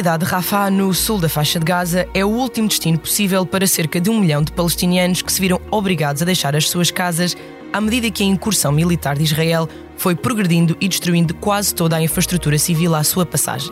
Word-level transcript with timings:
cidade 0.00 0.24
de 0.24 0.30
Rafah, 0.30 0.70
no 0.70 0.94
sul 0.94 1.18
da 1.18 1.28
faixa 1.28 1.58
de 1.58 1.64
Gaza, 1.66 2.08
é 2.14 2.24
o 2.24 2.28
último 2.28 2.66
destino 2.66 2.98
possível 2.98 3.44
para 3.44 3.66
cerca 3.66 4.00
de 4.00 4.08
um 4.08 4.18
milhão 4.18 4.42
de 4.42 4.50
palestinianos 4.50 5.20
que 5.20 5.30
se 5.30 5.38
viram 5.38 5.60
obrigados 5.70 6.22
a 6.22 6.24
deixar 6.24 6.56
as 6.56 6.70
suas 6.70 6.90
casas 6.90 7.36
à 7.70 7.82
medida 7.82 8.10
que 8.10 8.22
a 8.22 8.26
incursão 8.26 8.72
militar 8.72 9.14
de 9.14 9.24
Israel 9.24 9.68
foi 9.98 10.16
progredindo 10.16 10.74
e 10.80 10.88
destruindo 10.88 11.34
quase 11.34 11.74
toda 11.74 11.96
a 11.96 12.02
infraestrutura 12.02 12.58
civil 12.58 12.94
à 12.94 13.04
sua 13.04 13.26
passagem. 13.26 13.70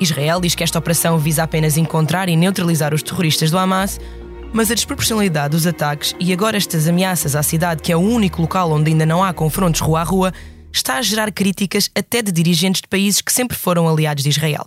Israel 0.00 0.40
diz 0.40 0.54
que 0.54 0.64
esta 0.64 0.78
operação 0.78 1.18
visa 1.18 1.42
apenas 1.42 1.76
encontrar 1.76 2.30
e 2.30 2.36
neutralizar 2.36 2.94
os 2.94 3.02
terroristas 3.02 3.50
do 3.50 3.58
Hamas, 3.58 4.00
mas 4.54 4.70
a 4.70 4.74
desproporcionalidade 4.74 5.50
dos 5.50 5.66
ataques 5.66 6.16
e 6.18 6.32
agora 6.32 6.56
estas 6.56 6.88
ameaças 6.88 7.36
à 7.36 7.42
cidade, 7.42 7.82
que 7.82 7.92
é 7.92 7.96
o 7.96 8.00
único 8.00 8.40
local 8.40 8.72
onde 8.72 8.90
ainda 8.90 9.04
não 9.04 9.22
há 9.22 9.34
confrontos 9.34 9.82
rua 9.82 10.00
a 10.00 10.04
rua, 10.04 10.32
está 10.72 10.94
a 10.94 11.02
gerar 11.02 11.30
críticas 11.30 11.90
até 11.94 12.22
de 12.22 12.32
dirigentes 12.32 12.80
de 12.80 12.88
países 12.88 13.20
que 13.20 13.30
sempre 13.30 13.54
foram 13.54 13.86
aliados 13.86 14.24
de 14.24 14.30
Israel. 14.30 14.64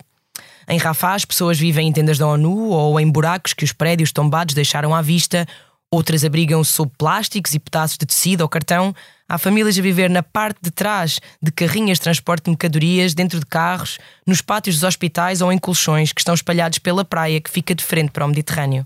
Em 0.68 0.78
Rafah, 0.78 1.16
as 1.16 1.26
pessoas 1.26 1.60
vivem 1.60 1.88
em 1.88 1.92
tendas 1.92 2.18
da 2.18 2.28
ONU 2.28 2.70
ou 2.70 3.00
em 3.00 3.10
buracos 3.10 3.54
que 3.54 3.64
os 3.64 3.74
prédios 3.74 4.12
tombados 4.12 4.54
deixaram 4.54 4.94
à 4.96 5.02
vista, 5.02 5.46
outras 5.92 6.24
abrigam-se 6.24 6.72
sob 6.72 6.92
plásticos 6.98 7.54
e 7.54 7.60
pedaços 7.60 7.98
de 7.98 8.06
tecido 8.06 8.42
ou 8.42 8.50
cartão. 8.50 8.94
Há 9.28 9.38
famílias 9.38 9.78
a 9.78 9.82
viver 9.82 10.10
na 10.10 10.24
parte 10.24 10.60
de 10.62 10.72
trás 10.72 11.20
de 11.42 11.52
carrinhas 11.52 11.98
de 11.98 12.04
transporte 12.04 12.46
de 12.46 12.52
mercadorias, 12.52 13.14
dentro 13.14 13.40
de 13.40 13.46
carros, 13.46 13.98
nos 14.26 14.42
pátios 14.42 14.76
dos 14.76 14.84
hospitais 14.84 15.42
ou 15.42 15.52
em 15.52 15.58
colchões 15.58 16.14
que 16.14 16.22
estão 16.22 16.34
espalhados 16.34 16.80
pela 16.80 17.04
praia 17.04 17.42
que 17.42 17.50
fica 17.50 17.76
de 17.76 17.84
frente 17.84 18.12
para 18.12 18.26
o 18.26 18.28
Mediterrâneo. 18.28 18.86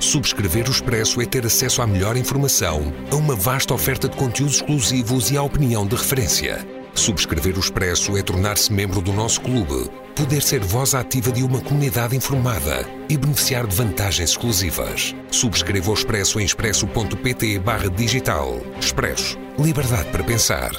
Subscrever 0.00 0.68
o 0.68 0.70
Expresso 0.70 1.20
é 1.20 1.26
ter 1.26 1.46
acesso 1.46 1.80
à 1.80 1.86
melhor 1.86 2.16
informação, 2.16 2.92
a 3.10 3.16
uma 3.16 3.34
vasta 3.34 3.72
oferta 3.72 4.08
de 4.08 4.16
conteúdos 4.16 4.56
exclusivos 4.56 5.30
e 5.30 5.36
à 5.36 5.42
opinião 5.42 5.86
de 5.86 5.96
referência. 5.96 6.83
Subscrever 6.94 7.56
o 7.56 7.60
Expresso 7.60 8.16
é 8.16 8.22
tornar-se 8.22 8.72
membro 8.72 9.00
do 9.02 9.12
nosso 9.12 9.40
clube, 9.40 9.90
poder 10.14 10.40
ser 10.40 10.60
voz 10.60 10.94
ativa 10.94 11.32
de 11.32 11.42
uma 11.42 11.60
comunidade 11.60 12.16
informada 12.16 12.88
e 13.08 13.16
beneficiar 13.16 13.66
de 13.66 13.74
vantagens 13.74 14.30
exclusivas. 14.30 15.14
Subscreva 15.28 15.90
o 15.90 15.94
Expresso 15.94 16.38
em 16.38 16.44
expresso.pt 16.44 17.58
barra 17.58 17.90
digital. 17.90 18.60
Expresso. 18.78 19.36
Liberdade 19.58 20.08
para 20.10 20.22
pensar. 20.22 20.70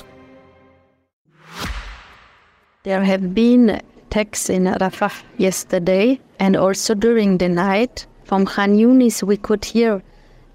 There 2.84 3.04
have 3.04 3.28
been 3.34 3.82
attacks 4.08 4.50
in 4.50 4.68
Rafah 4.68 5.12
yesterday 5.38 6.22
and 6.40 6.56
also 6.56 6.96
during 6.96 7.38
the 7.38 7.50
night. 7.50 8.08
From 8.24 8.46
Khan 8.46 8.78
Yunis, 8.78 9.22
we 9.22 9.38
could 9.38 9.66
hear 9.66 10.02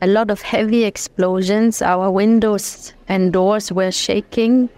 a 0.01 0.07
lot 0.07 0.31
of 0.31 0.41
heavy 0.41 0.85
explosions. 0.85 1.83
Our 1.83 2.11
windows 2.11 2.95
and 3.09 3.31
doors 3.31 3.71
were 3.71 3.93
shaking 3.93 4.71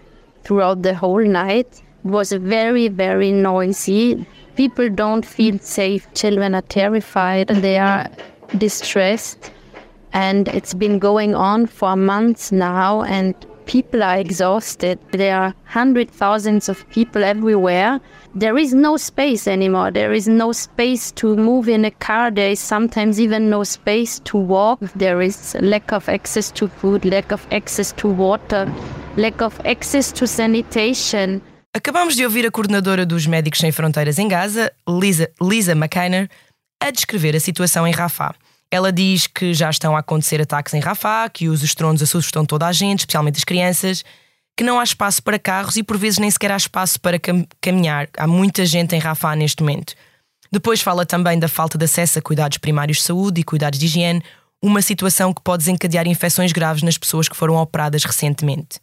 throughout 0.43 0.81
the 0.81 0.93
whole 0.93 1.23
night. 1.23 1.81
It 2.05 2.09
was 2.09 2.31
very, 2.31 2.87
very 2.87 3.31
noisy. 3.31 4.25
People 4.55 4.89
don't 4.89 5.25
feel 5.25 5.57
safe. 5.59 6.07
Children 6.13 6.55
are 6.55 6.61
terrified. 6.61 7.47
They 7.47 7.77
are 7.77 8.09
distressed. 8.57 9.51
And 10.13 10.47
it's 10.49 10.73
been 10.73 10.99
going 10.99 11.33
on 11.33 11.65
for 11.65 11.95
months 11.95 12.51
now. 12.51 13.03
And 13.03 13.35
people 13.65 14.03
are 14.03 14.17
exhausted. 14.17 14.99
There 15.11 15.35
are 15.35 15.53
hundred 15.65 16.09
thousands 16.09 16.69
of 16.69 16.87
people 16.89 17.23
everywhere. 17.23 17.99
There 18.35 18.57
is 18.57 18.73
no 18.73 18.97
space 18.97 19.47
anymore. 19.47 19.91
There 19.91 20.13
is 20.13 20.27
no 20.27 20.51
space 20.51 21.11
to 21.15 21.35
move 21.35 21.69
in 21.69 21.85
a 21.85 21.91
car. 21.91 22.31
There 22.31 22.51
is 22.51 22.59
sometimes 22.59 23.19
even 23.19 23.49
no 23.49 23.63
space 23.63 24.19
to 24.25 24.37
walk. 24.37 24.79
There 24.95 25.21
is 25.21 25.55
lack 25.61 25.91
of 25.91 26.09
access 26.09 26.51
to 26.51 26.67
food, 26.67 27.05
lack 27.05 27.31
of 27.31 27.45
access 27.51 27.91
to 27.93 28.07
water, 28.07 28.67
lack 29.17 29.41
of 29.41 29.59
access 29.65 30.11
to 30.13 30.27
sanitation. 30.27 31.41
Acabamos 31.75 32.15
de 32.15 32.23
ouvir 32.23 32.45
a 32.45 32.51
coordenadora 32.51 33.05
dos 33.05 33.25
Médicos 33.25 33.59
Sem 33.59 33.71
Fronteiras 33.71 34.19
em 34.19 34.27
Gaza, 34.27 34.71
Lisa, 34.87 35.29
Lisa 35.41 35.73
McKinner, 35.73 36.29
a 36.79 36.91
descrever 36.91 37.35
a 37.35 37.39
situação 37.39 37.87
em 37.87 37.91
Rafah. 37.91 38.35
Ela 38.73 38.91
diz 38.91 39.27
que 39.27 39.53
já 39.53 39.69
estão 39.69 39.95
a 39.95 39.99
acontecer 39.99 40.41
ataques 40.41 40.73
em 40.73 40.79
Rafah, 40.79 41.29
que 41.29 41.47
os 41.47 41.61
estrondo 41.61 42.03
assustam 42.03 42.43
toda 42.43 42.65
a 42.65 42.73
gente, 42.73 43.01
especialmente 43.01 43.37
as 43.37 43.43
crianças, 43.43 44.03
que 44.57 44.63
não 44.63 44.79
há 44.79 44.83
espaço 44.83 45.21
para 45.21 45.37
carros 45.37 45.75
e 45.75 45.83
por 45.83 45.95
vezes 45.95 46.17
nem 46.17 46.31
sequer 46.31 46.51
há 46.51 46.57
espaço 46.57 46.99
para 46.99 47.19
cam 47.19 47.45
caminhar. 47.61 48.09
Há 48.17 48.25
muita 48.25 48.65
gente 48.65 48.95
em 48.95 48.97
Rafah 48.97 49.35
neste 49.35 49.61
momento. 49.61 49.93
Depois 50.51 50.81
fala 50.81 51.05
também 51.05 51.37
da 51.37 51.47
falta 51.47 51.77
de 51.77 51.85
acesso 51.85 52.17
a 52.17 52.21
cuidados 52.23 52.57
primários 52.57 52.97
de 52.97 53.03
saúde 53.03 53.41
e 53.41 53.43
cuidados 53.43 53.77
de 53.77 53.85
higiene, 53.85 54.23
uma 54.59 54.81
situação 54.81 55.31
que 55.31 55.43
pode 55.43 55.65
desencadear 55.65 56.07
infecções 56.07 56.51
graves 56.51 56.81
nas 56.81 56.97
pessoas 56.97 57.29
que 57.29 57.35
foram 57.35 57.57
operadas 57.57 58.03
recentemente. 58.03 58.79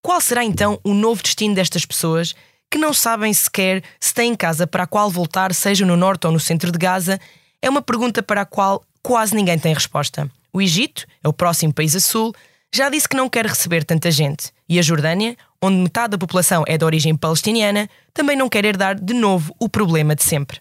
Qual 0.00 0.20
será 0.20 0.44
então 0.44 0.78
o 0.84 0.94
novo 0.94 1.20
destino 1.20 1.52
destas 1.52 1.84
pessoas 1.84 2.32
que 2.70 2.78
não 2.78 2.94
sabem 2.94 3.34
sequer 3.34 3.82
se 3.98 4.14
têm 4.14 4.36
casa 4.36 4.68
para 4.68 4.84
a 4.84 4.86
qual 4.86 5.10
voltar, 5.10 5.52
seja 5.52 5.84
no 5.84 5.96
norte 5.96 6.28
ou 6.28 6.32
no 6.32 6.38
centro 6.38 6.70
de 6.70 6.78
Gaza? 6.78 7.18
É 7.60 7.68
uma 7.68 7.82
pergunta 7.82 8.22
para 8.22 8.42
a 8.42 8.46
qual 8.46 8.84
quase 9.06 9.36
ninguém 9.36 9.56
tem 9.56 9.72
resposta. 9.72 10.28
O 10.52 10.60
Egito, 10.60 11.06
é 11.22 11.28
o 11.28 11.32
próximo 11.32 11.72
país 11.72 11.94
a 11.94 12.00
sul, 12.00 12.34
já 12.74 12.90
disse 12.90 13.08
que 13.08 13.16
não 13.16 13.28
quer 13.28 13.46
receber 13.46 13.84
tanta 13.84 14.10
gente. 14.10 14.50
E 14.68 14.80
a 14.80 14.82
Jordânia, 14.82 15.36
onde 15.62 15.76
metade 15.76 16.10
da 16.10 16.18
população 16.18 16.64
é 16.66 16.76
de 16.76 16.84
origem 16.84 17.16
palestiniana, 17.16 17.88
também 18.12 18.36
não 18.36 18.48
quer 18.48 18.64
herdar 18.64 19.00
de 19.00 19.14
novo 19.14 19.54
o 19.60 19.68
problema 19.68 20.16
de 20.16 20.24
sempre. 20.24 20.60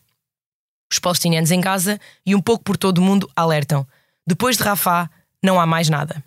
Os 0.91 1.00
palestinianos 1.00 1.50
em 1.50 1.59
Gaza 1.59 2.00
e 2.23 2.35
um 2.35 2.39
pouco 2.41 2.63
por 2.63 2.78
todo 2.78 3.00
o 3.00 3.01
mundo 3.01 3.28
alertam: 3.35 3.84
depois 4.28 4.57
de 4.57 4.63
Rafah, 4.63 5.09
não 5.44 5.59
há 5.59 5.66
mais 5.66 5.89
nada. 5.89 6.23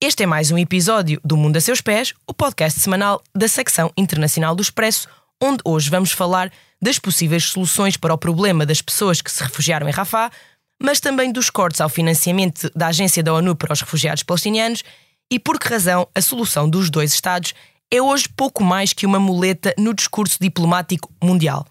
Este 0.00 0.22
é 0.22 0.26
mais 0.26 0.50
um 0.50 0.56
episódio 0.56 1.20
do 1.22 1.36
Mundo 1.36 1.58
a 1.58 1.60
Seus 1.60 1.82
Pés, 1.82 2.14
o 2.26 2.32
podcast 2.32 2.80
semanal 2.80 3.22
da 3.34 3.46
secção 3.46 3.92
internacional 3.94 4.54
do 4.54 4.62
Expresso, 4.62 5.06
onde 5.38 5.60
hoje 5.66 5.90
vamos 5.90 6.12
falar 6.12 6.50
das 6.80 6.98
possíveis 6.98 7.44
soluções 7.44 7.96
para 7.96 8.14
o 8.14 8.18
problema 8.18 8.64
das 8.64 8.80
pessoas 8.80 9.20
que 9.20 9.30
se 9.30 9.42
refugiaram 9.42 9.88
em 9.88 9.92
Rafah, 9.92 10.32
mas 10.82 11.00
também 11.00 11.30
dos 11.30 11.48
cortes 11.48 11.80
ao 11.80 11.88
financiamento 11.88 12.70
da 12.74 12.88
Agência 12.88 13.22
da 13.22 13.32
ONU 13.32 13.54
para 13.54 13.72
os 13.72 13.80
Refugiados 13.80 14.22
Palestinianos 14.22 14.82
e 15.30 15.38
por 15.38 15.58
que 15.58 15.68
razão 15.68 16.08
a 16.14 16.20
solução 16.20 16.68
dos 16.68 16.90
dois 16.90 17.14
Estados 17.14 17.54
é 17.90 18.02
hoje 18.02 18.28
pouco 18.28 18.64
mais 18.64 18.92
que 18.92 19.06
uma 19.06 19.20
muleta 19.20 19.72
no 19.78 19.94
discurso 19.94 20.38
diplomático 20.40 21.10
mundial. 21.22 21.66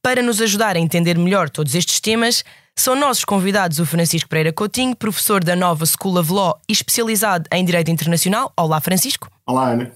Para 0.00 0.22
nos 0.22 0.40
ajudar 0.40 0.76
a 0.76 0.78
entender 0.78 1.18
melhor 1.18 1.50
todos 1.50 1.74
estes 1.74 1.98
temas, 1.98 2.44
são 2.76 2.94
nossos 2.94 3.24
convidados 3.24 3.80
o 3.80 3.86
Francisco 3.86 4.28
Pereira 4.28 4.52
Coutinho, 4.52 4.94
professor 4.94 5.42
da 5.42 5.56
Nova 5.56 5.84
School 5.84 6.18
of 6.18 6.30
Law 6.30 6.60
e 6.68 6.72
especializado 6.72 7.48
em 7.50 7.64
Direito 7.64 7.90
Internacional. 7.90 8.52
Olá, 8.56 8.80
Francisco. 8.80 9.30
Olá, 9.44 9.70
Ana. 9.70 9.92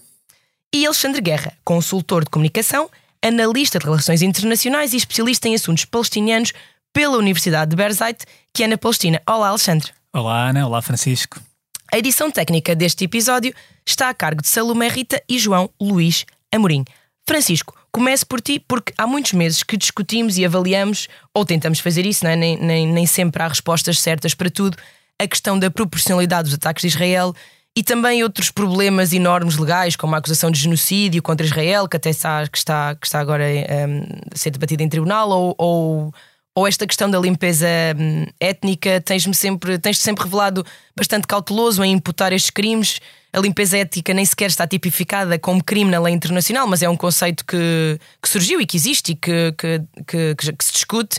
E 0.75 0.87
Alexandre 0.87 1.21
Guerra, 1.21 1.53
consultor 1.65 2.25
de 2.25 2.31
comunicação, 2.31 2.91
analista 3.23 3.79
de 3.79 3.85
relações 3.85 4.23
internacionais 4.23 4.93
e 4.93 4.97
especialista 4.97 5.47
em 5.47 5.55
assuntos 5.55 5.85
palestinianos 5.85 6.53
pela 6.93 7.17
Universidade 7.17 7.71
de 7.71 7.77
Berzait, 7.77 8.25
que 8.53 8.65
é 8.65 8.67
na 8.67 8.79
Palestina. 8.79 9.21
Olá, 9.29 9.49
Alexandre. 9.49 9.91
Olá, 10.13 10.49
Ana. 10.49 10.67
Olá, 10.67 10.83
Francisco. 10.83 11.41
A 11.93 11.99
edição 11.99 12.31
técnica 12.31 12.75
deste 12.75 13.05
episódio 13.05 13.55
está 13.87 14.09
a 14.09 14.15
cargo 14.15 14.43
de 14.43 14.49
Salomé 14.49 14.89
Rita 14.89 15.23
e 15.29 15.39
João 15.39 15.71
Luís 15.81 16.25
Amorim. 16.53 16.85
Francisco, 17.27 17.77
comece 17.93 18.25
por 18.25 18.41
ti, 18.41 18.59
porque 18.59 18.93
há 18.97 19.07
muitos 19.07 19.33
meses 19.33 19.63
que 19.63 19.77
discutimos 19.77 20.39
e 20.39 20.45
avaliamos, 20.45 21.09
ou 21.35 21.45
tentamos 21.45 21.79
fazer 21.81 22.07
isso, 22.07 22.27
é? 22.27 22.37
nem, 22.37 22.57
nem, 22.57 22.87
nem 22.87 23.07
sempre 23.07 23.43
há 23.43 23.49
respostas 23.49 24.01
certas 24.01 24.35
para 24.35 24.51
tudo, 24.51 24.77
a 25.19 25.27
questão 25.27 25.59
da 25.59 25.71
proporcionalidade 25.71 26.45
dos 26.45 26.55
ataques 26.55 26.83
de 26.83 26.89
Israel 26.89 27.35
e 27.77 27.85
também 27.85 28.23
outros 28.23 28.51
problemas 28.51 29.13
enormes 29.13 29.57
legais, 29.57 29.95
como 29.95 30.15
a 30.15 30.19
acusação 30.19 30.51
de 30.51 30.59
genocídio 30.59 31.23
contra 31.23 31.47
Israel, 31.47 31.89
que 31.89 31.97
até 31.97 32.11
está, 32.11 32.47
que 32.49 32.59
está, 32.59 32.97
que 32.97 33.07
está 33.07 33.21
agora 33.21 33.45
um, 33.45 34.03
a 34.33 34.37
ser 34.37 34.51
debatida 34.51 34.83
em 34.83 34.89
tribunal, 34.89 35.31
ou, 35.31 35.55
ou 35.57 36.15
ou 36.55 36.67
esta 36.67 36.87
questão 36.87 37.11
da 37.11 37.19
limpeza 37.19 37.67
hum, 37.99 38.27
étnica, 38.41 39.01
tens-me 39.01 39.35
sempre, 39.35 39.79
tens 39.79 39.99
sempre 39.99 40.25
revelado 40.25 40.65
bastante 40.97 41.27
cauteloso 41.27 41.83
em 41.85 41.93
imputar 41.93 42.33
estes 42.33 42.51
crimes. 42.51 43.01
A 43.33 43.39
limpeza 43.39 43.79
étnica 43.79 44.13
nem 44.13 44.25
sequer 44.25 44.51
está 44.51 44.67
tipificada 44.67 45.39
como 45.39 45.63
crime 45.63 45.91
na 45.91 46.01
lei 46.01 46.13
internacional, 46.13 46.67
mas 46.67 46.83
é 46.83 46.89
um 46.89 46.97
conceito 46.97 47.45
que, 47.45 47.99
que 48.21 48.29
surgiu 48.29 48.61
e 48.61 48.67
que 48.67 48.77
existe 48.77 49.13
e 49.13 49.15
que, 49.15 49.55
que, 49.57 49.81
que, 50.07 50.35
que 50.55 50.65
se 50.65 50.73
discute. 50.73 51.19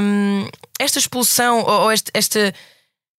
Um, 0.00 0.48
esta 0.78 0.98
expulsão, 0.98 1.62
ou 1.64 1.92
este, 1.92 2.10
este, 2.14 2.54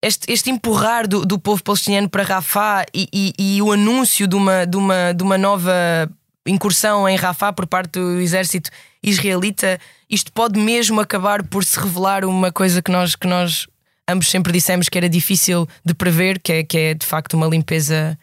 este, 0.03 0.33
este 0.33 0.51
empurrar 0.51 1.07
do, 1.07 1.27
do 1.27 1.39
povo 1.39 1.63
palestiniano 1.63 2.09
para 2.09 2.23
Rafah 2.23 2.87
e, 2.95 3.09
e, 3.13 3.35
e, 3.39 3.63
o 3.63 3.73
anúncio 3.73 4.27
de 4.27 4.37
uma, 4.37 4.65
de, 4.65 4.77
uma, 4.77 5.13
de 5.13 5.23
uma 5.23 5.37
nova 5.37 6.09
incursão 6.47 7.07
em 7.07 7.17
Rafah 7.17 7.53
por 7.53 7.67
parte 7.67 7.99
do 7.99 8.21
exército 8.21 8.71
israelita, 9.03 9.79
isto 10.09 10.33
pode 10.33 10.59
mesmo 10.59 11.01
acabar 11.01 11.47
por 11.47 11.65
se 11.65 11.79
revelar 11.79 12.25
uma 12.25 12.51
coisa 12.51 12.81
que 12.81 12.91
nós, 12.91 13.15
que 13.15 13.27
nós 13.27 13.67
ambos 14.09 14.31
sempre 14.31 14.53
dissemos 14.53 14.89
que 14.89 14.97
era 14.97 15.09
difícil 15.09 15.69
de 15.85 15.95
prever, 15.95 16.41
que 16.41 16.53
é, 16.53 16.65
que 16.65 16.79
é 16.79 16.95
de 16.95 17.05
facto 17.05 17.35
uma 17.35 17.47
limpeza 17.47 18.19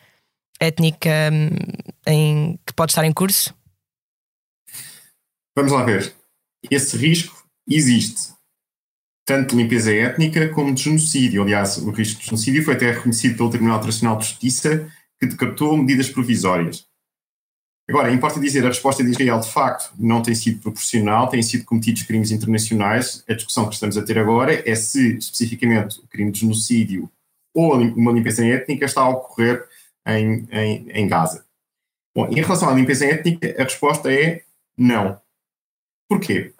étnica 0.60 1.10
hum, 1.32 1.50
em, 2.08 2.60
que 2.66 2.74
pode 2.74 2.92
estar 2.92 3.06
em 3.06 3.14
curso? 3.14 3.54
Vamos 5.56 5.72
lá 5.72 5.84
ver. 5.84 6.14
Esse 6.70 6.98
risco 6.98 7.46
existe. 7.70 8.34
Tanto 9.26 9.56
de 9.56 9.64
limpeza 9.64 9.94
étnica 9.94 10.50
como 10.50 10.74
de 10.74 10.84
genocídio. 10.84 11.44
Aliás, 11.44 11.78
o 11.78 11.92
risco 11.92 12.20
de 12.20 12.26
genocídio 12.26 12.64
foi 12.64 12.74
até 12.74 12.92
reconhecido 12.92 13.38
pelo 13.38 13.50
Tribunal 13.50 13.78
Internacional 13.78 14.18
de 14.18 14.26
Justiça, 14.26 14.92
que 15.20 15.28
decretou 15.28 15.78
medidas 15.78 16.10
provisórias. 16.10 16.86
Agora, 17.88 18.12
importa 18.12 18.40
dizer, 18.40 18.64
a 18.64 18.70
resposta 18.70 19.04
de 19.04 19.12
Israel 19.12 19.40
de 19.40 19.52
facto 19.52 19.94
não 19.98 20.22
tem 20.22 20.34
sido 20.34 20.60
proporcional, 20.60 21.30
têm 21.30 21.44
sido 21.44 21.66
cometidos 21.66 22.04
crimes 22.04 22.32
internacionais. 22.32 23.24
A 23.30 23.34
discussão 23.34 23.68
que 23.68 23.76
estamos 23.76 23.96
a 23.96 24.04
ter 24.04 24.18
agora 24.18 24.68
é 24.68 24.74
se, 24.74 25.18
especificamente, 25.18 26.00
o 26.00 26.08
crime 26.08 26.32
de 26.32 26.40
genocídio 26.40 27.10
ou 27.54 27.76
uma 27.76 28.12
limpeza 28.12 28.46
étnica 28.46 28.86
está 28.86 29.02
a 29.02 29.10
ocorrer 29.10 29.66
em, 30.08 30.48
em, 30.52 30.90
em 30.90 31.08
Gaza. 31.08 31.46
Bom, 32.16 32.28
em 32.28 32.42
relação 32.42 32.70
à 32.70 32.74
limpeza 32.74 33.06
étnica, 33.06 33.56
a 33.58 33.64
resposta 33.64 34.12
é 34.12 34.44
não. 34.78 35.20
Porquê? 36.10 36.54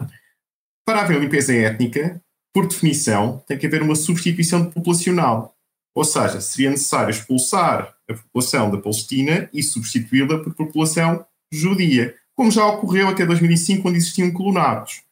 Para 0.86 1.02
haver 1.02 1.20
limpeza 1.20 1.54
étnica, 1.54 2.22
por 2.54 2.68
definição, 2.68 3.44
tem 3.48 3.58
que 3.58 3.66
haver 3.66 3.82
uma 3.82 3.96
substituição 3.96 4.70
populacional. 4.70 5.55
Ou 5.96 6.04
seja, 6.04 6.42
seria 6.42 6.70
necessário 6.70 7.10
expulsar 7.10 7.96
a 8.10 8.14
população 8.14 8.70
da 8.70 8.78
Palestina 8.78 9.50
e 9.54 9.64
substituí-la 9.64 10.44
por 10.44 10.54
população 10.54 11.26
judia, 11.50 12.14
como 12.36 12.52
já 12.52 12.66
ocorreu 12.68 13.08
até 13.08 13.26
2005, 13.26 13.82
quando 13.82 13.96
existiam 13.96 14.30
colonatos. 14.32 15.04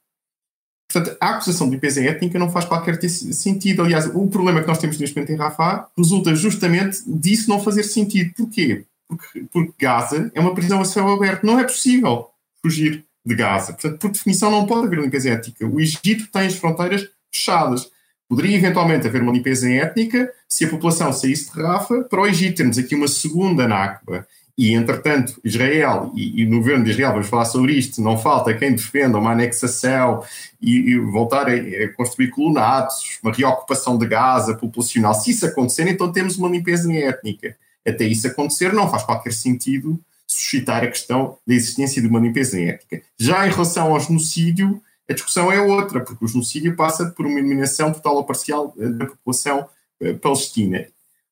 Portanto, 0.92 1.18
a 1.20 1.30
acusação 1.30 1.68
de 1.68 1.76
limpeza 1.76 2.04
étnica 2.04 2.38
não 2.38 2.52
faz 2.52 2.66
qualquer 2.66 3.02
sentido. 3.10 3.82
Aliás, 3.82 4.06
o 4.14 4.28
problema 4.28 4.62
que 4.62 4.68
nós 4.68 4.78
temos 4.78 5.00
neste 5.00 5.16
momento 5.16 5.32
em 5.32 5.38
Rafah 5.38 5.88
resulta 5.98 6.36
justamente 6.36 7.02
disso 7.08 7.50
não 7.50 7.64
fazer 7.64 7.84
sentido. 7.84 8.34
Porquê? 8.36 8.86
Porque, 9.08 9.46
porque 9.52 9.74
Gaza 9.80 10.32
é 10.36 10.40
uma 10.40 10.54
prisão 10.54 10.82
a 10.82 10.86
céu 10.86 11.08
aberto. 11.10 11.46
Não 11.46 11.58
é 11.60 11.64
possível 11.64 12.30
fugir 12.62 13.06
de 13.26 13.36
Gaza. 13.36 13.74
Portanto, 13.74 13.98
por 14.00 14.12
definição, 14.12 14.52
não 14.52 14.68
pode 14.68 14.86
haver 14.86 15.00
limpeza 15.00 15.30
étnica. 15.30 15.66
O 15.66 15.80
Egito 15.80 16.28
tem 16.32 16.46
as 16.46 16.56
fronteiras 16.56 17.10
fechadas. 17.32 17.90
Poderia 18.34 18.58
eventualmente 18.58 19.06
haver 19.06 19.22
uma 19.22 19.32
limpeza 19.32 19.72
étnica 19.72 20.28
se 20.50 20.66
a 20.66 20.68
população 20.68 21.14
saísse 21.14 21.54
de 21.54 21.62
Rafa 21.62 22.02
para 22.02 22.20
o 22.20 22.26
Egito. 22.26 22.58
Temos 22.58 22.80
aqui 22.80 22.96
uma 22.96 23.08
segunda 23.08 23.68
Nakba. 23.68 24.26
E, 24.58 24.74
entretanto, 24.74 25.40
Israel 25.44 26.12
e, 26.16 26.42
e, 26.42 26.46
no 26.48 26.58
governo 26.58 26.84
de 26.84 26.90
Israel, 26.90 27.12
vamos 27.12 27.28
falar 27.28 27.46
sobre 27.46 27.74
isto, 27.74 28.02
não 28.02 28.18
falta 28.18 28.52
quem 28.56 28.74
defenda 28.74 29.20
uma 29.20 29.34
anexação 29.34 30.24
e, 30.60 30.94
e 30.94 31.00
voltar 31.00 31.48
a, 31.48 31.54
a, 31.54 31.94
construir 31.96 32.32
colonatos, 32.32 33.20
uma 33.22 33.32
reocupação 33.32 34.00
de 34.00 34.08
Gaza 34.08 34.56
populacional. 34.56 35.14
Se 35.14 35.30
isso 35.30 35.46
acontecer, 35.46 35.88
então 35.88 36.12
temos 36.12 36.36
uma 36.36 36.50
limpeza 36.50 36.92
étnica. 36.92 37.56
Até 37.88 38.06
isso 38.06 38.26
acontecer, 38.26 38.74
não 38.74 38.90
faz 38.90 39.04
qualquer 39.04 39.34
sentido 39.34 40.00
suscitar 40.26 40.84
a 40.84 40.88
questão 40.88 41.38
da 41.46 41.54
existência 41.54 42.02
de 42.02 42.08
uma 42.08 42.20
limpeza 42.20 42.60
étnica. 42.60 43.04
Já 43.20 43.46
em 43.46 43.52
relação 43.52 43.94
ao 43.94 44.00
genocídio, 44.00 44.82
a 45.10 45.14
discussão 45.14 45.52
é 45.52 45.62
outra, 45.62 46.00
porque 46.02 46.24
o 46.24 46.28
genocídio 46.28 46.76
passa 46.76 47.08
por 47.08 47.26
uma 47.26 47.40
eliminação 47.40 47.92
total 47.92 48.16
ou 48.16 48.24
parcial 48.24 48.74
eh, 48.80 48.88
da 48.88 49.06
população 49.06 49.68
uh, 50.02 50.18
palestina. 50.20 50.86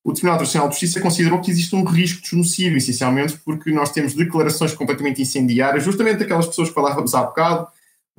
O 0.03 0.11
Tribunal 0.11 0.35
Internacional 0.35 0.67
de 0.67 0.75
Justiça 0.75 0.99
considerou 0.99 1.39
que 1.39 1.51
existe 1.51 1.75
um 1.75 1.83
risco 1.83 2.21
de 2.21 2.29
genocídio, 2.29 2.77
essencialmente 2.77 3.37
porque 3.45 3.71
nós 3.71 3.91
temos 3.91 4.13
declarações 4.13 4.73
completamente 4.73 5.21
incendiárias, 5.21 5.83
justamente 5.83 6.19
daquelas 6.19 6.47
pessoas 6.47 6.69
que 6.69 6.75
falávamos 6.75 7.13
há 7.13 7.23
bocado, 7.23 7.67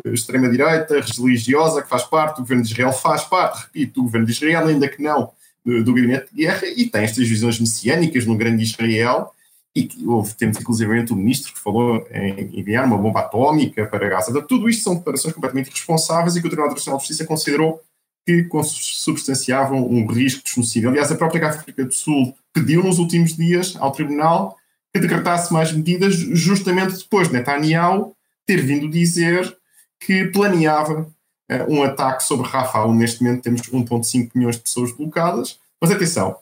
eh, 0.05 0.11
extrema-direita, 0.11 1.01
religiosa, 1.01 1.83
que 1.83 1.89
faz 1.89 2.05
parte, 2.05 2.37
do 2.37 2.43
governo 2.43 2.63
de 2.63 2.73
Israel 2.73 2.93
faz 2.93 3.25
parte, 3.25 3.65
repito, 3.65 3.95
do 3.95 4.05
governo 4.05 4.27
de 4.27 4.33
Israel, 4.33 4.67
ainda 4.69 4.89
que 4.89 5.03
não 5.03 5.33
do 5.65 5.95
gabinete 5.95 6.27
de 6.33 6.43
guerra, 6.43 6.67
e 6.67 6.87
tem 6.87 7.05
estas 7.05 7.29
visões 7.29 7.61
messiânicas 7.61 8.27
no 8.27 8.37
grande 8.37 8.65
Israel, 8.65 9.33
e 9.75 9.89
houve, 10.07 10.35
temos 10.35 10.59
inclusivamente 10.59 11.13
o 11.13 11.17
ministro 11.17 11.53
que 11.53 11.59
falou 11.59 12.07
em 12.11 12.59
enviar 12.59 12.85
uma 12.85 12.99
bomba 12.99 13.21
atómica 13.21 13.87
para 13.87 14.09
Gaza. 14.09 14.43
Tudo 14.43 14.69
isto 14.69 14.85
são 14.85 14.97
declarações 14.97 15.33
completamente 15.35 15.69
irresponsáveis 15.69 16.37
e 16.37 16.41
que 16.41 16.47
o 16.47 16.51
Tribunal 16.51 16.67
Internacional 16.67 16.99
de 16.99 17.07
Justiça 17.07 17.27
considerou 17.27 17.81
que 18.27 18.47
substanciavam 18.65 19.85
um 19.85 20.07
risco 20.07 20.45
de 20.45 20.53
genocídio. 20.53 20.91
Aliás, 20.91 21.11
a 21.11 21.17
própria 21.17 21.49
África 21.49 21.85
do 21.85 21.93
Sul 21.93 22.35
pediu 22.53 22.83
nos 22.85 22.99
últimos 22.99 23.35
dias 23.35 23.75
ao 23.79 23.93
Tribunal 23.93 24.57
que 24.95 25.01
decretasse 25.01 25.53
mais 25.53 25.73
medidas, 25.73 26.15
justamente 26.15 26.99
depois 26.99 27.29
de 27.29 27.35
Netanyahu 27.35 28.15
ter 28.47 28.61
vindo 28.61 28.89
dizer 28.89 29.57
que 29.99 30.27
planeava 30.27 31.03
uh, 31.51 31.73
um 31.73 31.83
ataque 31.83 32.23
sobre 32.25 32.47
Rafah. 32.47 32.87
Neste 32.89 33.23
momento 33.23 33.43
temos 33.43 33.63
1,5 33.63 34.31
milhões 34.35 34.57
de 34.57 34.63
pessoas 34.63 34.93
bloqueadas. 34.93 35.59
Mas 35.81 35.91
atenção, 35.91 36.37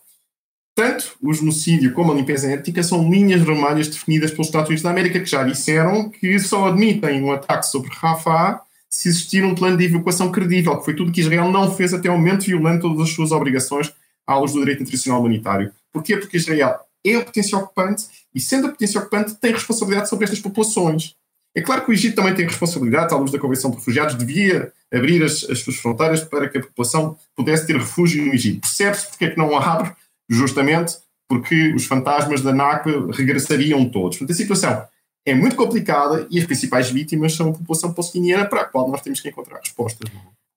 tanto 0.80 1.14
o 1.20 1.34
genocídio 1.34 1.92
como 1.92 2.10
a 2.10 2.14
limpeza 2.14 2.50
étnica 2.50 2.82
são 2.82 3.10
linhas 3.10 3.42
vermelhas 3.42 3.86
definidas 3.86 4.30
pelos 4.30 4.46
Estados 4.46 4.68
Unidos 4.68 4.82
da 4.82 4.90
América, 4.90 5.20
que 5.20 5.26
já 5.26 5.44
disseram 5.44 6.08
que 6.08 6.38
só 6.38 6.68
admitem 6.68 7.22
um 7.22 7.30
ataque 7.30 7.66
sobre 7.66 7.90
Rafah 7.92 8.62
se 8.88 9.10
existir 9.10 9.44
um 9.44 9.54
plano 9.54 9.76
de 9.76 9.84
evacuação 9.84 10.32
credível, 10.32 10.78
que 10.78 10.84
foi 10.86 10.94
tudo 10.94 11.12
que 11.12 11.20
Israel 11.20 11.50
não 11.50 11.70
fez 11.70 11.92
até 11.92 12.08
o 12.08 12.14
momento, 12.14 12.46
violando 12.46 12.80
todas 12.80 13.02
as 13.02 13.10
suas 13.10 13.30
obrigações 13.30 13.92
à 14.26 14.38
luz 14.38 14.52
do 14.52 14.60
direito 14.60 14.82
internacional 14.82 15.20
humanitário. 15.20 15.70
Porquê? 15.92 16.16
Porque 16.16 16.38
Israel 16.38 16.80
é 17.04 17.16
a 17.16 17.24
potência 17.24 17.58
ocupante 17.58 18.06
e, 18.34 18.40
sendo 18.40 18.68
a 18.68 18.70
potência 18.70 18.98
ocupante, 18.98 19.34
tem 19.34 19.52
responsabilidade 19.52 20.08
sobre 20.08 20.24
estas 20.24 20.40
populações. 20.40 21.14
É 21.54 21.60
claro 21.60 21.84
que 21.84 21.90
o 21.90 21.92
Egito 21.92 22.16
também 22.16 22.34
tem 22.34 22.46
responsabilidade, 22.46 23.12
à 23.12 23.18
luz 23.18 23.30
da 23.30 23.38
Convenção 23.38 23.70
de 23.70 23.76
Refugiados, 23.76 24.16
devia 24.16 24.72
abrir 24.92 25.22
as, 25.22 25.44
as 25.44 25.58
suas 25.58 25.76
fronteiras 25.76 26.24
para 26.24 26.48
que 26.48 26.56
a 26.56 26.62
população 26.62 27.18
pudesse 27.36 27.66
ter 27.66 27.76
refúgio 27.76 28.24
no 28.24 28.32
Egito. 28.32 28.62
Percebe-se 28.62 29.08
porque 29.08 29.26
é 29.26 29.30
que 29.30 29.38
não 29.38 29.56
abre 29.56 29.92
justamente 30.30 30.96
porque 31.28 31.72
os 31.74 31.84
fantasmas 31.84 32.40
da 32.40 32.52
Nakba 32.52 33.12
regressariam 33.12 33.84
todos. 33.88 34.18
Portanto, 34.18 34.34
a 34.34 34.38
situação 34.38 34.84
é 35.26 35.34
muito 35.34 35.56
complicada 35.56 36.26
e 36.30 36.38
as 36.38 36.44
principais 36.44 36.90
vítimas 36.90 37.34
são 37.34 37.50
a 37.50 37.52
população 37.52 37.92
palestiniana 37.92 38.46
para 38.46 38.62
a 38.62 38.64
qual 38.64 38.88
nós 38.88 39.00
temos 39.00 39.20
que 39.20 39.28
encontrar 39.28 39.58
respostas. 39.58 40.10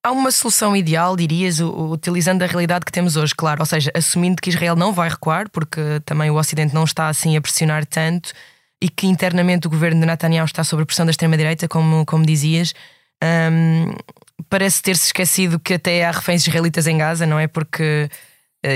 Há 0.05 0.11
uma 0.11 0.31
solução 0.31 0.75
ideal, 0.75 1.15
dirias, 1.15 1.59
utilizando 1.59 2.43
a 2.43 2.45
realidade 2.45 2.85
que 2.85 2.91
temos 2.91 3.15
hoje, 3.15 3.33
claro, 3.33 3.61
ou 3.61 3.65
seja, 3.65 3.89
assumindo 3.95 4.41
que 4.41 4.49
Israel 4.49 4.75
não 4.75 4.91
vai 4.91 5.09
recuar, 5.09 5.49
porque 5.49 5.79
também 6.05 6.29
o 6.29 6.35
Ocidente 6.35 6.73
não 6.73 6.83
está 6.83 7.07
assim 7.07 7.37
a 7.37 7.41
pressionar 7.41 7.85
tanto 7.85 8.33
e 8.81 8.89
que 8.89 9.07
internamente 9.07 9.65
o 9.65 9.69
governo 9.69 10.01
de 10.01 10.05
Netanyahu 10.05 10.45
está 10.45 10.61
sob 10.63 10.83
pressão 10.83 11.05
da 11.05 11.11
extrema-direita, 11.11 11.69
como, 11.69 12.05
como 12.05 12.25
dizias. 12.25 12.73
Um, 13.23 13.93
parece 14.49 14.81
ter-se 14.81 15.05
esquecido 15.05 15.57
que 15.57 15.75
até 15.75 16.03
há 16.03 16.11
reféns 16.11 16.45
israelitas 16.45 16.85
em 16.85 16.97
Gaza, 16.97 17.25
não 17.25 17.39
é? 17.39 17.47
Porque 17.47 18.09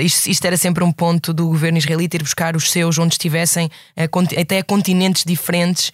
isto, 0.02 0.28
isto, 0.28 0.44
era 0.44 0.56
sempre 0.56 0.84
um 0.84 0.92
ponto 0.92 1.32
do 1.32 1.46
governo 1.46 1.78
israelita 1.78 2.16
ir 2.16 2.22
buscar 2.22 2.54
os 2.56 2.70
seus 2.70 2.98
onde 2.98 3.14
estivessem, 3.14 3.66
uh, 3.96 4.40
até 4.40 4.58
a 4.58 4.64
continentes 4.64 5.24
diferentes. 5.24 5.92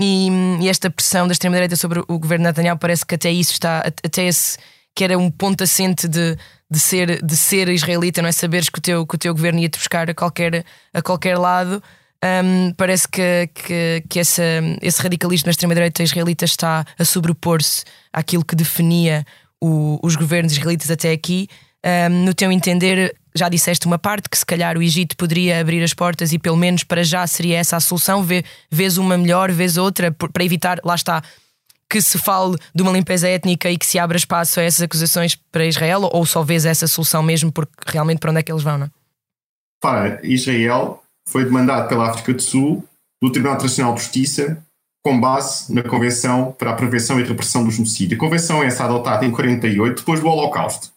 E, 0.00 0.28
e 0.60 0.68
esta 0.68 0.90
pressão 0.90 1.26
da 1.26 1.32
extrema-direita 1.32 1.76
sobre 1.76 2.00
o 2.00 2.18
governo 2.18 2.44
de 2.44 2.48
Netanyahu 2.48 2.78
parece 2.78 3.04
que 3.04 3.14
até 3.14 3.30
isso 3.30 3.52
está, 3.52 3.80
até 3.80 4.24
esse 4.24 4.56
que 4.94 5.04
era 5.04 5.18
um 5.18 5.30
ponto 5.30 5.62
assente 5.62 6.08
de, 6.08 6.36
de, 6.70 6.78
ser, 6.78 7.24
de 7.24 7.36
ser 7.36 7.68
israelita, 7.68 8.22
não 8.22 8.28
é? 8.28 8.32
Saberes 8.32 8.68
que 8.68 8.78
o 8.78 8.82
teu, 8.82 9.06
que 9.06 9.14
o 9.14 9.18
teu 9.18 9.34
governo 9.34 9.60
ia-te 9.60 9.78
buscar 9.78 10.10
a 10.10 10.14
qualquer, 10.14 10.64
a 10.92 11.02
qualquer 11.02 11.38
lado. 11.38 11.82
Um, 12.22 12.72
parece 12.74 13.08
que, 13.08 13.48
que, 13.54 14.04
que 14.08 14.20
essa, 14.20 14.42
esse 14.82 15.00
radicalismo 15.00 15.46
da 15.46 15.52
extrema-direita 15.52 16.02
israelita 16.02 16.44
está 16.44 16.84
a 16.98 17.04
sobrepor-se 17.04 17.84
àquilo 18.12 18.44
que 18.44 18.54
definia 18.54 19.24
o, 19.60 19.98
os 20.02 20.16
governos 20.16 20.52
israelitas 20.52 20.90
até 20.90 21.12
aqui. 21.12 21.48
Um, 21.84 22.24
no 22.26 22.34
teu 22.34 22.52
entender, 22.52 23.14
já 23.34 23.48
disseste 23.48 23.86
uma 23.86 23.98
parte 23.98 24.28
que 24.28 24.36
se 24.36 24.44
calhar 24.44 24.76
o 24.76 24.82
Egito 24.82 25.16
poderia 25.16 25.60
abrir 25.60 25.82
as 25.82 25.94
portas 25.94 26.32
e 26.32 26.38
pelo 26.38 26.56
menos 26.56 26.84
para 26.84 27.02
já 27.02 27.26
seria 27.26 27.58
essa 27.58 27.76
a 27.76 27.80
solução, 27.80 28.22
vê, 28.22 28.44
vês 28.70 28.98
uma 28.98 29.16
melhor, 29.16 29.50
vês 29.50 29.76
outra, 29.76 30.10
para 30.10 30.44
evitar, 30.44 30.80
lá 30.84 30.94
está, 30.94 31.22
que 31.88 32.00
se 32.00 32.18
fale 32.18 32.56
de 32.74 32.82
uma 32.82 32.92
limpeza 32.92 33.28
étnica 33.28 33.70
e 33.70 33.76
que 33.76 33.86
se 33.86 33.98
abra 33.98 34.16
espaço 34.16 34.60
a 34.60 34.62
essas 34.62 34.82
acusações 34.82 35.34
para 35.50 35.66
Israel, 35.66 36.08
ou 36.12 36.24
só 36.24 36.42
vês 36.42 36.64
essa 36.64 36.86
solução 36.86 37.22
mesmo 37.22 37.50
porque 37.50 37.72
realmente 37.86 38.18
para 38.18 38.30
onde 38.30 38.40
é 38.40 38.42
que 38.42 38.52
eles 38.52 38.62
vão, 38.62 38.78
não? 38.78 38.90
Para 39.80 40.20
Israel 40.24 41.02
foi 41.26 41.44
demandado 41.44 41.88
pela 41.88 42.10
África 42.10 42.34
do 42.34 42.42
Sul 42.42 42.84
do 43.22 43.30
Tribunal 43.30 43.56
Internacional 43.56 43.94
de 43.94 44.00
Justiça 44.00 44.62
com 45.02 45.18
base 45.18 45.72
na 45.74 45.82
Convenção 45.82 46.52
para 46.52 46.70
a 46.70 46.74
Prevenção 46.74 47.18
e 47.18 47.24
Repressão 47.24 47.64
do 47.64 47.70
Genocídio. 47.70 48.16
A 48.16 48.20
Convenção 48.20 48.62
é 48.62 48.66
essa 48.66 48.84
adotada 48.84 49.24
em 49.24 49.30
48, 49.30 50.00
depois 50.00 50.20
do 50.20 50.26
Holocausto. 50.26 50.92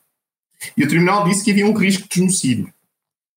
E 0.75 0.83
o 0.83 0.87
tribunal 0.87 1.23
disse 1.23 1.43
que 1.43 1.51
havia 1.51 1.65
um 1.65 1.73
risco 1.73 2.07
de 2.07 2.15
genocídio. 2.19 2.73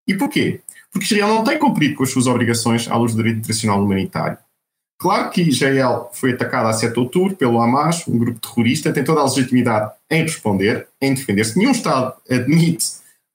E 0.06 0.14
porquê? 0.14 0.60
Porque 0.92 1.04
Israel 1.04 1.34
não 1.34 1.44
tem 1.44 1.58
cumprido 1.58 1.94
com 1.94 2.04
as 2.04 2.10
suas 2.10 2.26
obrigações 2.26 2.88
à 2.88 2.96
luz 2.96 3.12
do 3.12 3.18
direito 3.18 3.38
internacional 3.38 3.82
humanitário. 3.82 4.38
Claro 4.98 5.30
que 5.30 5.42
Israel 5.42 6.10
foi 6.14 6.32
atacada 6.32 6.70
a 6.70 6.72
7 6.72 6.94
de 6.94 7.00
outubro 7.00 7.36
pelo 7.36 7.60
Hamas, 7.60 8.06
um 8.08 8.18
grupo 8.18 8.40
terrorista, 8.40 8.92
tem 8.92 9.04
toda 9.04 9.20
a 9.20 9.24
legitimidade 9.24 9.92
em 10.10 10.22
responder, 10.22 10.88
em 11.00 11.12
defender-se. 11.12 11.58
Nenhum 11.58 11.72
Estado 11.72 12.14
admite 12.30 12.86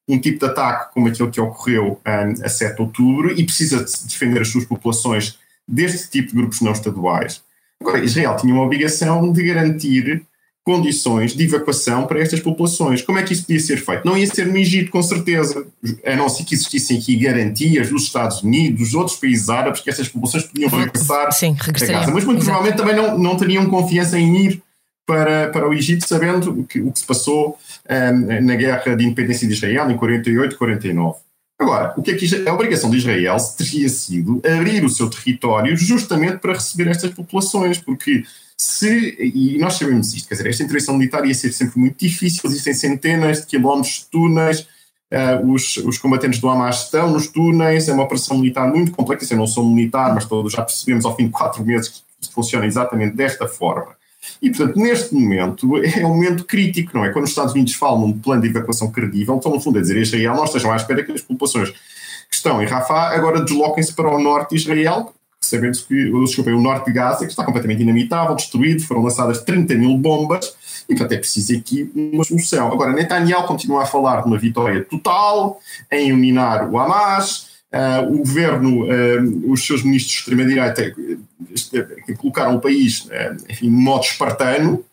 um 0.07 0.19
tipo 0.19 0.39
de 0.39 0.51
ataque 0.51 0.91
como 0.93 1.07
aquele 1.07 1.29
que 1.29 1.39
ocorreu 1.39 2.01
um, 2.05 2.43
a 2.45 2.49
7 2.49 2.75
de 2.75 2.81
outubro 2.81 3.31
e 3.31 3.43
precisa 3.43 3.83
de 3.83 4.07
defender 4.07 4.41
as 4.41 4.47
suas 4.47 4.65
populações 4.65 5.37
deste 5.67 6.09
tipo 6.09 6.29
de 6.29 6.37
grupos 6.37 6.61
não 6.61 6.71
estaduais. 6.71 7.43
Agora, 7.79 8.03
Israel 8.03 8.35
tinha 8.37 8.53
uma 8.53 8.63
obrigação 8.63 9.31
de 9.31 9.43
garantir 9.43 10.25
condições 10.63 11.35
de 11.35 11.43
evacuação 11.43 12.05
para 12.05 12.19
estas 12.19 12.39
populações. 12.39 13.01
Como 13.01 13.17
é 13.17 13.23
que 13.23 13.33
isso 13.33 13.43
podia 13.43 13.59
ser 13.59 13.77
feito? 13.77 14.05
Não 14.05 14.15
ia 14.15 14.27
ser 14.27 14.45
no 14.45 14.57
Egito, 14.57 14.91
com 14.91 15.01
certeza, 15.01 15.65
a 16.05 16.15
não 16.15 16.29
ser 16.29 16.43
que 16.43 16.53
existissem 16.53 16.99
aqui 16.99 17.15
garantias 17.15 17.89
dos 17.89 18.03
Estados 18.03 18.43
Unidos, 18.43 18.79
dos 18.79 18.93
outros 18.93 19.17
países 19.17 19.49
árabes, 19.49 19.81
que 19.81 19.89
essas 19.89 20.07
populações 20.07 20.43
podiam 20.43 20.69
regressar 20.69 21.31
Sim, 21.31 21.55
a 21.59 21.71
Gaza. 21.71 22.11
Mas 22.11 22.23
muito 22.23 22.43
provavelmente 22.43 22.77
também 22.77 22.95
não, 22.95 23.17
não 23.17 23.35
teriam 23.35 23.65
confiança 23.67 24.19
em 24.19 24.45
ir 24.45 24.63
para, 25.05 25.49
para 25.49 25.67
o 25.67 25.73
Egito, 25.73 26.07
sabendo 26.07 26.61
o 26.61 26.63
que, 26.63 26.79
o 26.79 26.91
que 26.91 26.99
se 26.99 27.05
passou 27.05 27.57
um, 27.89 28.41
na 28.45 28.55
guerra 28.55 28.95
de 28.95 29.03
independência 29.03 29.47
de 29.47 29.53
Israel, 29.53 29.89
em 29.89 29.97
48 29.97 30.53
e 30.53 30.57
49. 30.57 31.17
Agora, 31.61 31.93
o 31.95 32.01
que 32.01 32.09
é 32.09 32.15
que 32.15 32.49
a 32.49 32.53
obrigação 32.55 32.89
de 32.89 32.97
Israel 32.97 33.37
teria 33.55 33.87
sido 33.87 34.41
abrir 34.43 34.83
o 34.83 34.89
seu 34.89 35.07
território 35.07 35.77
justamente 35.77 36.39
para 36.39 36.53
receber 36.53 36.89
estas 36.89 37.11
populações, 37.11 37.77
porque 37.77 38.23
se, 38.57 39.15
e 39.19 39.59
nós 39.59 39.75
sabemos 39.75 40.11
isto, 40.11 40.27
quer 40.27 40.33
dizer, 40.33 40.49
esta 40.49 40.63
intervenção 40.63 40.97
militar 40.97 41.23
ia 41.23 41.35
ser 41.35 41.51
sempre 41.51 41.79
muito 41.79 41.99
difícil, 41.99 42.49
existem 42.49 42.73
centenas 42.73 43.41
de 43.41 43.45
quilómetros 43.45 43.99
de 43.99 44.05
túneis, 44.07 44.61
uh, 44.61 45.53
os, 45.53 45.77
os 45.77 45.99
combatentes 45.99 46.39
do 46.39 46.49
Hamas 46.49 46.85
estão 46.85 47.11
nos 47.11 47.27
túneis, 47.27 47.87
é 47.87 47.93
uma 47.93 48.05
operação 48.05 48.39
militar 48.39 48.67
muito 48.67 48.91
complexa, 48.91 49.31
eu 49.31 49.37
não 49.37 49.45
sou 49.45 49.63
militar, 49.63 50.15
mas 50.15 50.25
todos 50.25 50.53
já 50.53 50.63
percebemos 50.63 51.05
ao 51.05 51.15
fim 51.15 51.25
de 51.25 51.31
quatro 51.31 51.63
meses 51.63 52.03
que 52.19 52.33
funciona 52.33 52.65
exatamente 52.65 53.15
desta 53.15 53.47
forma. 53.47 53.95
E, 54.41 54.49
portanto, 54.49 54.79
neste 54.79 55.13
momento 55.13 55.77
é 55.77 56.05
um 56.05 56.09
momento 56.09 56.45
crítico, 56.45 56.91
não 56.95 57.05
é? 57.05 57.09
Quando 57.09 57.25
os 57.25 57.31
Estados 57.31 57.53
Unidos 57.53 57.73
falam 57.73 58.01
num 58.01 58.13
plano 58.13 58.41
de 58.41 58.49
evacuação 58.49 58.91
credível, 58.91 59.37
estão, 59.37 59.51
no 59.51 59.59
fundo, 59.59 59.79
a 59.79 59.81
dizer 59.81 59.97
Israel, 59.97 60.35
nós 60.35 60.49
estejam 60.49 60.71
à 60.71 60.75
espera 60.75 61.03
que 61.03 61.11
as 61.11 61.21
populações 61.21 61.69
que 61.69 62.35
estão 62.35 62.61
em 62.61 62.65
Rafah 62.65 63.15
agora 63.15 63.41
desloquem-se 63.41 63.93
para 63.93 64.09
o 64.09 64.21
norte 64.21 64.51
de 64.51 64.55
Israel, 64.57 65.13
sabendo 65.39 65.77
que 65.85 66.11
desculpem, 66.11 66.53
o 66.53 66.61
norte 66.61 66.85
de 66.85 66.93
Gaza, 66.93 67.25
que 67.25 67.31
está 67.31 67.43
completamente 67.43 67.79
dinamitável, 67.79 68.35
destruído, 68.35 68.83
foram 68.83 69.01
lançadas 69.01 69.41
30 69.41 69.75
mil 69.75 69.97
bombas, 69.97 70.55
e 70.87 70.93
portanto 70.93 71.11
é 71.13 71.17
preciso 71.17 71.57
aqui 71.57 71.91
uma 71.93 72.23
solução. 72.23 72.71
Agora, 72.71 72.93
Netanyahu 72.93 73.47
continua 73.47 73.83
a 73.83 73.85
falar 73.85 74.21
de 74.21 74.27
uma 74.27 74.37
vitória 74.37 74.83
total, 74.83 75.59
em 75.91 76.09
eliminar 76.09 76.69
o 76.69 76.79
Hamas, 76.79 77.50
Uh, 77.73 78.15
o 78.15 78.17
governo, 78.17 78.83
uh, 78.83 79.49
os 79.51 79.65
seus 79.65 79.81
ministros 79.81 80.11
de 80.11 80.19
extrema-direita 80.19 80.93
uh, 80.93 82.17
colocaram 82.17 82.55
o 82.57 82.59
país 82.59 83.07
enfim, 83.49 83.69
no 83.69 83.79
modo 83.79 84.03
espartano. 84.03 84.83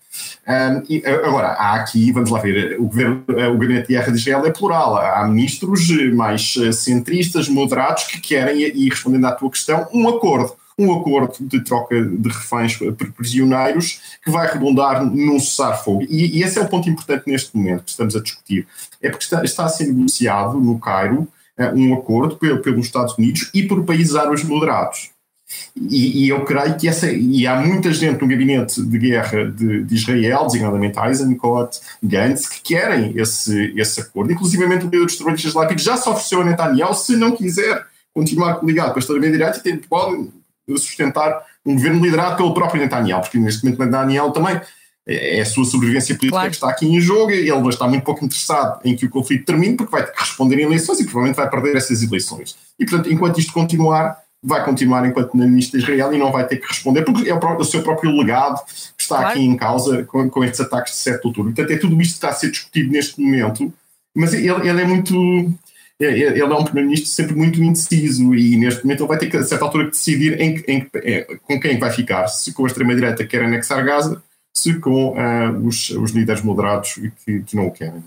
e, 0.89 1.03
agora, 1.05 1.49
há 1.49 1.75
aqui, 1.75 2.13
vamos 2.13 2.31
lá 2.31 2.41
ver, 2.41 2.79
o, 2.79 2.85
governo, 2.85 3.25
o 3.27 3.59
gabinete 3.59 3.89
de 3.89 3.95
guerra 3.95 4.13
de 4.13 4.19
Israel 4.19 4.47
é 4.47 4.53
plural. 4.53 4.97
Há 4.97 5.27
ministros 5.27 5.91
mais 6.15 6.55
centristas, 6.73 7.49
moderados, 7.49 8.05
que 8.05 8.21
querem, 8.21 8.61
e 8.61 8.89
respondendo 8.89 9.27
à 9.27 9.33
tua 9.33 9.51
questão, 9.51 9.89
um 9.93 10.09
acordo. 10.09 10.55
Um 10.79 10.93
acordo 10.97 11.35
de 11.41 11.61
troca 11.65 12.01
de 12.01 12.29
reféns 12.29 12.79
prisioneiros 13.17 14.01
que 14.25 14.31
vai 14.31 14.47
redundar 14.47 15.05
num 15.05 15.41
cessar-fogo. 15.41 16.05
E, 16.09 16.39
e, 16.39 16.43
esse 16.45 16.57
é 16.57 16.63
o 16.63 16.69
ponto 16.69 16.89
importante 16.89 17.25
neste 17.27 17.57
momento 17.57 17.83
que 17.83 17.91
estamos 17.91 18.15
a 18.15 18.21
discutir. 18.21 18.69
É 19.03 19.11
porque 19.11 19.25
está, 19.25 19.43
está 19.43 19.65
a 19.65 19.69
ser 19.69 19.89
negociado 19.89 20.61
no 20.61 20.79
Cairo 20.79 21.27
um 21.75 21.95
acordo 21.95 22.37
pelos 22.37 22.87
Estados 22.87 23.17
Unidos 23.19 23.51
e 23.53 23.63
por 23.65 23.85
países 23.85 24.15
árabes 24.15 24.45
moderados. 24.45 25.11
E, 25.75 26.25
e, 26.25 26.29
eu 26.29 26.45
creio 26.45 26.77
que 26.77 26.87
essa. 26.87 27.11
E 27.11 27.47
há 27.47 27.59
muita 27.59 27.91
gente 27.93 28.21
no 28.21 28.29
gabinete 28.29 28.83
de 28.83 28.99
guerra 28.99 29.51
de, 29.51 29.83
de 29.83 29.95
Israel, 29.95 30.45
designadamente 30.45 30.99
Eisenkot, 30.99 31.81
Gantz, 32.03 32.49
que 32.49 32.75
querem 32.75 33.19
esse, 33.19 33.73
esse 33.75 34.01
acordo. 34.01 34.31
Inclusive, 34.31 34.65
o 34.65 34.69
líder 34.69 35.05
dos 35.05 35.17
trabalhistas 35.17 35.55
lá, 35.55 35.67
que 35.67 35.79
já 35.79 35.97
se 35.97 36.09
ofereceu 36.09 36.43
a 36.43 36.45
Netanyahu, 36.45 36.95
se 36.95 37.17
não 37.17 37.35
quiser 37.35 37.87
continuar 38.13 38.63
ligado 38.63 38.93
com 38.93 38.99
a 38.99 39.01
extrema-direita, 39.01 39.63
pode 39.89 40.29
sustentar 40.77 41.43
um 41.65 41.75
governo 41.75 42.05
liderado 42.05 42.37
pelo 42.37 42.53
próprio 42.53 42.83
Netanyahu, 42.83 43.23
porque 43.23 43.39
neste 43.39 43.65
momento 43.65 43.85
Netanyahu 43.85 44.33
também 44.33 44.61
é 45.09 45.41
a 45.41 45.47
sua 45.47 45.65
sobrevivência 45.65 46.15
política 46.15 46.37
claro. 46.37 46.51
que 46.51 46.57
está 46.57 46.69
aqui 46.69 46.87
em 46.87 47.01
jogo. 47.01 47.31
Ele 47.31 47.69
está 47.69 47.89
muito 47.89 48.05
pouco 48.05 48.25
interessado 48.25 48.79
em 48.85 48.95
que 48.95 49.07
o 49.07 49.11
conflito 49.11 49.47
termine, 49.47 49.75
porque 49.75 49.91
vai 49.91 50.05
ter 50.05 50.13
que 50.13 50.21
responder 50.21 50.57
em 50.57 50.65
eleições 50.65 51.01
e 51.01 51.05
provavelmente 51.05 51.37
vai 51.37 51.49
perder 51.49 51.77
essas 51.77 52.03
eleições. 52.03 52.57
E, 52.79 52.85
portanto, 52.85 53.11
enquanto 53.11 53.41
isto 53.41 53.53
continuar, 53.53 54.19
vai 54.43 54.63
continuar 54.65 55.07
enquanto 55.07 55.35
ministro 55.35 55.79
de 55.79 55.85
Israel 55.85 56.13
e 56.13 56.19
não 56.19 56.31
vai 56.31 56.47
ter 56.47 56.59
que 56.59 56.67
responder, 56.67 57.03
porque 57.03 57.29
é 57.29 57.35
o, 57.35 57.41
próprio, 57.41 57.63
o 57.63 57.65
seu 57.65 57.83
próprio 57.83 58.15
legado 58.15 58.61
que 58.97 59.03
está 59.03 59.17
claro. 59.17 59.31
aqui 59.31 59.41
em 59.41 59.57
causa 59.57 60.05
com, 60.05 60.29
com, 60.29 60.45
estes 60.45 60.61
ataques 60.61 60.93
de 60.93 60.99
7 60.99 61.21
de 61.21 61.27
outubro. 61.27 61.53
Portanto, 61.53 61.75
é 61.75 61.79
tudo 61.79 62.01
isto 62.01 62.13
que 62.13 62.17
está 62.17 62.29
a 62.29 62.33
ser 62.33 62.51
discutido 62.51 62.93
neste 62.93 63.21
momento, 63.21 63.73
mas 64.15 64.35
ele, 64.35 64.69
ele 64.69 64.83
é 64.83 64.85
muito. 64.85 65.53
Ele 66.01 66.39
é 66.39 66.45
um 66.45 66.63
primeiro-ministro 66.63 67.09
sempre 67.09 67.35
muito 67.35 67.61
indeciso 67.61 68.33
e 68.33 68.57
neste 68.57 68.85
momento 68.85 69.01
ele 69.01 69.09
vai 69.09 69.19
ter 69.19 69.29
que, 69.29 69.37
a 69.37 69.43
certa 69.43 69.65
altura, 69.65 69.91
decidir 69.91 70.41
em, 70.41 70.63
em, 70.69 70.87
é, 70.95 71.27
com 71.43 71.59
quem 71.59 71.77
vai 71.77 71.91
ficar. 71.91 72.29
Se 72.29 72.53
com 72.53 72.63
a 72.65 72.69
extrema-direita 72.69 73.27
quer 73.27 73.43
anexar 73.43 73.85
Gaza 73.85 74.23
se 74.59 74.79
com 74.79 75.13
uh, 75.13 75.67
os, 75.67 75.91
os 75.91 76.11
líderes 76.13 76.43
moderados 76.43 76.95
que, 77.25 77.41
que 77.43 77.57
não 77.57 77.67
o 77.67 77.71
querem. 77.71 78.03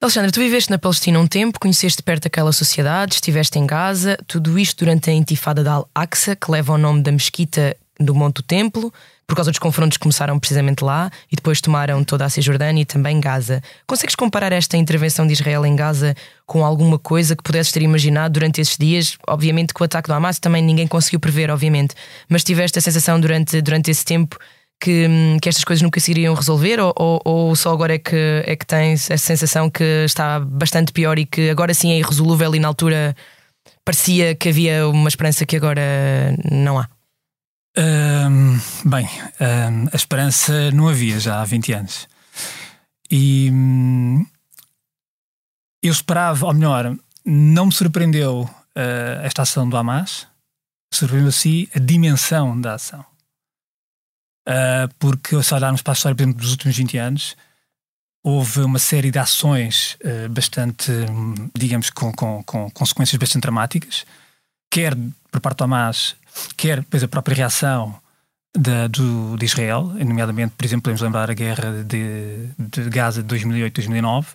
Alexandre, 0.00 0.30
tu 0.30 0.40
viveste 0.40 0.70
na 0.70 0.78
Palestina 0.78 1.18
um 1.18 1.26
tempo, 1.26 1.58
conheceste 1.58 2.02
perto 2.02 2.26
aquela 2.26 2.52
sociedade, 2.52 3.14
estiveste 3.14 3.58
em 3.58 3.66
Gaza, 3.66 4.18
tudo 4.26 4.58
isto 4.58 4.84
durante 4.84 5.08
a 5.08 5.12
intifada 5.12 5.64
da 5.64 5.72
Al-Aqsa, 5.72 6.36
que 6.36 6.50
leva 6.50 6.74
o 6.74 6.78
nome 6.78 7.02
da 7.02 7.10
mesquita 7.10 7.74
do 7.98 8.14
Monte 8.14 8.36
do 8.36 8.42
Templo, 8.42 8.92
por 9.26 9.34
causa 9.34 9.50
dos 9.50 9.58
confrontos 9.58 9.96
que 9.96 10.02
começaram 10.02 10.38
precisamente 10.38 10.84
lá 10.84 11.10
e 11.32 11.34
depois 11.34 11.60
tomaram 11.60 12.04
toda 12.04 12.24
a 12.24 12.28
Cisjordânia 12.28 12.82
e 12.82 12.84
também 12.84 13.18
Gaza. 13.18 13.62
Consegues 13.86 14.14
comparar 14.14 14.52
esta 14.52 14.76
intervenção 14.76 15.26
de 15.26 15.32
Israel 15.32 15.66
em 15.66 15.74
Gaza 15.74 16.14
com 16.44 16.64
alguma 16.64 16.98
coisa 16.98 17.34
que 17.34 17.42
pudesses 17.42 17.72
ter 17.72 17.82
imaginado 17.82 18.34
durante 18.34 18.60
esses 18.60 18.76
dias? 18.76 19.18
Obviamente 19.26 19.74
que 19.74 19.80
o 19.80 19.84
ataque 19.84 20.08
do 20.08 20.14
Hamas 20.14 20.38
também 20.38 20.62
ninguém 20.62 20.86
conseguiu 20.86 21.18
prever, 21.18 21.50
obviamente, 21.50 21.94
mas 22.28 22.44
tiveste 22.44 22.78
a 22.78 22.82
sensação 22.82 23.18
durante, 23.18 23.60
durante 23.60 23.90
esse 23.90 24.04
tempo 24.04 24.38
que, 24.80 25.06
hum, 25.08 25.38
que 25.40 25.48
estas 25.48 25.64
coisas 25.64 25.82
nunca 25.82 26.00
se 26.00 26.10
iriam 26.10 26.34
resolver 26.34 26.80
ou, 26.80 26.92
ou, 26.96 27.20
ou, 27.24 27.56
só 27.56 27.72
agora 27.72 27.94
é 27.94 27.98
que, 27.98 28.42
é 28.46 28.56
que 28.56 28.66
tens 28.66 29.10
a 29.10 29.16
sensação 29.16 29.70
que 29.70 30.04
está 30.04 30.38
bastante 30.40 30.92
pior 30.92 31.18
e 31.18 31.26
que 31.26 31.50
agora 31.50 31.72
sim 31.74 31.92
é 31.92 31.98
irresolúvel 31.98 32.54
e 32.54 32.60
na 32.60 32.68
altura 32.68 33.16
parecia 33.84 34.34
que 34.34 34.48
havia 34.48 34.88
uma 34.88 35.08
esperança 35.08 35.46
que 35.46 35.56
agora 35.56 35.82
não 36.50 36.78
há? 36.78 36.88
Um, 37.78 38.58
bem, 38.88 39.06
um, 39.40 39.88
a 39.92 39.96
esperança 39.96 40.70
não 40.70 40.88
havia 40.88 41.20
já 41.20 41.40
há 41.40 41.44
20 41.44 41.72
anos. 41.72 42.08
E 43.10 43.50
hum, 43.52 44.26
eu 45.82 45.92
esperava, 45.92 46.46
ou 46.46 46.54
melhor, 46.54 46.96
não 47.24 47.66
me 47.66 47.72
surpreendeu 47.72 48.42
uh, 48.42 49.22
esta 49.22 49.42
ação 49.42 49.68
do 49.68 49.76
Hamas, 49.76 50.26
surpreendeu-se 50.92 51.68
a 51.74 51.78
dimensão 51.78 52.58
da 52.60 52.74
ação. 52.74 53.04
Uh, 54.48 54.92
porque 54.98 55.42
se 55.42 55.54
olharmos 55.54 55.82
para 55.82 55.92
a 55.92 55.94
história, 55.94 56.14
por 56.14 56.22
exemplo, 56.22 56.40
dos 56.40 56.52
últimos 56.52 56.76
20 56.76 56.98
anos, 56.98 57.36
houve 58.22 58.60
uma 58.60 58.78
série 58.78 59.10
de 59.10 59.18
ações 59.18 59.96
uh, 60.04 60.28
bastante, 60.28 60.92
digamos, 61.56 61.90
com, 61.90 62.12
com, 62.12 62.42
com, 62.44 62.70
consequências 62.70 63.18
bastante 63.18 63.42
dramáticas, 63.42 64.04
quer 64.70 64.96
por 65.30 65.40
parte 65.40 65.58
do 65.58 65.64
Hamas, 65.64 66.16
quer 66.56 66.80
depois 66.80 67.02
a 67.02 67.08
própria 67.08 67.36
reação 67.36 68.00
da, 68.56 68.86
do, 68.86 69.36
de 69.36 69.44
Israel, 69.44 69.84
nomeadamente, 69.98 70.54
por 70.56 70.64
exemplo, 70.64 70.84
podemos 70.84 71.02
lembrar 71.02 71.30
a 71.30 71.34
guerra 71.34 71.84
de, 71.84 72.48
de 72.58 72.88
Gaza 72.88 73.22
de 73.22 73.34
2008-2009, 73.34 74.26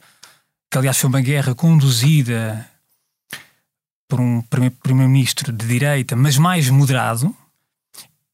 que 0.69 0.77
aliás 0.77 0.97
foi 0.97 1.09
uma 1.09 1.21
guerra 1.21 1.55
conduzida 1.55 2.67
por 4.07 4.19
um 4.19 4.41
primeiro-ministro 4.41 5.51
de 5.51 5.65
direita, 5.65 6.15
mas 6.15 6.37
mais 6.37 6.69
moderado, 6.69 7.35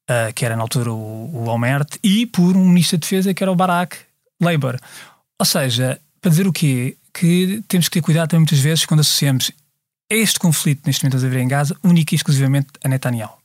uh, 0.10 0.34
que 0.34 0.46
era 0.46 0.56
na 0.56 0.62
altura 0.62 0.92
o, 0.92 0.96
o 1.34 1.48
Omert, 1.48 1.98
e 2.04 2.26
por 2.26 2.56
um 2.56 2.68
ministro 2.68 2.98
da 2.98 3.02
Defesa 3.02 3.34
que 3.34 3.44
era 3.44 3.52
o 3.52 3.56
Barak 3.56 3.98
Labour. 4.42 4.80
Ou 5.40 5.46
seja, 5.46 6.00
para 6.22 6.32
dizer 6.32 6.48
o 6.48 6.54
quê? 6.54 6.98
Que 7.14 7.64
temos 7.68 7.88
que 7.88 7.94
ter 7.94 8.02
cuidado 8.02 8.30
também 8.30 8.42
muitas 8.42 8.60
vezes 8.60 8.86
quando 8.86 9.02
associamos 9.02 9.52
este 10.10 10.40
conflito 10.40 10.84
neste 10.86 11.04
momento 11.04 11.24
a 11.24 11.28
haver 11.28 11.40
em 11.42 11.48
Gaza 11.48 11.76
única 11.84 12.14
e 12.14 12.18
exclusivamente 12.18 12.68
a 12.84 12.88
Netanyahu. 12.88 13.38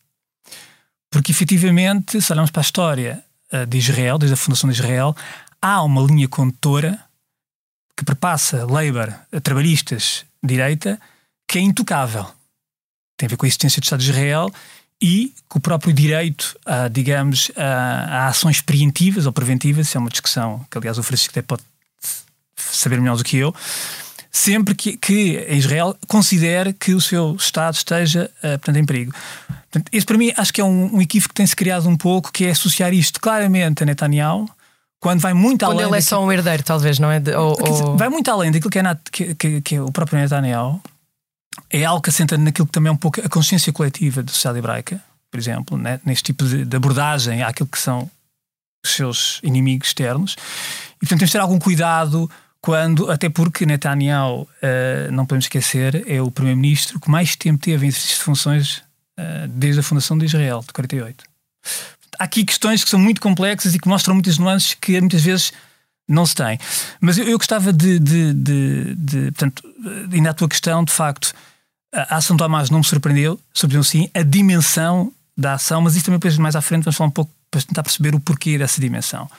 Porque 1.10 1.32
efetivamente, 1.32 2.20
se 2.20 2.32
olharmos 2.32 2.50
para 2.50 2.60
a 2.60 2.64
história 2.64 3.24
uh, 3.52 3.66
de 3.66 3.78
Israel, 3.78 4.18
desde 4.18 4.34
a 4.34 4.36
fundação 4.36 4.70
de 4.70 4.76
Israel, 4.76 5.14
há 5.60 5.82
uma 5.82 6.02
linha 6.02 6.28
condutora 6.28 6.98
que 7.96 8.04
perpassa 8.04 8.64
Labour, 8.64 9.12
trabalhistas, 9.42 10.24
direita, 10.42 11.00
que 11.46 11.58
é 11.58 11.60
intocável. 11.60 12.26
Tem 13.16 13.26
a 13.26 13.30
ver 13.30 13.36
com 13.36 13.44
a 13.44 13.48
existência 13.48 13.80
do 13.80 13.84
Estado 13.84 14.00
de 14.00 14.10
Israel 14.10 14.50
e 15.02 15.34
com 15.48 15.58
o 15.58 15.60
próprio 15.60 15.92
direito, 15.92 16.56
a, 16.64 16.86
digamos, 16.86 17.50
a, 17.56 17.64
a, 17.64 18.26
ações 18.28 18.60
preventivas 18.60 19.26
ou 19.26 19.32
preventivas, 19.32 19.88
isso 19.88 19.98
é 19.98 20.00
uma 20.00 20.08
discussão 20.08 20.64
que, 20.70 20.78
aliás, 20.78 20.96
o 20.96 21.02
Francisco 21.02 21.32
até 21.32 21.42
pode 21.42 21.62
saber 22.56 23.00
melhor 23.00 23.16
do 23.16 23.24
que 23.24 23.36
eu, 23.36 23.52
sempre 24.30 24.76
que, 24.76 24.96
que 24.96 25.44
Israel 25.50 25.96
considere 26.06 26.72
que 26.72 26.94
o 26.94 27.00
seu 27.00 27.34
Estado 27.34 27.74
esteja, 27.74 28.30
uh, 28.38 28.50
portanto, 28.50 28.76
em 28.76 28.84
perigo. 28.84 29.12
Portanto, 29.48 29.90
esse, 29.92 30.06
para 30.06 30.16
mim, 30.16 30.32
acho 30.36 30.52
que 30.52 30.60
é 30.60 30.64
um, 30.64 30.96
um 30.96 31.02
equívoco 31.02 31.30
que 31.30 31.34
tem-se 31.34 31.56
criado 31.56 31.88
um 31.88 31.96
pouco, 31.96 32.30
que 32.30 32.44
é 32.44 32.50
associar 32.50 32.94
isto 32.94 33.20
claramente 33.20 33.82
a 33.82 33.86
Netanyahu, 33.86 34.48
quando 35.00 35.18
vai 35.18 35.34
muito 35.34 35.64
quando 35.64 35.72
além. 35.72 35.84
Quando 35.86 35.94
ele 35.94 35.98
é 35.98 36.00
só 36.00 36.24
um 36.24 36.30
herdeiro, 36.30 36.62
talvez, 36.62 37.00
não 37.00 37.10
é? 37.10 37.18
De, 37.18 37.34
ou, 37.34 37.56
ou... 37.60 37.96
Vai 37.96 38.08
muito 38.08 38.30
além 38.30 38.52
daquilo 38.52 38.70
que 38.70 38.78
é, 38.78 38.82
que, 39.10 39.34
que, 39.34 39.60
que 39.60 39.74
é 39.74 39.82
o 39.82 39.90
próprio 39.90 40.20
Netanyahu 40.20 40.80
é 41.70 41.84
algo 41.84 42.02
que 42.02 42.10
assenta 42.10 42.36
naquilo 42.38 42.66
que 42.66 42.72
também 42.72 42.88
é 42.88 42.92
um 42.92 42.96
pouco 42.96 43.20
a 43.20 43.28
consciência 43.28 43.72
coletiva 43.72 44.22
da 44.22 44.32
sociedade 44.32 44.58
hebraica, 44.58 45.02
por 45.30 45.38
exemplo, 45.38 45.76
né? 45.76 46.00
neste 46.04 46.24
tipo 46.24 46.44
de, 46.44 46.64
de, 46.64 46.76
abordagem 46.76 47.42
àquilo 47.42 47.68
que 47.68 47.78
são 47.78 48.10
os 48.84 48.92
seus 48.94 49.40
inimigos 49.42 49.88
externos. 49.88 50.36
E, 50.96 51.00
portanto, 51.00 51.18
temos 51.18 51.30
de 51.30 51.32
ter 51.32 51.38
algum 51.38 51.58
cuidado 51.58 52.30
quando, 52.60 53.10
até 53.10 53.28
porque 53.28 53.66
Netanyahu, 53.66 54.42
uh, 54.42 55.10
não 55.10 55.26
podemos 55.26 55.46
esquecer, 55.46 56.04
é 56.08 56.22
o 56.22 56.30
primeiro-ministro 56.30 57.00
que 57.00 57.10
mais 57.10 57.34
tempo 57.34 57.62
teve 57.62 57.86
em 57.86 57.88
exercício 57.88 58.18
de 58.18 58.22
funções 58.22 58.76
uh, 59.18 59.48
desde 59.48 59.80
a 59.80 59.82
fundação 59.82 60.16
de 60.16 60.26
Israel, 60.26 60.62
de 60.66 60.72
48. 60.72 61.24
Há 62.18 62.24
aqui 62.24 62.44
questões 62.44 62.84
que 62.84 62.90
são 62.90 63.00
muito 63.00 63.20
complexas 63.20 63.74
e 63.74 63.78
que 63.78 63.88
mostram 63.88 64.14
muitas 64.14 64.38
nuances 64.38 64.74
que 64.74 65.00
muitas 65.00 65.22
vezes 65.22 65.52
Não 66.08 66.26
se 66.26 66.34
tem. 66.34 66.58
Mas 67.00 67.18
eu, 67.18 67.26
eu 67.26 67.38
gostava 67.38 67.72
de, 67.72 67.98
de, 67.98 68.34
de, 68.34 68.94
de, 68.94 69.32
portanto, 69.32 69.62
ainda 70.12 70.30
a 70.30 70.34
tua 70.34 70.48
questão, 70.48 70.84
de 70.84 70.92
facto, 70.92 71.32
a 71.92 72.16
ação 72.16 72.36
do 72.36 72.44
Hamas 72.44 72.70
não 72.70 72.78
me 72.78 72.84
surpreendeu, 72.84 73.38
surpreendeu 73.52 73.84
sim 73.84 74.10
a 74.14 74.22
dimensão 74.22 75.12
da 75.36 75.54
ação, 75.54 75.80
mas 75.80 75.94
isso 75.94 76.06
também 76.06 76.18
depois 76.18 76.36
mais 76.38 76.56
à 76.56 76.60
frente 76.60 76.84
vamos 76.84 76.96
falar 76.96 77.08
um 77.08 77.12
pouco 77.12 77.30
para 77.50 77.62
tentar 77.62 77.82
perceber 77.82 78.14
o 78.14 78.20
porquê 78.20 78.58
dessa 78.58 78.80
dimensão. 78.80 79.30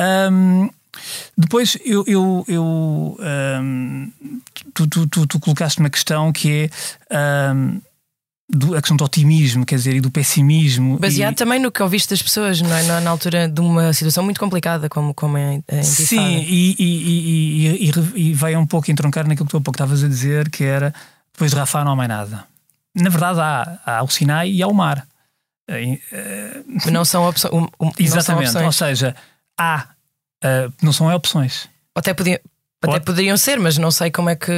Um, 0.00 0.70
depois 1.36 1.76
eu, 1.84 2.04
eu, 2.06 2.44
eu 2.46 2.64
um, 2.64 4.12
tu, 4.72 4.86
tu, 4.86 5.06
tu, 5.08 5.26
tu, 5.26 5.40
colocaste 5.40 5.80
uma 5.80 5.90
questão 5.90 6.32
que 6.32 6.70
é 7.10 7.52
um, 7.52 7.80
do, 8.48 8.76
a 8.76 8.80
questão 8.80 8.96
do 8.96 9.04
otimismo, 9.04 9.64
quer 9.64 9.76
dizer, 9.76 9.96
e 9.96 10.00
do 10.00 10.10
pessimismo. 10.10 10.98
Baseado 10.98 11.32
e... 11.32 11.36
também 11.36 11.58
no 11.58 11.72
que 11.72 11.82
ouviste 11.82 12.10
das 12.10 12.22
pessoas, 12.22 12.60
não 12.60 12.74
é? 12.74 12.82
Na, 12.82 13.00
na, 13.00 13.10
altura 13.10 13.48
de 13.48 13.60
uma 13.60 13.92
situação 13.92 14.22
muito 14.22 14.38
complicada, 14.38 14.88
como, 14.88 15.14
como 15.14 15.38
é 15.38 15.62
a 15.68 15.82
Sim, 15.82 16.44
e, 16.46 16.76
e, 16.78 17.88
e, 17.88 18.28
e, 18.28 18.32
veio 18.34 18.58
um 18.58 18.66
pouco 18.66 18.90
entroncar 18.90 19.26
naquilo 19.26 19.46
que 19.46 19.50
tu 19.50 19.56
há 19.56 19.60
pouco 19.60 19.76
estavas 19.76 20.04
a 20.04 20.08
dizer, 20.08 20.50
que 20.50 20.64
era 20.64 20.94
depois 21.32 21.50
de 21.50 21.56
Rafa 21.56 21.84
não 21.84 21.92
há 21.92 21.96
mais 21.96 22.08
nada. 22.08 22.44
Na 22.94 23.10
verdade, 23.10 23.40
há, 23.40 23.80
há 23.84 24.02
o 24.02 24.08
Sinai 24.08 24.50
e 24.50 24.62
há 24.62 24.68
o 24.68 24.74
mar. 24.74 25.06
Não 26.92 27.04
são, 27.04 27.26
opções. 27.26 27.52
Um, 27.52 27.66
um, 27.80 27.90
Exatamente, 27.98 28.46
não 28.46 28.52
são 28.52 28.66
opções. 28.66 28.66
ou 28.66 28.72
seja, 28.72 29.16
há, 29.58 29.88
uh, 30.44 30.72
não 30.82 30.92
são 30.92 31.12
opções. 31.12 31.68
Até 31.94 32.12
podia, 32.12 32.40
até 32.84 33.00
poderiam 33.00 33.36
ser, 33.36 33.58
mas 33.58 33.78
não 33.78 33.90
sei 33.90 34.10
como 34.10 34.30
é 34.30 34.36
que 34.36 34.52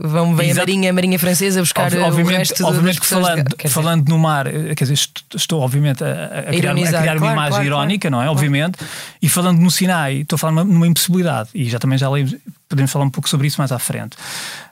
vão 0.00 0.34
vem 0.34 0.52
a 0.52 0.54
Marinha, 0.54 0.90
a 0.90 0.92
Marinha 0.92 1.18
Francesa 1.18 1.60
buscar 1.60 1.86
obviamente, 1.86 2.18
o 2.20 2.38
resto 2.38 2.66
obviamente 2.66 3.00
que 3.00 3.06
falando, 3.06 3.56
falando 3.68 4.08
no 4.08 4.18
mar, 4.18 4.46
eh, 4.46 4.74
quer 4.74 4.84
dizer, 4.84 4.94
estou, 4.94 5.36
estou 5.36 5.60
obviamente 5.60 6.02
a, 6.04 6.40
a, 6.40 6.42
criar, 6.44 6.72
a 6.72 6.74
criar 6.74 7.02
claro, 7.02 7.18
uma 7.18 7.32
imagem 7.32 7.50
claro, 7.50 7.66
irónica, 7.66 8.08
claro, 8.08 8.24
não 8.24 8.30
é? 8.30 8.30
Obviamente. 8.30 8.78
E 9.20 9.28
falando 9.28 9.58
no 9.58 9.70
Sinai, 9.70 10.20
estou 10.22 10.36
a 10.36 10.38
falar 10.38 10.64
numa 10.64 10.86
impossibilidade. 10.86 11.50
E 11.54 11.68
já 11.68 11.78
também 11.78 11.98
já 11.98 12.08
leio, 12.08 12.40
podemos 12.68 12.90
falar 12.90 13.04
um 13.04 13.10
pouco 13.10 13.28
sobre 13.28 13.46
isso 13.46 13.60
mais 13.60 13.72
à 13.72 13.78
frente. 13.78 14.16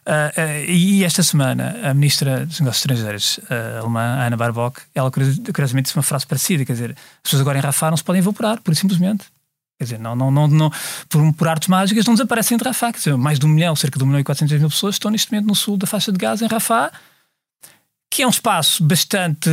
Uh, 0.06 0.40
uh, 0.40 0.70
e 0.70 1.04
esta 1.04 1.22
semana, 1.22 1.76
a 1.82 1.92
Ministra 1.92 2.46
dos 2.46 2.60
Negócios 2.60 2.84
Estrangeiros 2.84 3.38
uh, 3.38 3.80
alemã, 3.82 4.24
Ana 4.26 4.36
Barbock, 4.36 4.80
ela 4.94 5.10
curiosamente 5.10 5.86
disse 5.86 5.96
uma 5.96 6.02
frase 6.02 6.26
parecida, 6.26 6.64
quer 6.64 6.72
dizer, 6.72 6.90
as 6.92 7.22
pessoas 7.22 7.42
agora 7.42 7.58
em 7.58 7.60
Rafah 7.60 7.90
não 7.90 7.96
se 7.96 8.04
podem 8.04 8.20
evaporar, 8.20 8.60
por 8.62 8.74
simplesmente. 8.74 9.26
Quer 9.78 9.84
dizer, 9.84 9.98
não, 10.00 10.16
não, 10.16 10.28
não, 10.28 10.48
não, 10.48 10.72
por, 11.08 11.32
por 11.34 11.46
artes 11.46 11.68
mágicas 11.68 12.04
não 12.04 12.14
desaparecem 12.14 12.58
de 12.58 12.64
Rafah. 12.64 12.92
Quer 12.92 12.98
dizer, 12.98 13.16
mais 13.16 13.38
de 13.38 13.46
um 13.46 13.48
milhão, 13.48 13.76
cerca 13.76 13.96
de 13.96 14.02
um 14.02 14.08
milhão 14.08 14.20
e 14.20 14.24
400 14.24 14.58
mil 14.58 14.68
pessoas 14.68 14.96
estão 14.96 15.08
neste 15.08 15.30
momento 15.30 15.46
no 15.46 15.54
sul 15.54 15.76
da 15.76 15.86
faixa 15.86 16.10
de 16.10 16.18
Gaza, 16.18 16.44
em 16.44 16.48
Rafah, 16.48 16.90
que 18.10 18.22
é 18.22 18.26
um 18.26 18.30
espaço 18.30 18.82
bastante 18.82 19.48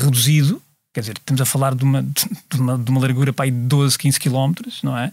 reduzido. 0.00 0.62
Quer 0.94 1.00
dizer, 1.00 1.18
estamos 1.18 1.40
a 1.40 1.44
falar 1.44 1.74
de 1.74 1.82
uma, 1.82 2.02
de 2.02 2.28
uma, 2.54 2.78
de 2.78 2.90
uma 2.90 3.00
largura 3.00 3.32
para 3.32 3.46
aí 3.46 3.50
de 3.50 3.58
12, 3.58 3.98
15 3.98 4.20
quilómetros, 4.20 4.82
não 4.84 4.96
é? 4.96 5.12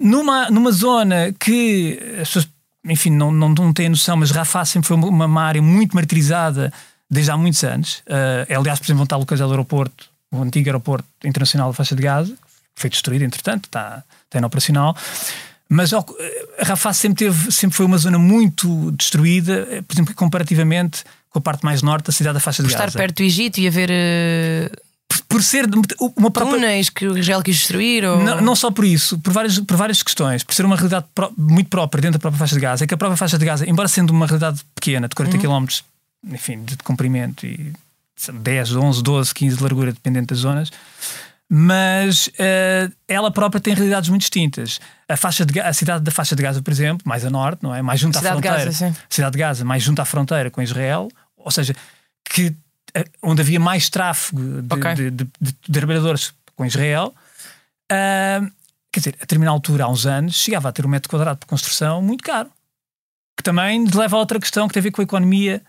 Numa, 0.00 0.48
numa 0.50 0.70
zona 0.70 1.32
que 1.32 1.98
as 2.20 2.28
pessoas, 2.28 2.48
enfim, 2.84 3.10
não, 3.10 3.32
não, 3.32 3.48
não 3.48 3.72
têm 3.72 3.88
noção, 3.88 4.16
mas 4.16 4.30
Rafah 4.30 4.64
sempre 4.64 4.86
foi 4.86 4.96
uma, 4.96 5.26
uma 5.26 5.42
área 5.42 5.60
muito 5.60 5.96
martirizada 5.96 6.72
desde 7.10 7.32
há 7.32 7.36
muitos 7.36 7.62
anos. 7.64 8.02
Uh, 8.06 8.56
aliás, 8.56 8.78
por 8.78 8.86
exemplo, 8.86 9.02
está 9.02 9.16
localizado 9.16 9.50
o 9.50 9.52
aeroporto, 9.52 10.08
o 10.32 10.42
antigo 10.42 10.68
aeroporto 10.68 11.06
internacional 11.24 11.70
da 11.70 11.74
faixa 11.74 11.96
de 11.96 12.02
Gaza, 12.02 12.36
foi 12.74 12.90
destruído, 12.90 13.22
entretanto, 13.22 13.66
está, 13.66 14.02
está 14.26 14.46
operacional. 14.46 14.96
Mas 15.68 15.92
a 15.92 16.04
Rafah 16.60 16.92
sempre, 16.92 17.26
teve, 17.26 17.50
sempre 17.50 17.76
foi 17.76 17.86
uma 17.86 17.98
zona 17.98 18.18
muito 18.18 18.90
destruída, 18.92 19.66
eh, 19.70 19.82
por 19.82 19.94
exemplo, 19.94 20.14
comparativamente 20.14 21.04
com 21.30 21.38
a 21.38 21.42
parte 21.42 21.64
mais 21.64 21.82
norte 21.82 22.06
da 22.06 22.12
cidade 22.12 22.34
da 22.34 22.40
faixa 22.40 22.62
por 22.62 22.68
de 22.68 22.74
Gaza. 22.74 22.84
Por 22.84 22.88
estar 22.88 22.98
perto 22.98 23.16
do 23.16 23.22
Egito 23.22 23.60
e 23.60 23.66
haver. 23.66 23.90
Uh... 23.90 24.84
Por, 25.28 25.42
ser 25.42 25.68
uma 26.16 26.30
própria. 26.30 26.58
Túneis 26.58 26.88
que 26.88 27.08
o 27.08 27.18
Israel 27.18 27.42
quis 27.42 27.56
destruir? 27.56 28.04
Ou... 28.04 28.22
Não, 28.22 28.40
não, 28.40 28.54
só 28.54 28.70
por 28.70 28.84
isso, 28.84 29.18
por 29.18 29.32
várias, 29.32 29.58
por 29.58 29.76
várias 29.76 30.00
questões. 30.00 30.44
Por 30.44 30.54
ser 30.54 30.64
uma 30.64 30.76
realidade 30.76 31.06
pro, 31.12 31.32
muito 31.36 31.68
própria 31.68 32.02
dentro 32.02 32.18
da 32.18 32.20
própria 32.20 32.38
faixa 32.38 32.54
de 32.54 32.60
Gaza. 32.60 32.84
É 32.84 32.86
que 32.86 32.94
a 32.94 32.96
própria 32.96 33.16
faixa 33.16 33.36
de 33.36 33.44
Gaza, 33.44 33.68
embora 33.68 33.88
sendo 33.88 34.10
uma 34.10 34.26
realidade 34.26 34.60
pequena, 34.74 35.08
de 35.08 35.14
40 35.16 35.36
uhum. 35.36 35.66
km, 35.66 35.74
enfim, 36.32 36.62
de 36.62 36.76
comprimento 36.78 37.44
e 37.46 37.72
10, 38.32 38.76
11, 38.76 39.02
12, 39.02 39.34
15 39.34 39.56
de 39.56 39.62
largura, 39.62 39.92
dependendo 39.92 40.26
das 40.26 40.38
zonas, 40.38 40.70
mas 41.50 42.28
uh, 42.28 42.92
ela 43.06 43.30
própria 43.30 43.60
tem 43.60 43.74
realidades 43.74 44.08
muito 44.08 44.22
distintas. 44.22 44.80
A, 45.08 45.16
faixa 45.16 45.44
de, 45.44 45.60
a 45.60 45.72
cidade 45.72 46.02
da 46.02 46.10
faixa 46.10 46.34
de 46.34 46.42
Gaza, 46.42 46.62
por 46.62 46.70
exemplo, 46.70 47.06
mais 47.06 47.24
a 47.24 47.30
norte, 47.30 47.62
não 47.62 47.74
é? 47.74 47.82
Mais 47.82 48.00
junto 48.00 48.16
cidade 48.16 48.38
à 48.38 48.40
fronteira. 48.40 48.70
De 48.70 48.78
Gaza, 48.80 48.96
cidade 49.08 49.32
de 49.32 49.38
Gaza, 49.38 49.64
mais 49.64 49.82
junto 49.82 50.00
à 50.00 50.04
fronteira 50.04 50.50
com 50.50 50.62
Israel, 50.62 51.08
ou 51.36 51.50
seja, 51.50 51.74
que, 52.24 52.46
uh, 52.48 53.04
onde 53.22 53.42
havia 53.42 53.60
mais 53.60 53.88
tráfego 53.88 54.62
de, 54.62 54.74
okay. 54.74 54.94
de, 54.94 55.10
de, 55.10 55.28
de 55.40 55.72
trabalhadores 55.72 56.32
com 56.56 56.64
Israel. 56.64 57.14
Uh, 57.92 58.50
quer 58.90 59.00
dizer, 59.00 59.14
a 59.18 59.20
determinada 59.20 59.54
altura, 59.54 59.84
há 59.84 59.88
uns 59.88 60.06
anos, 60.06 60.36
chegava 60.36 60.68
a 60.68 60.72
ter 60.72 60.86
um 60.86 60.88
metro 60.88 61.10
quadrado 61.10 61.38
por 61.38 61.46
construção 61.46 62.00
muito 62.00 62.24
caro. 62.24 62.50
Que 63.36 63.42
também 63.42 63.84
leva 63.92 64.16
a 64.16 64.18
outra 64.18 64.38
questão 64.38 64.68
que 64.68 64.74
tem 64.74 64.80
a 64.80 64.84
ver 64.84 64.92
com 64.92 65.00
a 65.00 65.04
economia. 65.04 65.60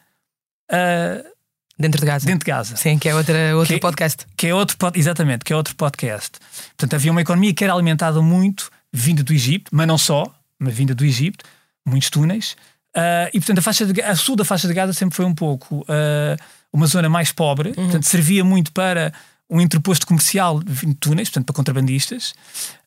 Uh, 0.71 1.34
Dentro 1.77 1.99
de 1.99 2.05
Gaza. 2.07 2.25
Dentro 2.25 2.45
de 2.45 2.51
Gaza. 2.51 2.75
Sim, 2.77 2.97
que 2.97 3.09
é 3.09 3.15
outra, 3.15 3.55
outro 3.55 3.67
que, 3.67 3.75
é- 3.75 3.79
podcast. 3.79 4.25
Que 4.37 4.47
é 4.47 4.55
outro, 4.55 4.77
exatamente, 4.95 5.43
que 5.43 5.51
é 5.51 5.55
outro 5.55 5.75
podcast. 5.75 6.39
Portanto, 6.77 6.93
havia 6.93 7.11
uma 7.11 7.21
economia 7.21 7.53
que 7.53 7.63
era 7.63 7.73
alimentada 7.73 8.21
muito, 8.21 8.71
vinda 8.91 9.23
do 9.23 9.33
Egito, 9.33 9.69
mas 9.73 9.87
não 9.87 9.97
só, 9.97 10.33
mas 10.57 10.73
vinda 10.73 10.95
do 10.95 11.03
Egito, 11.03 11.43
muitos 11.85 12.09
túneis. 12.09 12.55
Uh, 12.95 13.27
e, 13.33 13.39
portanto, 13.39 13.59
a, 13.59 13.61
faixa 13.61 13.85
de, 13.85 14.01
a 14.01 14.15
sul 14.15 14.37
da 14.37 14.45
faixa 14.45 14.69
de 14.69 14.73
Gaza 14.73 14.93
sempre 14.93 15.17
foi 15.17 15.25
um 15.25 15.35
pouco 15.35 15.81
uh, 15.81 16.41
uma 16.71 16.87
zona 16.87 17.09
mais 17.09 17.31
pobre, 17.31 17.69
uhum. 17.69 17.75
portanto, 17.75 18.03
servia 18.03 18.43
muito 18.43 18.71
para 18.71 19.11
um 19.49 19.59
interposto 19.59 20.07
comercial 20.07 20.63
de 20.63 20.95
túneis, 20.95 21.27
portanto, 21.29 21.45
para 21.45 21.55
contrabandistas. 21.55 22.31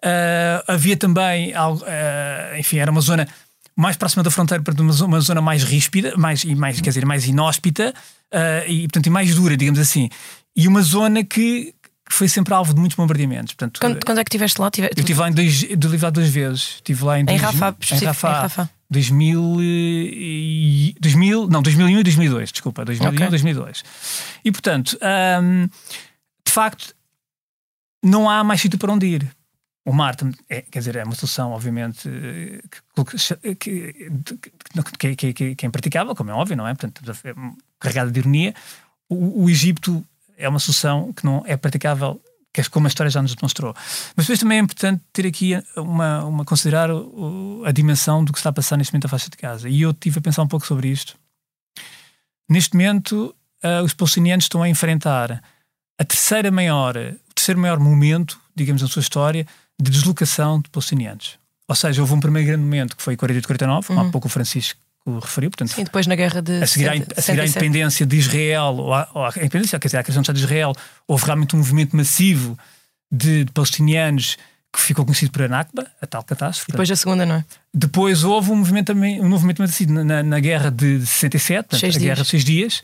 Uh, 0.02 0.64
havia 0.66 0.96
também, 0.96 1.52
enfim, 2.58 2.78
era 2.78 2.90
uma 2.90 3.02
zona 3.02 3.28
mais 3.78 3.96
próxima 3.96 4.24
da 4.24 4.30
fronteira, 4.30 4.60
portanto, 4.60 4.80
uma, 4.80 5.04
uma 5.06 5.20
zona 5.20 5.40
mais 5.40 5.62
ríspida, 5.62 6.16
mais, 6.16 6.42
e 6.42 6.52
mais, 6.56 6.80
quer 6.80 6.90
dizer, 6.90 7.06
mais 7.06 7.26
inóspita 7.26 7.94
uh, 8.34 8.68
e, 8.68 8.82
portanto, 8.82 9.06
e 9.06 9.10
mais 9.10 9.32
dura, 9.36 9.56
digamos 9.56 9.78
assim. 9.78 10.10
E 10.56 10.66
uma 10.66 10.82
zona 10.82 11.22
que, 11.22 11.72
que 12.08 12.12
foi 12.12 12.28
sempre 12.28 12.52
alvo 12.52 12.74
de 12.74 12.80
muitos 12.80 12.96
bombardeamentos. 12.96 13.54
Portanto, 13.54 13.78
quando, 13.78 14.04
quando 14.04 14.18
é 14.18 14.24
que 14.24 14.30
estiveste 14.30 14.60
lá? 14.60 14.68
Tive... 14.68 14.88
Eu 14.88 14.98
estive 14.98 15.20
lá 15.20 15.28
em 15.28 15.32
dois, 15.32 15.62
estive 15.62 15.96
lá 15.96 16.10
duas 16.10 16.28
vezes. 16.28 16.62
Estive 16.74 17.04
lá 17.04 17.20
em, 17.20 17.24
em 17.28 17.36
Rafah, 17.36 17.76
em 17.92 18.04
Rafah, 18.04 18.28
em 18.30 18.42
Rafah. 18.42 18.70
2000, 18.90 19.56
e, 19.60 20.96
2000, 21.00 21.46
não, 21.46 21.62
2001 21.62 22.00
e 22.00 22.02
2002, 22.02 22.50
desculpa, 22.50 22.84
2001 22.84 23.14
okay. 23.14 23.26
e 23.26 23.30
2002. 23.30 23.84
E 24.44 24.50
portanto, 24.50 24.98
um, 25.40 25.68
de 26.44 26.52
facto, 26.52 26.92
não 28.02 28.28
há 28.28 28.42
mais 28.42 28.60
sítio 28.60 28.76
para 28.76 28.92
onde 28.92 29.06
ir. 29.06 29.37
O 29.88 29.92
mar, 29.94 30.14
é, 30.50 30.60
quer 30.60 30.80
dizer, 30.80 30.96
é 30.96 31.02
uma 31.02 31.14
solução, 31.14 31.52
obviamente, 31.52 32.10
que, 33.56 33.56
que, 33.56 35.32
que, 35.32 35.54
que, 35.54 35.64
é 35.64 35.66
impraticável, 35.66 36.14
como 36.14 36.28
é 36.30 36.34
óbvio, 36.34 36.58
não 36.58 36.68
é? 36.68 36.74
Portanto, 36.74 37.10
é 37.24 37.34
carregada 37.80 38.10
de 38.10 38.20
ironia. 38.20 38.54
O, 39.08 39.44
o, 39.44 39.48
Egito 39.48 40.04
é 40.36 40.46
uma 40.46 40.58
solução 40.58 41.10
que 41.14 41.24
não 41.24 41.42
é 41.46 41.56
praticável, 41.56 42.20
que 42.52 42.60
é 42.60 42.64
como 42.64 42.86
a 42.86 42.88
história 42.88 43.08
já 43.08 43.22
nos 43.22 43.34
demonstrou. 43.34 43.74
Mas 44.14 44.26
depois 44.26 44.38
também 44.38 44.58
é 44.58 44.60
importante 44.60 45.02
ter 45.10 45.26
aqui 45.26 45.54
uma, 45.74 46.22
uma 46.22 46.44
considerar 46.44 46.90
o, 46.90 47.62
a 47.64 47.72
dimensão 47.72 48.22
do 48.22 48.30
que 48.30 48.38
está 48.38 48.50
a 48.50 48.52
passar 48.52 48.76
neste 48.76 48.92
momento 48.92 49.04
na 49.04 49.10
faixa 49.10 49.30
de 49.30 49.38
casa. 49.38 49.70
E 49.70 49.80
eu 49.80 49.94
tive 49.94 50.18
a 50.18 50.20
pensar 50.20 50.42
um 50.42 50.48
pouco 50.48 50.66
sobre 50.66 50.88
isto. 50.88 51.16
Neste 52.46 52.74
momento, 52.74 53.34
uh, 53.64 53.82
os 53.82 53.94
palestinianos 53.94 54.44
estão 54.44 54.62
a 54.62 54.68
enfrentar 54.68 55.42
a 55.98 56.04
terceira 56.04 56.50
maior, 56.50 56.94
o 56.94 57.34
terceiro 57.34 57.58
maior 57.58 57.80
momento, 57.80 58.38
digamos, 58.54 58.82
na 58.82 58.88
sua 58.88 59.00
história, 59.00 59.46
de 59.80 59.90
deslocação 59.90 60.60
de 60.60 60.68
palestinianos. 60.70 61.38
Ou 61.68 61.74
seja, 61.74 62.00
houve 62.00 62.14
um 62.14 62.20
primeiro 62.20 62.48
grande 62.48 62.64
momento 62.64 62.96
que 62.96 63.02
foi 63.02 63.16
48-49, 63.16 63.86
como 63.86 64.00
uhum. 64.00 64.08
há 64.08 64.10
pouco 64.10 64.26
o 64.26 64.30
Francisco 64.30 64.80
referiu. 65.20 65.50
Portanto, 65.50 65.74
Sim, 65.74 65.84
depois 65.84 66.06
na 66.06 66.14
guerra 66.14 66.42
de. 66.42 66.62
A 66.62 66.66
seguir, 66.66 66.88
à, 66.88 66.92
a 67.16 67.22
seguir 67.22 67.40
à 67.40 67.46
independência 67.46 68.04
de 68.04 68.16
Israel, 68.16 68.74
ou 68.76 68.94
a, 68.94 69.08
ou 69.14 69.24
a 69.24 69.28
independência, 69.30 69.78
quer 69.78 69.88
dizer, 69.88 69.98
a 69.98 70.02
criação 70.02 70.22
do 70.22 70.24
Estado 70.24 70.36
de 70.36 70.44
Israel, 70.44 70.72
houve 71.06 71.24
realmente 71.24 71.54
um 71.54 71.58
movimento 71.58 71.96
massivo 71.96 72.58
de, 73.10 73.44
de 73.44 73.52
palestinianos 73.52 74.36
que 74.72 74.80
ficou 74.80 75.04
conhecido 75.04 75.32
por 75.32 75.42
Anakba, 75.42 75.86
a 76.00 76.06
tal 76.06 76.22
catástrofe. 76.22 76.70
Depois 76.70 76.88
da 76.88 76.96
segunda, 76.96 77.24
não 77.24 77.36
é? 77.36 77.44
Depois 77.72 78.22
houve 78.22 78.50
um 78.50 78.56
movimento 78.56 78.88
também, 78.88 79.20
um 79.20 79.28
movimento 79.28 79.62
massivo 79.62 79.92
na, 79.92 80.22
na 80.22 80.40
guerra 80.40 80.70
de 80.70 81.04
67, 81.06 81.78
seis 81.78 81.96
a 81.96 81.98
dias. 81.98 82.02
guerra 82.02 82.22
de 82.22 82.28
seis 82.28 82.44
dias, 82.44 82.82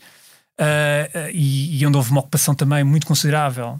uh, 0.59 1.29
e, 1.31 1.79
e, 1.79 1.85
onde 1.85 1.95
houve 1.95 2.09
uma 2.09 2.21
ocupação 2.21 2.55
também 2.55 2.83
muito 2.83 3.05
considerável 3.05 3.79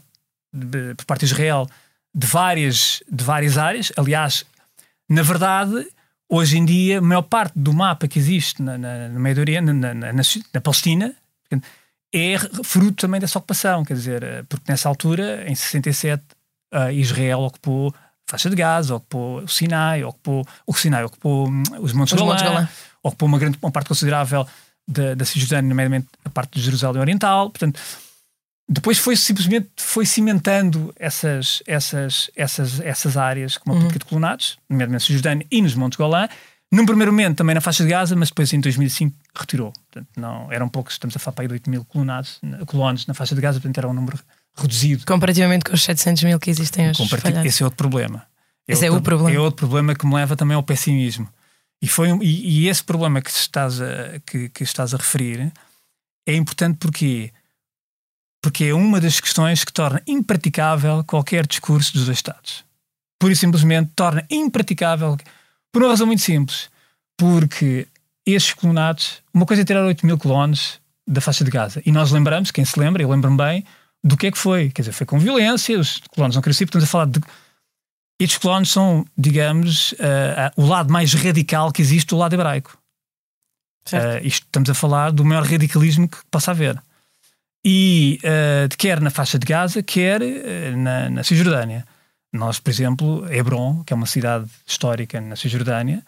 de, 0.53 0.93
por 0.95 1.05
parte 1.05 1.21
de 1.21 1.25
Israel 1.25 1.67
de 2.15 2.25
várias, 2.25 3.03
de 3.11 3.23
várias 3.23 3.57
áreas. 3.57 3.91
Aliás, 3.97 4.45
na 5.09 5.21
verdade, 5.21 5.85
hoje 6.29 6.57
em 6.57 6.63
dia, 6.63 6.99
a 6.99 7.01
maior 7.01 7.23
parte 7.23 7.53
do 7.57 7.73
mapa 7.73 8.07
que 8.07 8.17
existe 8.17 8.61
na, 8.61 8.77
na, 8.77 9.09
no 9.09 9.19
Meio 9.19 9.37
Oriente, 9.37 9.73
na, 9.73 9.93
na, 9.93 10.13
na, 10.13 10.61
Palestina, 10.61 11.13
é 12.13 12.37
fruto 12.63 13.05
também 13.05 13.19
dessa 13.19 13.37
ocupação. 13.37 13.83
Quer 13.83 13.95
dizer, 13.95 14.23
eh, 14.23 14.43
porque 14.47 14.71
nessa 14.71 14.87
altura, 14.87 15.43
em 15.45 15.53
67, 15.53 16.23
uh, 16.73 16.89
Israel 16.91 17.41
ocupou 17.41 17.93
a 17.93 18.31
faixa 18.31 18.49
de 18.49 18.55
Gaza, 18.55 18.95
ocupou 18.95 19.43
o 19.43 19.47
Sinai, 19.49 20.03
ocupou 20.05 20.47
o 20.65 20.73
Sinai, 20.73 21.03
ocupou 21.03 21.49
hum, 21.49 21.63
os 21.81 21.91
Montes 21.91 22.13
os 22.13 22.19
Golã, 22.19 22.37
Golã, 22.37 22.69
ocupou 23.03 23.27
uma 23.27 23.37
grande 23.37 23.59
uma 23.61 23.71
parte 23.71 23.89
considerável 23.89 24.47
da, 24.87 25.15
da 25.15 25.25
Cisjordânia, 25.25 25.67
nomeadamente 25.67 26.07
a 26.23 26.29
parte 26.29 26.53
de 26.53 26.61
Jerusalém 26.61 27.01
Oriental. 27.01 27.49
Portanto, 27.49 27.79
Depois 28.67 28.97
foi 28.97 29.15
simplesmente 29.15 29.69
foi 29.77 30.05
cimentando 30.05 30.93
essas, 30.97 31.61
essas, 31.67 32.31
essas, 32.35 32.79
essas 32.79 33.15
áreas 33.15 33.57
como 33.57 33.75
a 33.75 33.79
política 33.79 33.99
de 33.99 34.05
colonatos, 34.05 34.57
nomeadamente 34.67 35.03
na 35.03 35.05
Cisjordânia 35.05 35.47
e 35.51 35.61
nos 35.61 35.75
Montes 35.75 35.97
Golã. 35.97 36.27
Num 36.71 36.85
primeiro 36.85 37.11
momento 37.11 37.37
também 37.37 37.53
na 37.53 37.61
faixa 37.61 37.83
de 37.83 37.89
Gaza, 37.89 38.15
mas 38.15 38.29
depois 38.29 38.51
em 38.51 38.59
2005 38.59 39.15
retirou. 39.35 39.71
Portanto, 39.71 40.09
não, 40.17 40.51
eram 40.51 40.67
poucos, 40.67 40.93
estamos 40.93 41.15
a 41.15 41.19
falar 41.19 41.35
para 41.35 41.43
aí 41.43 41.47
de 41.47 41.53
8 41.53 41.69
mil 41.69 41.85
colonados, 41.85 42.41
colonos 42.65 43.05
na 43.05 43.13
faixa 43.13 43.35
de 43.35 43.41
Gaza, 43.41 43.59
portanto 43.59 43.77
era 43.77 43.87
um 43.87 43.93
número 43.93 44.19
reduzido. 44.55 45.05
Comparativamente 45.05 45.63
com 45.63 45.73
os 45.73 45.83
700 45.83 46.23
mil 46.23 46.39
que 46.39 46.49
existem 46.49 46.89
hoje. 46.89 47.03
Esse 47.45 47.61
é 47.61 47.65
outro 47.65 47.77
problema. 47.77 48.25
Esse 48.67 48.85
é, 48.85 48.91
outro, 48.91 48.97
é 48.97 48.99
o 48.99 49.03
problema. 49.03 49.37
É 49.37 49.39
outro 49.39 49.67
problema 49.67 49.93
que 49.93 50.07
me 50.07 50.15
leva 50.15 50.35
também 50.35 50.55
ao 50.55 50.63
pessimismo. 50.63 51.29
E, 51.81 51.87
foi, 51.87 52.09
e, 52.21 52.63
e 52.63 52.67
esse 52.67 52.83
problema 52.83 53.21
que 53.21 53.29
estás, 53.29 53.79
a, 53.79 54.19
que, 54.25 54.49
que 54.49 54.63
estás 54.63 54.93
a 54.93 54.97
referir 54.97 55.53
é 56.25 56.33
importante 56.33 56.77
porque 56.79 57.31
porque 58.45 58.65
é 58.65 58.75
uma 58.75 59.01
das 59.01 59.19
questões 59.19 59.63
que 59.63 59.73
torna 59.73 60.03
impraticável 60.05 61.03
qualquer 61.03 61.47
discurso 61.47 61.91
dos 61.93 62.05
dois 62.05 62.19
Estados. 62.19 62.63
Pura 63.19 63.33
e 63.33 63.35
simplesmente 63.35 63.89
torna 63.95 64.23
impraticável, 64.29 65.17
por 65.73 65.81
uma 65.81 65.89
razão 65.89 66.05
muito 66.05 66.21
simples, 66.21 66.69
porque 67.17 67.87
estes 68.23 68.53
colonatos, 68.53 69.23
uma 69.33 69.47
coisa 69.47 69.63
é 69.63 69.65
tirar 69.65 69.83
8 69.83 70.05
mil 70.05 70.15
colonos 70.19 70.79
da 71.07 71.19
faixa 71.21 71.43
de 71.43 71.49
Gaza, 71.49 71.81
e 71.83 71.91
nós 71.91 72.11
lembramos, 72.11 72.51
quem 72.51 72.63
se 72.63 72.79
lembra, 72.79 73.01
eu 73.01 73.09
lembro-me 73.09 73.35
bem, 73.35 73.65
do 74.03 74.15
que 74.15 74.27
é 74.27 74.31
que 74.31 74.37
foi. 74.37 74.69
Quer 74.69 74.83
dizer, 74.83 74.91
foi 74.91 75.07
com 75.07 75.17
violência, 75.17 75.79
os 75.79 75.99
colonos 76.11 76.35
não 76.35 76.43
queriam 76.43 76.55
sair, 76.55 76.65
estamos 76.65 76.87
a 76.87 76.91
falar 76.91 77.05
de. 77.07 77.21
Estes 78.19 78.37
colonos 78.37 78.71
são, 78.71 79.07
digamos, 79.17 79.93
uh, 79.93 79.95
uh, 80.55 80.61
o 80.61 80.67
lado 80.67 80.93
mais 80.93 81.15
radical 81.15 81.71
que 81.71 81.81
existe 81.81 82.09
do 82.09 82.17
lado 82.17 82.33
hebraico. 82.33 82.77
Uh, 83.91 84.21
isto, 84.21 84.45
estamos 84.45 84.69
a 84.69 84.75
falar 84.75 85.11
do 85.11 85.25
maior 85.25 85.43
radicalismo 85.43 86.07
que 86.07 86.17
possa 86.29 86.51
haver 86.51 86.79
e 87.67 88.19
uh, 88.23 88.77
quer 88.77 89.01
na 89.01 89.09
faixa 89.09 89.39
de 89.39 89.45
Gaza, 89.45 89.81
quer 89.81 90.21
uh, 90.21 90.77
na, 90.77 91.09
na 91.09 91.23
Cisjordânia. 91.23 91.83
Nós, 92.31 92.59
por 92.59 92.69
exemplo, 92.69 93.25
Hebron, 93.33 93.83
que 93.83 93.91
é 93.91 93.95
uma 93.95 94.05
cidade 94.05 94.45
histórica 94.67 95.19
na 95.19 95.35
Cisjordânia, 95.35 96.03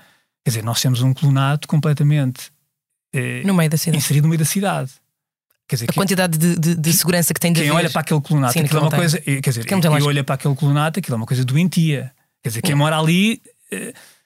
quer 0.45 0.51
dizer, 0.51 0.63
nós 0.63 0.79
temos 0.79 1.01
um 1.01 1.15
colonato 1.15 1.67
completamente 1.67 2.51
uh, 3.15 3.47
no 3.47 3.55
meio 3.55 3.71
da 3.71 3.77
cidade. 3.77 3.97
inserido 3.97 4.25
no 4.25 4.29
meio 4.29 4.37
da 4.37 4.45
cidade. 4.45 4.91
Quer 5.67 5.77
dizer, 5.77 5.87
a 5.89 5.93
quantidade 5.93 6.37
de, 6.37 6.59
de, 6.59 6.75
de, 6.75 6.93
segurança 6.93 7.33
que 7.33 7.39
tem 7.39 7.51
de 7.51 7.61
Quem 7.61 7.69
haver. 7.69 7.79
olha 7.79 7.89
para 7.89 8.01
aquele 8.01 8.21
colonato, 8.21 8.53
Sim, 8.53 8.59
aquilo 8.59 8.79
é 8.79 8.83
uma 8.83 8.91
coisa. 8.91 9.19
Quer 9.19 9.41
dizer, 9.41 9.65
quem 9.65 9.79
olha 10.01 10.23
para 10.23 10.35
aquele 10.35 10.55
colonato, 10.55 10.99
aquilo 10.99 11.15
é 11.15 11.17
uma 11.17 11.25
coisa 11.25 11.43
doentia. 11.43 12.11
Quer 12.41 12.49
dizer, 12.49 12.61
quem 12.61 12.75
mora 12.75 12.97
ali 12.97 13.41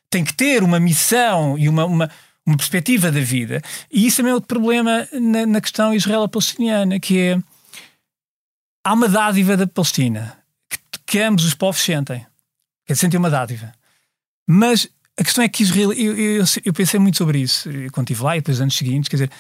tem 0.08 0.24
que 0.24 0.34
ter 0.34 0.62
uma 0.62 0.80
missão 0.80 1.58
e 1.58 1.68
uma, 1.68 1.86
uma 1.86 2.12
uma 2.46 2.58
perspectiva 2.58 3.12
da 3.12 3.20
vida. 3.20 3.62
E 3.92 4.06
isso 4.06 4.18
também 4.18 4.32
é 4.32 4.34
outro 4.34 4.48
problema 4.48 5.08
na, 5.14 5.46
na 5.46 5.62
questão 5.62 5.94
israelo-palestiniana, 5.94 7.00
que 7.00 7.18
é 7.20 7.40
há 8.84 8.94
uma 8.94 9.08
dádiva 9.08 9.56
da 9.56 9.68
Palestina 9.68 10.38
que, 10.70 10.80
que 11.06 11.20
ambos 11.20 11.46
os 11.46 11.54
povos 11.54 11.82
sentem. 11.82 12.26
Que 12.86 12.96
sentem 12.96 13.20
uma 13.20 13.30
dádiva. 13.30 13.72
Mas 14.48 14.90
a 15.18 15.24
questão 15.24 15.44
é 15.44 15.50
que 15.50 15.64
Israel, 15.64 15.94
eu, 15.94 16.18
eu, 16.18 16.44
eu 16.66 16.74
pensei 16.74 17.00
muito 17.00 17.18
sobre 17.18 17.40
isso 17.40 17.70
quando 17.92 18.10
estive 18.10 18.24
lá 18.24 18.36
e 18.36 18.40
depois 18.40 18.60
anos 18.60 18.76
seguintes, 18.76 19.08
quer 19.08 19.18
dizer, 19.18 19.32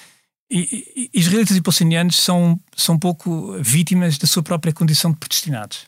israelitas 1.13 1.55
e 1.55 1.61
palestinianos 1.61 2.17
são, 2.17 2.59
são 2.75 2.95
um 2.95 2.99
pouco 2.99 3.57
vítimas 3.61 4.17
da 4.17 4.27
sua 4.27 4.43
própria 4.43 4.73
condição 4.73 5.11
de 5.11 5.17
predestinados. 5.17 5.87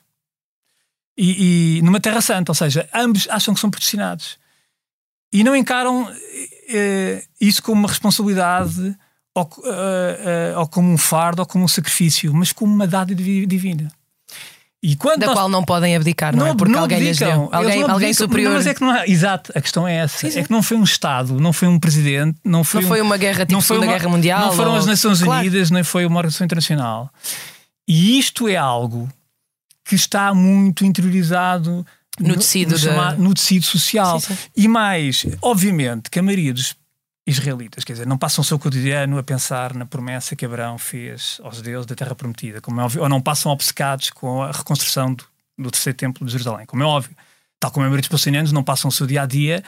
E, 1.18 1.78
e 1.78 1.82
numa 1.84 2.00
Terra 2.00 2.22
Santa, 2.22 2.52
ou 2.52 2.56
seja, 2.56 2.90
ambos 2.94 3.28
acham 3.30 3.54
que 3.54 3.60
são 3.60 3.70
predestinados 3.70 4.40
e 5.34 5.44
não 5.44 5.56
encaram 5.56 6.04
uh, 6.04 7.24
isso 7.42 7.62
como 7.64 7.80
uma 7.80 7.90
responsabilidade 7.90 8.96
ou, 9.36 9.44
uh, 9.44 10.60
ou, 10.60 10.68
como 10.68 10.92
um 10.92 10.98
fardo 10.98 11.42
ou 11.42 11.46
como 11.48 11.66
um 11.66 11.68
sacrifício, 11.68 12.32
mas 12.34 12.52
como 12.52 12.72
uma 12.72 12.86
dádiva 12.86 13.48
divina. 13.48 13.92
E 14.82 14.96
quando 14.96 15.22
da 15.22 15.28
nós... 15.28 15.36
qual 15.36 15.50
não 15.50 15.64
podem 15.64 15.96
abdicar, 15.96 16.36
não, 16.36 16.46
não 16.46 16.52
é? 16.52 16.56
Porque 16.56 16.72
não 16.72 16.82
alguém 16.82 16.98
abdicam. 16.98 17.28
lhes 17.28 17.38
deu. 17.38 17.50
Alguém, 17.52 17.84
alguém 17.84 18.14
superior. 18.14 18.50
Não, 18.50 18.58
mas 18.58 18.68
é 18.68 18.74
que 18.74 18.82
não 18.82 18.92
há... 18.92 19.08
Exato, 19.08 19.52
a 19.56 19.62
questão 19.62 19.88
é 19.88 19.96
essa. 19.96 20.18
Sim, 20.20 20.30
sim. 20.30 20.40
É 20.40 20.44
que 20.44 20.52
não 20.52 20.62
foi 20.62 20.78
um 20.78 20.84
Estado, 20.84 21.40
não 21.40 21.54
foi 21.54 21.70
um 21.70 21.80
presidente, 21.80 22.38
não 22.44 22.64
foi, 22.64 22.82
não 22.82 22.90
foi 22.90 23.02
uma 23.02 23.18
guerra 23.18 23.40
tipo 23.40 23.54
não 23.54 23.62
foi 23.62 23.78
uma... 23.78 23.88
Guerra 23.88 24.10
Mundial. 24.10 24.48
Não 24.48 24.54
foram 24.54 24.72
ou... 24.72 24.78
as 24.78 24.86
Nações 24.86 25.22
Unidas, 25.22 25.70
claro. 25.70 25.74
nem 25.74 25.84
foi 25.84 26.06
uma 26.06 26.18
organização 26.18 26.46
internacional. 26.46 27.10
E 27.88 28.20
isto 28.20 28.48
é 28.48 28.58
algo 28.58 29.10
que 29.86 29.96
está 29.96 30.34
muito 30.34 30.86
interiorizado 30.86 31.86
no 32.20 32.36
tecido, 32.36 32.76
no, 32.78 33.24
no 33.30 33.34
tecido 33.34 33.66
social. 33.66 34.20
Sim, 34.20 34.36
sim. 34.36 34.50
E 34.56 34.68
mais, 34.68 35.26
obviamente, 35.42 36.10
que 36.10 36.20
a 36.20 36.24
maioria 36.24 36.54
dos 36.54 36.76
israelitas, 37.26 37.84
quer 37.84 37.94
dizer, 37.94 38.08
não 38.08 38.18
passam 38.18 38.42
o 38.42 38.46
seu 38.46 38.60
cotidiano 38.60 39.18
a 39.18 39.24
pensar 39.24 39.74
na 39.74 39.86
promessa 39.86 40.36
que 40.36 40.46
Abraão 40.46 40.78
fez 40.78 41.40
aos 41.44 41.62
deuses 41.62 41.86
da 41.86 41.96
Terra 41.96 42.14
Prometida, 42.14 42.60
como 42.60 42.82
é 42.82 42.84
óbvio, 42.84 43.02
ou 43.02 43.10
não 43.10 43.22
passam 43.22 43.52
obcecados 43.52 44.10
com 44.10 44.44
a 44.44 44.52
reconstrução 44.52 45.14
do, 45.14 45.24
do 45.58 45.72
terceiro 45.72 45.98
templo 45.98 46.26
de 46.26 46.32
Jerusalém, 46.32 46.66
como 46.66 46.84
é 46.84 46.86
óbvio. 46.86 47.16
Tal 47.60 47.72
como 47.72 47.86
a 47.86 47.88
maioria 47.88 48.02
dos 48.02 48.10
palestinianos 48.10 48.52
não 48.52 48.64
passam 48.64 48.90
o 48.90 48.92
seu 48.92 49.08
dia 49.08 49.22
a 49.22 49.26
dia, 49.26 49.64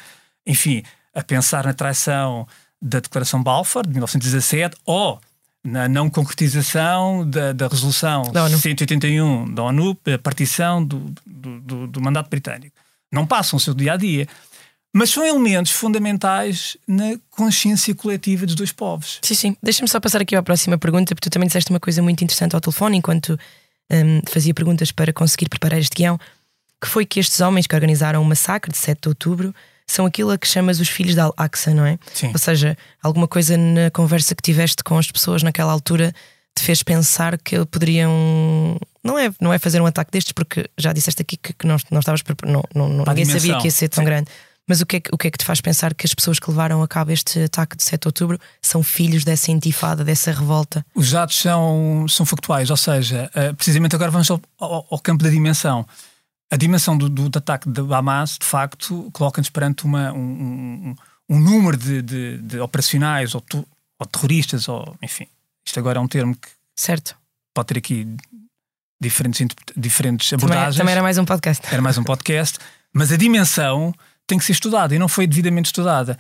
enfim, 0.46 0.84
a 1.14 1.24
pensar 1.24 1.64
na 1.66 1.74
traição 1.74 2.46
da 2.82 3.00
Declaração 3.00 3.42
Balfour 3.42 3.84
de 3.84 3.92
1917 3.92 4.76
ou 4.86 5.20
na 5.66 5.90
não 5.90 6.10
concretização 6.12 7.28
da, 7.28 7.52
da 7.52 7.68
resolução 7.68 8.32
da 8.32 8.48
181 8.48 9.52
da 9.52 9.64
ONU, 9.64 9.98
a 10.14 10.18
partição 10.20 10.86
do, 10.86 11.12
do, 11.26 11.60
do, 11.60 11.88
do, 11.88 12.02
mandato 12.02 12.30
britânico. 12.30 12.76
Não 13.12 13.26
passam 13.26 13.58
o 13.58 13.60
seu 13.60 13.74
dia 13.74 13.94
a 13.94 13.98
dia. 13.98 14.28
Mas 14.94 15.10
são 15.10 15.26
elementos 15.26 15.72
fundamentais 15.72 16.78
na 16.88 17.18
consciência 17.30 17.94
coletiva 17.94 18.46
dos 18.46 18.56
dois 18.56 18.72
povos. 18.72 19.20
Sim, 19.24 19.36
sim. 19.36 19.58
Deixa-me 19.62 19.90
só 19.90 20.00
passar 20.00 20.22
aqui 20.22 20.36
à 20.36 20.44
próxima 20.44 20.78
pergunta, 20.78 21.14
porque 21.14 21.30
tu 21.30 21.34
também 21.34 21.48
disseste 21.48 21.70
uma 21.70 21.80
coisa 21.80 22.02
muito 22.02 22.24
interessante 22.24 22.54
ao 22.56 22.62
telefone 22.62 22.98
enquanto 22.98 23.38
um, 23.92 24.22
fazia 24.30 24.54
perguntas 24.54 24.92
para 24.92 25.12
conseguir 25.12 25.50
preparar 25.50 25.80
este 25.80 25.96
guião, 25.96 26.18
que 26.80 26.88
foi 26.88 27.06
que 27.06 27.20
estes 27.20 27.42
homens 27.42 27.68
que 27.68 27.76
organizaram 27.76 28.22
o 28.22 28.26
massacre 28.26 28.72
de 28.72 28.78
7 28.78 29.02
de 29.02 29.10
outubro 29.10 29.54
são 29.88 30.06
aquilo 30.06 30.32
a 30.32 30.38
que 30.38 30.48
chamas 30.48 30.80
os 30.80 30.90
filhos 30.90 31.16
da 31.16 31.26
Al-Aqsa, 31.26 31.74
não 31.74 31.86
é? 31.86 31.98
Sim. 32.14 32.28
Ou 32.28 32.40
seja, 32.40 32.78
alguma 33.02 33.28
coisa 33.28 33.58
na 33.58 33.92
conversa 33.92 34.34
que 34.36 34.42
tiveste 34.42 34.84
com 34.84 34.98
as 34.98 35.12
pessoas 35.12 35.44
naquela 35.44 35.72
altura 35.72 36.14
te 36.56 36.64
fez 36.64 36.82
pensar 36.82 37.38
que 37.38 37.66
poderiam. 37.66 38.78
Não 39.04 39.20
é, 39.20 39.32
não 39.40 39.54
é 39.54 39.60
fazer 39.60 39.82
um 39.82 39.86
ataque 39.86 40.12
destes, 40.12 40.32
porque 40.32 40.70
já 40.78 40.94
disseste 40.94 41.22
aqui 41.22 41.38
que, 41.38 41.54
que 41.54 41.68
não, 41.68 41.78
não 41.92 42.00
estavas. 42.00 42.24
Não, 42.46 42.64
não, 42.74 42.90
não 42.90 42.98
ninguém 43.06 43.26
dimensão. 43.26 43.40
sabia 43.40 43.58
que 43.58 43.68
ia 43.68 43.72
ser 43.72 43.90
tão 43.90 44.04
Sim. 44.04 44.06
grande. 44.06 44.28
Mas 44.68 44.82
o 44.82 44.86
que, 44.86 44.96
é 44.96 45.00
que, 45.00 45.10
o 45.14 45.18
que 45.18 45.28
é 45.28 45.32
que 45.32 45.38
te 45.38 45.46
faz 45.46 45.62
pensar 45.62 45.94
que 45.94 46.08
as 46.08 46.14
pessoas 46.16 46.40
que 46.40 46.50
levaram 46.50 46.82
a 46.82 46.88
cabo 46.88 47.12
este 47.12 47.44
ataque 47.44 47.78
de 47.78 47.84
7 47.84 48.02
de 48.02 48.08
outubro 48.08 48.40
são 48.60 48.82
filhos 48.82 49.24
dessa 49.24 49.52
intifada, 49.52 50.04
dessa 50.04 50.32
revolta? 50.32 50.84
Os 50.96 51.12
dados 51.12 51.40
são, 51.40 52.08
são 52.10 52.26
factuais, 52.26 52.72
ou 52.72 52.78
seja, 52.78 53.30
uh, 53.36 53.54
precisamente 53.54 53.96
agora 53.96 54.10
vamos 54.10 54.32
ao, 54.32 54.42
ao, 54.60 54.88
ao 54.90 55.00
campo 55.00 55.24
da 55.24 55.30
dimensão 55.30 55.86
a 56.52 56.58
dimensão 56.58 56.98
do, 56.98 57.10
do, 57.10 57.30
do 57.30 57.38
ataque 57.38 57.70
de 57.70 57.82
Hamas, 57.94 58.38
de 58.40 58.46
facto, 58.46 59.10
coloca-nos 59.12 59.50
perante 59.50 59.86
uma, 59.86 60.12
um, 60.14 60.20
um, 60.20 60.96
um, 61.30 61.40
número 61.40 61.78
de, 61.78 62.02
de, 62.02 62.38
de 62.38 62.60
operacionais 62.60 63.34
ou, 63.34 63.42
tu, 63.42 63.68
ou, 64.00 64.06
terroristas, 64.06 64.68
ou 64.68 64.96
enfim, 65.02 65.28
isto 65.66 65.80
agora 65.80 66.00
é 66.00 66.02
um 66.02 66.08
termo 66.08 66.36
que 66.36 66.48
certo. 66.76 67.16
pode 67.54 67.68
ter 67.68 67.78
aqui 67.80 68.08
diferentes, 69.02 69.46
diferentes 69.76 70.32
abordagens. 70.34 70.76
Também, 70.76 70.78
também 70.78 70.92
era 70.94 71.04
mais 71.04 71.18
um 71.18 71.26
podcast. 71.26 71.68
Era 71.72 71.82
mais 71.82 71.98
um 71.98 72.04
podcast, 72.04 72.60
mas 72.94 73.12
a 73.12 73.18
dimensão 73.18 73.94
tem 74.28 74.38
que 74.38 74.46
ser 74.46 74.54
estudada 74.54 74.96
e 74.96 75.00
não 75.00 75.08
foi 75.08 75.28
devidamente 75.28 75.68
estudada. 75.68 76.18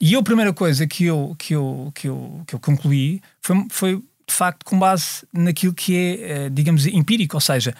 E 0.00 0.14
a 0.16 0.22
primeira 0.22 0.52
coisa 0.52 0.86
que 0.86 1.04
eu, 1.04 1.36
que 1.38 1.54
eu, 1.54 1.92
que 1.94 2.08
eu, 2.08 2.42
que 2.46 2.54
eu 2.54 2.58
concluí 2.58 3.22
foi, 3.42 3.66
foi, 3.70 3.96
de 3.96 4.34
facto, 4.34 4.64
com 4.64 4.78
base 4.78 5.26
naquilo 5.32 5.72
que 5.72 5.96
é, 5.96 6.30
eh, 6.30 6.50
digamos, 6.50 6.86
empírico, 6.86 7.36
ou 7.36 7.40
seja, 7.40 7.74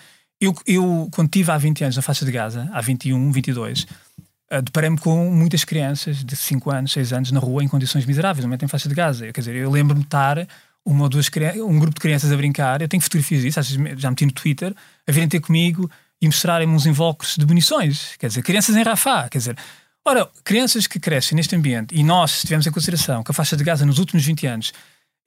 eu, 0.45 0.55
eu, 0.67 1.09
quando 1.13 1.29
estive 1.29 1.51
há 1.51 1.59
20 1.59 1.85
anos 1.85 1.97
na 1.97 2.03
faixa 2.03 2.25
de 2.25 2.33
Gaza, 2.33 2.69
há 2.73 2.81
21, 2.81 3.33
22, 3.33 3.83
uh, 3.83 4.63
deparei-me 4.63 4.99
com 4.99 5.31
muitas 5.31 5.65
crianças 5.65 6.25
de 6.25 6.37
5 6.37 6.71
anos, 6.71 6.93
6 6.93 7.13
anos 7.13 7.33
na 7.33 7.41
rua 7.41 7.63
em 7.63 7.69
condições 7.69 8.05
miseráveis, 8.07 8.45
momento 8.45 8.65
em 8.65 8.69
faixa 8.69 8.89
de 8.89 8.95
Gaza. 8.95 9.33
Quer 9.33 9.41
dizer, 9.41 9.57
eu 9.57 9.71
lembro-me 9.71 10.01
de 10.01 10.07
estar 10.07 10.47
uma 10.85 11.05
ou 11.05 11.09
duas 11.09 11.31
um 11.67 11.79
grupo 11.79 11.95
de 11.95 12.01
crianças 12.01 12.31
a 12.31 12.37
brincar, 12.37 12.83
eu 12.83 12.89
tenho 12.89 13.03
fotografias 13.03 13.43
disso, 13.43 13.61
já 13.97 14.11
meti 14.11 14.27
no 14.27 14.33
Twitter, 14.33 14.75
a 15.07 15.13
virem 15.13 15.29
ter 15.29 15.41
comigo 15.41 15.91
e 16.21 16.27
mostrarem-me 16.27 16.75
uns 16.75 16.87
invólucros 16.87 17.37
de 17.37 17.47
munições. 17.47 18.17
Quer 18.19 18.29
dizer, 18.29 18.43
crianças 18.43 18.77
em 18.77 18.83
Rafah. 18.83 19.29
Quer 19.29 19.39
dizer, 19.39 19.57
ora, 20.05 20.29
crianças 20.45 20.87
que 20.87 21.01
crescem 21.01 21.37
neste 21.37 21.57
ambiente 21.57 21.95
e 21.95 22.03
nós, 22.03 22.33
se 22.33 22.41
tivermos 22.43 22.67
em 22.67 22.71
consideração 22.71 23.23
que 23.23 23.31
a 23.31 23.35
faixa 23.35 23.57
de 23.57 23.65
Gaza 23.65 23.87
nos 23.87 23.99
últimos 23.99 24.25
20 24.25 24.47
anos, 24.47 24.73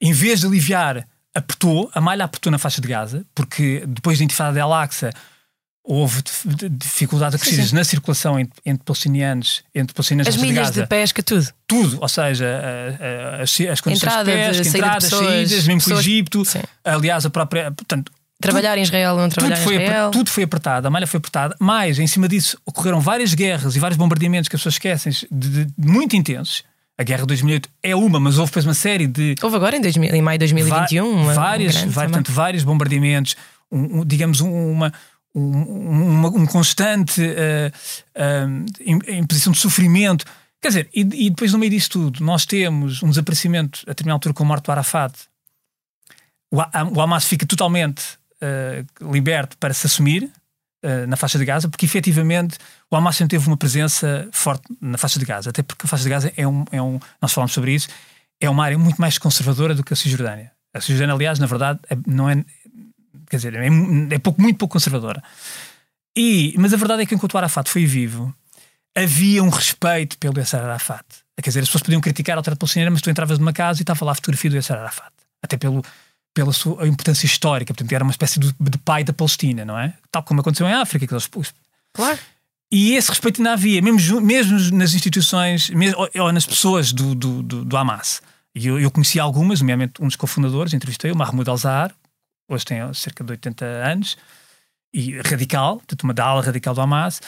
em 0.00 0.12
vez 0.12 0.40
de 0.40 0.46
aliviar 0.46 1.06
apertou, 1.34 1.90
a 1.94 2.00
malha 2.00 2.24
apertou 2.24 2.50
na 2.50 2.58
faixa 2.58 2.80
de 2.80 2.88
Gaza, 2.88 3.24
porque 3.34 3.84
depois 3.86 4.18
da 4.18 4.24
intifada 4.24 4.52
de 4.52 4.60
Al-Aqsa 4.60 5.10
houve 5.88 6.22
dificuldades 6.70 7.40
acrescidas 7.40 7.72
na 7.72 7.82
circulação 7.82 8.38
entre, 8.38 8.60
entre 8.66 8.84
palestinianos, 8.84 9.62
entre 9.74 9.94
palestinianos 9.94 10.34
As 10.34 10.40
milhas 10.40 10.70
de, 10.70 10.82
de, 10.82 10.86
pesca, 10.86 11.22
tudo. 11.22 11.48
Tudo, 11.66 11.98
ou 12.00 12.08
seja, 12.08 12.46
as, 13.40 13.58
as 13.60 13.80
condições 13.80 14.02
entrada 14.02 14.30
de 14.30 14.36
pesca, 14.36 14.62
de 14.62 14.68
entradas, 14.68 15.04
pessoas, 15.04 15.26
saídas, 15.26 15.66
mesmo 15.66 15.82
com 15.82 15.96
o 15.96 15.98
Egito, 15.98 16.44
sim. 16.44 16.60
aliás, 16.84 17.24
a 17.24 17.30
própria. 17.30 17.70
Portanto, 17.70 18.12
Trabalhar 18.40 18.70
tudo, 18.70 18.78
em 18.78 18.82
Israel, 18.82 19.16
não 19.16 19.28
trabalhar 19.28 19.56
tudo 19.56 19.64
foi, 19.64 19.76
em 19.76 19.82
Israel. 19.82 20.10
Tudo 20.12 20.30
foi 20.30 20.44
apertado, 20.44 20.86
a 20.86 20.90
malha 20.90 21.08
foi 21.08 21.18
apertada, 21.18 21.56
mas 21.58 21.98
em 21.98 22.06
cima 22.06 22.28
disso 22.28 22.56
ocorreram 22.64 23.00
várias 23.00 23.34
guerras 23.34 23.74
e 23.74 23.80
vários 23.80 23.96
bombardeamentos 23.96 24.48
que 24.48 24.54
as 24.54 24.60
pessoas 24.60 24.74
esquecem 24.74 25.12
de, 25.28 25.64
de 25.64 25.72
muito 25.76 26.14
intensos 26.14 26.62
A 26.98 27.04
guerra 27.04 27.20
de 27.20 27.28
2008 27.28 27.68
é 27.80 27.94
uma, 27.94 28.18
mas 28.18 28.38
houve 28.38 28.50
depois 28.50 28.66
uma 28.66 28.74
série 28.74 29.06
de. 29.06 29.36
Houve 29.40 29.54
agora 29.54 29.76
em, 29.76 29.80
2000, 29.80 30.14
em 30.16 30.20
maio 30.20 30.36
de 30.36 30.52
2021. 30.52 31.08
Uma, 31.08 31.32
várias, 31.32 31.76
uma 31.76 31.92
vai, 31.92 32.08
portanto, 32.08 32.32
vários 32.32 32.64
bombardeamentos, 32.64 33.36
um, 33.70 34.00
um, 34.00 34.04
digamos, 34.04 34.40
uma, 34.40 34.92
um, 35.32 36.26
um 36.26 36.46
constante 36.46 37.22
uh, 37.22 37.72
uh, 38.16 39.10
imposição 39.12 39.52
de 39.52 39.60
sofrimento. 39.60 40.24
Quer 40.60 40.68
dizer, 40.68 40.88
e, 40.92 41.02
e, 41.26 41.30
depois 41.30 41.52
no 41.52 41.58
meio 41.60 41.70
disso 41.70 41.90
tudo, 41.90 42.24
nós 42.24 42.44
temos 42.44 43.00
um 43.00 43.10
desaparecimento 43.10 43.82
a 43.86 43.90
determinada 43.90 44.16
altura 44.16 44.34
com 44.34 44.42
a 44.42 44.46
morte 44.46 44.64
do 44.64 44.72
Arafat. 44.72 45.14
O, 46.50 46.56
o 46.56 47.00
Hamas 47.00 47.26
fica 47.26 47.46
totalmente 47.46 48.02
uh, 48.42 49.12
liberto 49.12 49.56
para 49.58 49.72
se 49.72 49.86
assumir, 49.86 50.24
eh, 50.24 50.37
na 51.08 51.16
faixa 51.16 51.38
de 51.38 51.44
Gaza, 51.44 51.68
porque 51.68 51.86
efetivamente 51.86 52.56
o 52.90 52.96
Hamas 52.96 53.16
sempre 53.16 53.36
teve 53.36 53.46
uma 53.48 53.56
presença 53.56 54.28
forte 54.32 54.62
na 54.80 54.96
faixa 54.96 55.18
de 55.18 55.24
Gaza, 55.24 55.50
até 55.50 55.62
porque 55.62 55.86
a 55.86 55.88
faixa 55.88 56.04
de 56.04 56.10
Gaza 56.10 56.32
é 56.36 56.46
um, 56.46 56.64
é 56.70 56.80
um 56.80 57.00
nós 57.20 57.32
falamos 57.32 57.52
sobre 57.52 57.74
isso, 57.74 57.88
é 58.40 58.48
uma 58.48 58.64
área 58.64 58.78
muito 58.78 59.00
mais 59.00 59.18
conservadora 59.18 59.74
do 59.74 59.82
que 59.82 59.92
a 59.92 59.96
Cisjordânia. 59.96 60.52
A 60.72 60.80
Cisjordânia, 60.80 61.14
aliás, 61.14 61.38
na 61.38 61.46
verdade, 61.46 61.80
é, 61.90 61.96
não 62.06 62.30
é, 62.30 62.44
quer 63.28 63.36
dizer, 63.36 63.54
é, 63.54 63.66
é 64.14 64.18
pouco, 64.18 64.40
muito 64.40 64.56
pouco 64.56 64.74
conservadora. 64.74 65.22
E, 66.16 66.54
mas 66.58 66.72
a 66.72 66.76
verdade 66.76 67.02
é 67.02 67.06
que 67.06 67.14
enquanto 67.14 67.34
o 67.34 67.38
Arafat 67.38 67.68
foi 67.68 67.84
vivo, 67.84 68.34
havia 68.96 69.42
um 69.42 69.48
respeito 69.48 70.18
pelo 70.18 70.38
Yasser 70.38 70.60
Arafat. 70.60 71.04
Quer 71.40 71.50
dizer, 71.50 71.60
as 71.60 71.66
pessoas 71.66 71.82
podiam 71.82 72.00
criticar 72.00 72.36
a 72.36 72.38
autoridade 72.38 72.58
palestiniana, 72.58 72.90
mas 72.90 73.00
tu 73.00 73.10
entravas 73.10 73.38
numa 73.38 73.52
casa 73.52 73.80
e 73.80 73.82
estava 73.82 74.04
lá 74.04 74.12
a 74.12 74.14
fotografia 74.14 74.50
do 74.50 74.56
Yasser 74.56 74.76
Arafat. 74.76 75.12
Até 75.42 75.56
pelo, 75.56 75.84
pela 76.38 76.52
sua 76.52 76.86
importância 76.86 77.26
histórica, 77.26 77.74
portanto, 77.74 77.92
era 77.92 78.04
uma 78.04 78.12
espécie 78.12 78.38
de, 78.38 78.54
de 78.60 78.78
pai 78.78 79.02
da 79.02 79.12
Palestina, 79.12 79.64
não 79.64 79.76
é? 79.76 79.92
Tal 80.08 80.22
como 80.22 80.40
aconteceu 80.40 80.68
em 80.68 80.72
África. 80.72 81.04
Que 81.04 81.12
eles, 81.12 81.28
claro. 81.92 82.16
E 82.70 82.94
esse 82.94 83.08
respeito 83.08 83.40
ainda 83.40 83.54
havia, 83.54 83.82
mesmo, 83.82 84.20
mesmo 84.20 84.56
nas 84.76 84.94
instituições, 84.94 85.68
mesmo, 85.70 85.98
ou, 85.98 86.22
ou 86.22 86.32
nas 86.32 86.46
pessoas 86.46 86.92
do, 86.92 87.12
do, 87.12 87.42
do, 87.42 87.64
do 87.64 87.76
Hamas. 87.76 88.22
E 88.54 88.68
eu, 88.68 88.78
eu 88.78 88.88
conheci 88.88 89.18
algumas, 89.18 89.60
nomeadamente 89.60 90.00
um 90.00 90.06
dos 90.06 90.14
cofundadores, 90.14 90.72
entrevistei 90.72 91.10
o 91.10 91.16
Mahmoud 91.16 91.50
Al-Zahar, 91.50 91.92
hoje 92.48 92.64
tem 92.64 92.94
cerca 92.94 93.24
de 93.24 93.32
80 93.32 93.64
anos, 93.64 94.16
e 94.94 95.18
radical, 95.20 95.78
portanto, 95.78 96.04
uma 96.04 96.14
da 96.14 96.24
ala 96.24 96.40
radical 96.40 96.72
do 96.72 96.80
Hamas. 96.80 97.20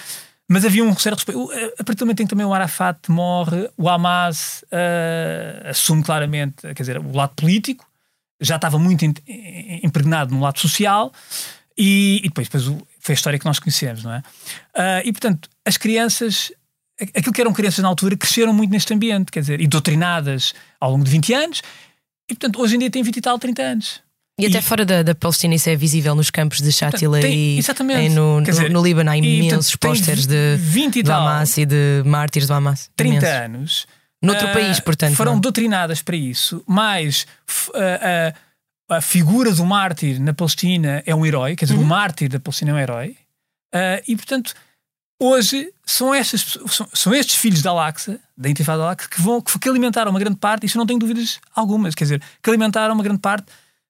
Mas 0.49 0.65
havia 0.65 0.85
um 0.85 0.97
certo 0.97 1.17
respeito. 1.17 1.51
A 1.81 1.83
partir 1.83 1.99
do 1.99 2.07
momento 2.07 2.21
em 2.21 2.27
que 2.27 2.31
também 2.31 2.47
o 2.47 2.55
Arafat 2.55 3.11
morre, 3.11 3.69
o 3.77 3.89
Hamas 3.89 4.65
uh, 4.67 5.69
assume 5.69 6.05
claramente, 6.05 6.63
quer 6.63 6.83
dizer, 6.83 6.99
o 6.99 7.13
lado 7.13 7.35
político, 7.35 7.90
já 8.41 8.57
estava 8.57 8.79
muito 8.79 9.05
impregnado 9.83 10.35
no 10.35 10.41
lado 10.41 10.59
social 10.59 11.13
e, 11.77 12.21
e 12.25 12.29
depois, 12.29 12.49
depois 12.49 12.65
foi 13.01 13.13
a 13.13 13.17
história 13.17 13.39
que 13.39 13.45
nós 13.45 13.59
conhecemos, 13.59 14.05
não 14.05 14.13
é? 14.13 14.19
Uh, 14.19 15.03
e 15.05 15.13
portanto, 15.13 15.49
as 15.65 15.77
crianças, 15.77 16.53
aquilo 17.01 17.33
que 17.33 17.41
eram 17.41 17.53
crianças 17.53 17.79
na 17.83 17.89
altura, 17.89 18.17
cresceram 18.17 18.53
muito 18.53 18.71
neste 18.71 18.93
ambiente, 18.93 19.31
quer 19.31 19.41
dizer, 19.41 19.61
e 19.61 19.67
doutrinadas 19.67 20.53
ao 20.79 20.91
longo 20.91 21.05
de 21.05 21.11
20 21.11 21.35
anos, 21.35 21.63
e 22.31 22.35
portanto, 22.35 22.61
hoje 22.61 22.77
em 22.77 22.79
dia 22.79 22.91
têm 22.91 23.03
20 23.03 23.17
e 23.17 23.21
tal, 23.21 23.39
30 23.39 23.63
anos. 23.63 24.01
E, 24.39 24.47
até 24.47 24.63
fora 24.63 24.87
da, 24.87 25.03
da 25.03 25.15
Palestina 25.15 25.55
isso 25.55 25.69
é 25.69 25.77
visível 25.77 26.15
nos 26.15 26.31
campos 26.31 26.63
de 26.63 26.73
Shatila 26.73 27.21
e, 27.27 27.59
exatamente. 27.59 28.15
no, 28.15 28.43
dizer, 28.43 28.71
no, 28.71 28.83
Líbano 28.83 29.11
há 29.11 29.17
imensos 29.17 29.77
pósteres 29.77 30.27
de, 30.27 30.57
20 30.57 30.97
e 30.97 31.03
tal, 31.03 31.21
Hamas 31.21 31.59
e 31.59 31.67
de 31.67 32.03
mártires 32.07 32.49
do 32.49 32.55
Hamas. 32.55 32.91
30 32.97 33.17
imensos. 33.17 33.29
anos 33.29 33.87
Noutro 34.23 34.49
uh, 34.49 34.53
país, 34.53 34.79
portanto. 34.81 35.17
Foram 35.17 35.33
não? 35.33 35.39
É? 35.39 35.43
doutrinadas 35.43 36.03
para 36.03 36.17
isso, 36.17 36.63
mas 36.67 37.27
uh, 37.69 38.33
uh, 38.93 38.95
a 38.95 39.01
figura 39.01 39.53
do 39.53 39.65
mártir 39.65 40.21
na 40.21 40.35
Palestina 40.35 41.03
é 41.07 41.15
um 41.15 41.25
herói, 41.25 41.57
quer 41.57 41.65
dizer, 41.65 41.79
uhum. 41.79 41.85
o 41.85 41.87
mártir 41.87 42.29
da 42.29 42.39
Palestina 42.39 42.73
é 42.73 42.75
um 42.75 42.79
herói, 42.79 43.17
e 44.07 44.17
portanto, 44.17 44.53
hoje 45.23 45.73
são, 45.87 46.13
estas, 46.13 46.59
são, 46.69 46.89
são 46.93 47.15
estes 47.15 47.37
filhos 47.37 47.63
da 47.63 47.71
Al-Aqsa, 47.71 48.19
da 48.37 48.51
Intifada 48.51 48.83
Al-Aqsa, 48.83 49.09
que, 49.09 49.21
vão, 49.21 49.41
que 49.41 49.69
alimentaram 49.69 50.11
uma 50.11 50.19
grande 50.19 50.39
parte, 50.39 50.67
isso 50.67 50.77
não 50.77 50.85
tenho 50.85 50.99
dúvidas 50.99 51.39
algumas, 51.55 51.95
quer 51.95 52.05
dizer, 52.05 52.23
que 52.43 52.51
alimentaram 52.51 52.95
uma 52.95 53.05
grande 53.05 53.21
parte 53.21 53.47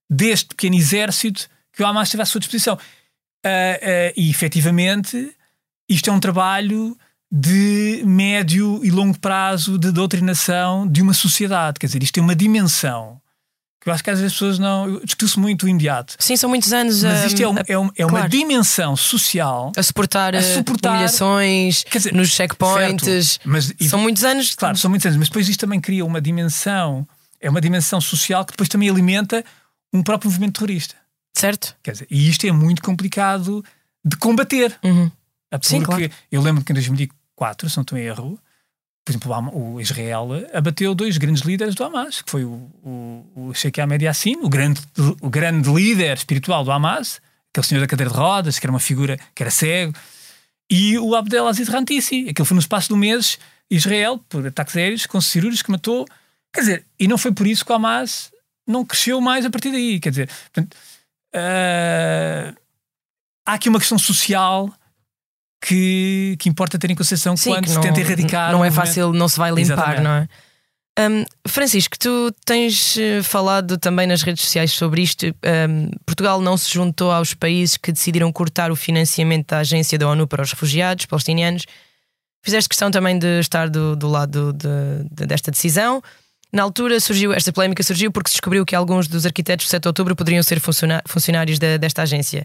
deste 0.08 0.48
pequeno 0.48 0.76
exército 0.76 1.48
que 1.72 1.82
o 1.82 1.86
Hamas 1.86 2.10
teve 2.10 2.22
à 2.22 2.26
sua 2.26 2.40
disposição. 2.40 2.78
e 4.14 4.28
efetivamente, 4.28 5.34
isto 5.88 6.10
é 6.10 6.12
um 6.12 6.20
trabalho 6.20 6.94
de 7.30 8.02
médio 8.04 8.80
e 8.84 8.90
longo 8.90 9.18
prazo 9.18 9.78
de 9.78 9.92
doutrinação 9.92 10.86
de 10.86 11.00
uma 11.00 11.14
sociedade. 11.14 11.78
Quer 11.78 11.86
dizer, 11.86 12.02
isto 12.02 12.14
tem 12.14 12.22
uma 12.22 12.34
dimensão 12.34 13.20
que 13.80 13.88
eu 13.88 13.94
acho 13.94 14.04
que 14.04 14.10
às 14.10 14.18
vezes 14.18 14.32
as 14.32 14.38
pessoas 14.38 14.58
não. 14.58 15.00
Discute-se 15.02 15.38
muito 15.40 15.64
o 15.64 15.68
imediato. 15.68 16.14
Sim, 16.18 16.36
são 16.36 16.50
muitos 16.50 16.70
anos. 16.72 17.02
Mas 17.02 17.24
isto 17.24 17.42
é, 17.42 17.48
um, 17.48 17.54
é, 17.66 17.78
um, 17.78 17.90
é 17.96 18.04
uma 18.04 18.18
claro. 18.18 18.28
dimensão 18.28 18.94
social. 18.94 19.72
A 19.74 19.82
suportar, 19.82 20.34
a 20.34 20.38
eh, 20.38 20.42
suportar 20.42 20.90
humilhações 20.90 21.84
dizer, 21.90 22.12
nos 22.12 22.28
checkpoints. 22.28 23.40
mas, 23.42 23.72
são 23.88 23.98
muitos 23.98 24.22
anos. 24.22 24.54
Claro, 24.54 24.76
são 24.76 24.90
muitos 24.90 25.06
anos. 25.06 25.16
Mas 25.16 25.28
depois 25.28 25.48
isto 25.48 25.60
também 25.60 25.80
cria 25.80 26.04
uma 26.04 26.20
dimensão. 26.20 27.08
É 27.40 27.48
uma 27.48 27.60
dimensão 27.60 28.02
social 28.02 28.44
que 28.44 28.52
depois 28.52 28.68
também 28.68 28.90
alimenta 28.90 29.42
um 29.94 30.02
próprio 30.02 30.30
movimento 30.30 30.58
terrorista. 30.58 30.94
Certo. 31.34 31.74
Quer 31.82 31.92
dizer, 31.92 32.06
e 32.10 32.28
isto 32.28 32.46
é 32.46 32.52
muito 32.52 32.82
complicado 32.82 33.64
de 34.04 34.16
combater. 34.16 34.78
Uhum. 34.84 35.10
Porque 35.50 35.66
Sim, 35.66 35.82
claro. 35.82 36.10
eu 36.30 36.42
lembro 36.42 36.62
que 36.62 36.70
em 36.70 36.74
2004 36.74 37.19
2004, 37.40 37.70
se 37.70 37.76
não 37.76 37.82
estou 37.82 37.98
em 37.98 38.02
erro, 38.02 38.38
por 39.04 39.12
exemplo, 39.12 39.58
o 39.58 39.80
Israel 39.80 40.28
abateu 40.52 40.94
dois 40.94 41.16
grandes 41.16 41.42
líderes 41.42 41.74
do 41.74 41.82
Hamas, 41.82 42.20
que 42.20 42.30
foi 42.30 42.44
o, 42.44 42.70
o, 42.84 43.48
o 43.48 43.54
Sheikh 43.54 43.80
Ahmed 43.80 44.04
Yassin, 44.04 44.36
o 44.42 44.48
grande, 44.48 44.80
o 45.20 45.30
grande 45.30 45.70
líder 45.70 46.16
espiritual 46.16 46.62
do 46.62 46.70
Hamas, 46.70 47.20
aquele 47.50 47.66
senhor 47.66 47.80
da 47.80 47.86
cadeira 47.86 48.12
de 48.12 48.16
rodas, 48.16 48.58
que 48.58 48.66
era 48.66 48.72
uma 48.72 48.78
figura 48.78 49.18
que 49.34 49.42
era 49.42 49.50
cego, 49.50 49.94
e 50.70 50.98
o 50.98 51.16
Abdelaziz 51.16 51.68
Rantisi, 51.68 52.28
aquele 52.28 52.46
foi 52.46 52.54
no 52.54 52.60
espaço 52.60 52.88
de 52.88 52.94
um 52.94 52.98
mês, 52.98 53.38
Israel, 53.70 54.18
por 54.28 54.46
ataques 54.46 54.76
aéreos, 54.76 55.06
com 55.06 55.20
cirúrgicos 55.20 55.62
que 55.62 55.70
matou. 55.70 56.06
Quer 56.52 56.60
dizer, 56.60 56.86
e 56.98 57.08
não 57.08 57.18
foi 57.18 57.32
por 57.32 57.46
isso 57.46 57.64
que 57.64 57.72
o 57.72 57.74
Hamas 57.74 58.30
não 58.66 58.84
cresceu 58.84 59.20
mais 59.20 59.44
a 59.44 59.50
partir 59.50 59.72
daí. 59.72 59.98
Quer 59.98 60.10
dizer, 60.10 60.28
portanto, 60.28 60.74
uh, 61.34 62.56
há 63.46 63.54
aqui 63.54 63.68
uma 63.68 63.80
questão 63.80 63.98
social 63.98 64.72
que, 65.60 66.36
que 66.38 66.48
importa 66.48 66.78
ter 66.78 66.90
em 66.90 66.94
consideração 66.94 67.36
Sim, 67.36 67.50
quando 67.50 67.68
se 67.68 67.74
não, 67.74 67.82
tenta 67.82 68.00
erradicar. 68.00 68.52
Não 68.52 68.64
é 68.64 68.70
fácil, 68.70 69.12
não 69.12 69.28
se 69.28 69.38
vai 69.38 69.50
limpar, 69.50 69.62
Exatamente. 69.62 70.02
não 70.02 70.10
é? 70.10 70.28
Um, 70.98 71.24
Francisco, 71.46 71.98
tu 71.98 72.32
tens 72.44 72.96
eh, 72.98 73.22
falado 73.22 73.78
também 73.78 74.06
nas 74.06 74.22
redes 74.22 74.42
sociais 74.42 74.72
sobre 74.72 75.02
isto. 75.02 75.26
Um, 75.26 75.90
Portugal 76.04 76.40
não 76.40 76.56
se 76.56 76.70
juntou 76.70 77.10
aos 77.10 77.32
países 77.32 77.76
que 77.76 77.92
decidiram 77.92 78.30
cortar 78.32 78.70
o 78.70 78.76
financiamento 78.76 79.48
da 79.48 79.58
agência 79.58 79.98
da 79.98 80.08
ONU 80.08 80.26
para 80.26 80.42
os 80.42 80.50
refugiados 80.50 81.06
palestinianos. 81.06 81.64
Fizeste 82.42 82.68
questão 82.68 82.90
também 82.90 83.18
de 83.18 83.38
estar 83.38 83.70
do, 83.70 83.94
do 83.94 84.08
lado 84.08 84.52
de, 84.52 84.68
de, 85.10 85.26
desta 85.26 85.50
decisão. 85.50 86.02
Na 86.52 86.62
altura 86.64 86.98
surgiu 86.98 87.32
esta 87.32 87.52
polémica 87.52 87.82
surgiu 87.82 88.10
porque 88.10 88.28
se 88.28 88.34
descobriu 88.34 88.66
que 88.66 88.74
alguns 88.74 89.06
dos 89.06 89.24
arquitetos 89.24 89.66
do 89.66 89.70
7 89.70 89.82
de 89.82 89.88
outubro 89.88 90.16
poderiam 90.16 90.42
ser 90.42 90.60
funcionários 91.06 91.58
de, 91.58 91.78
desta 91.78 92.02
agência. 92.02 92.44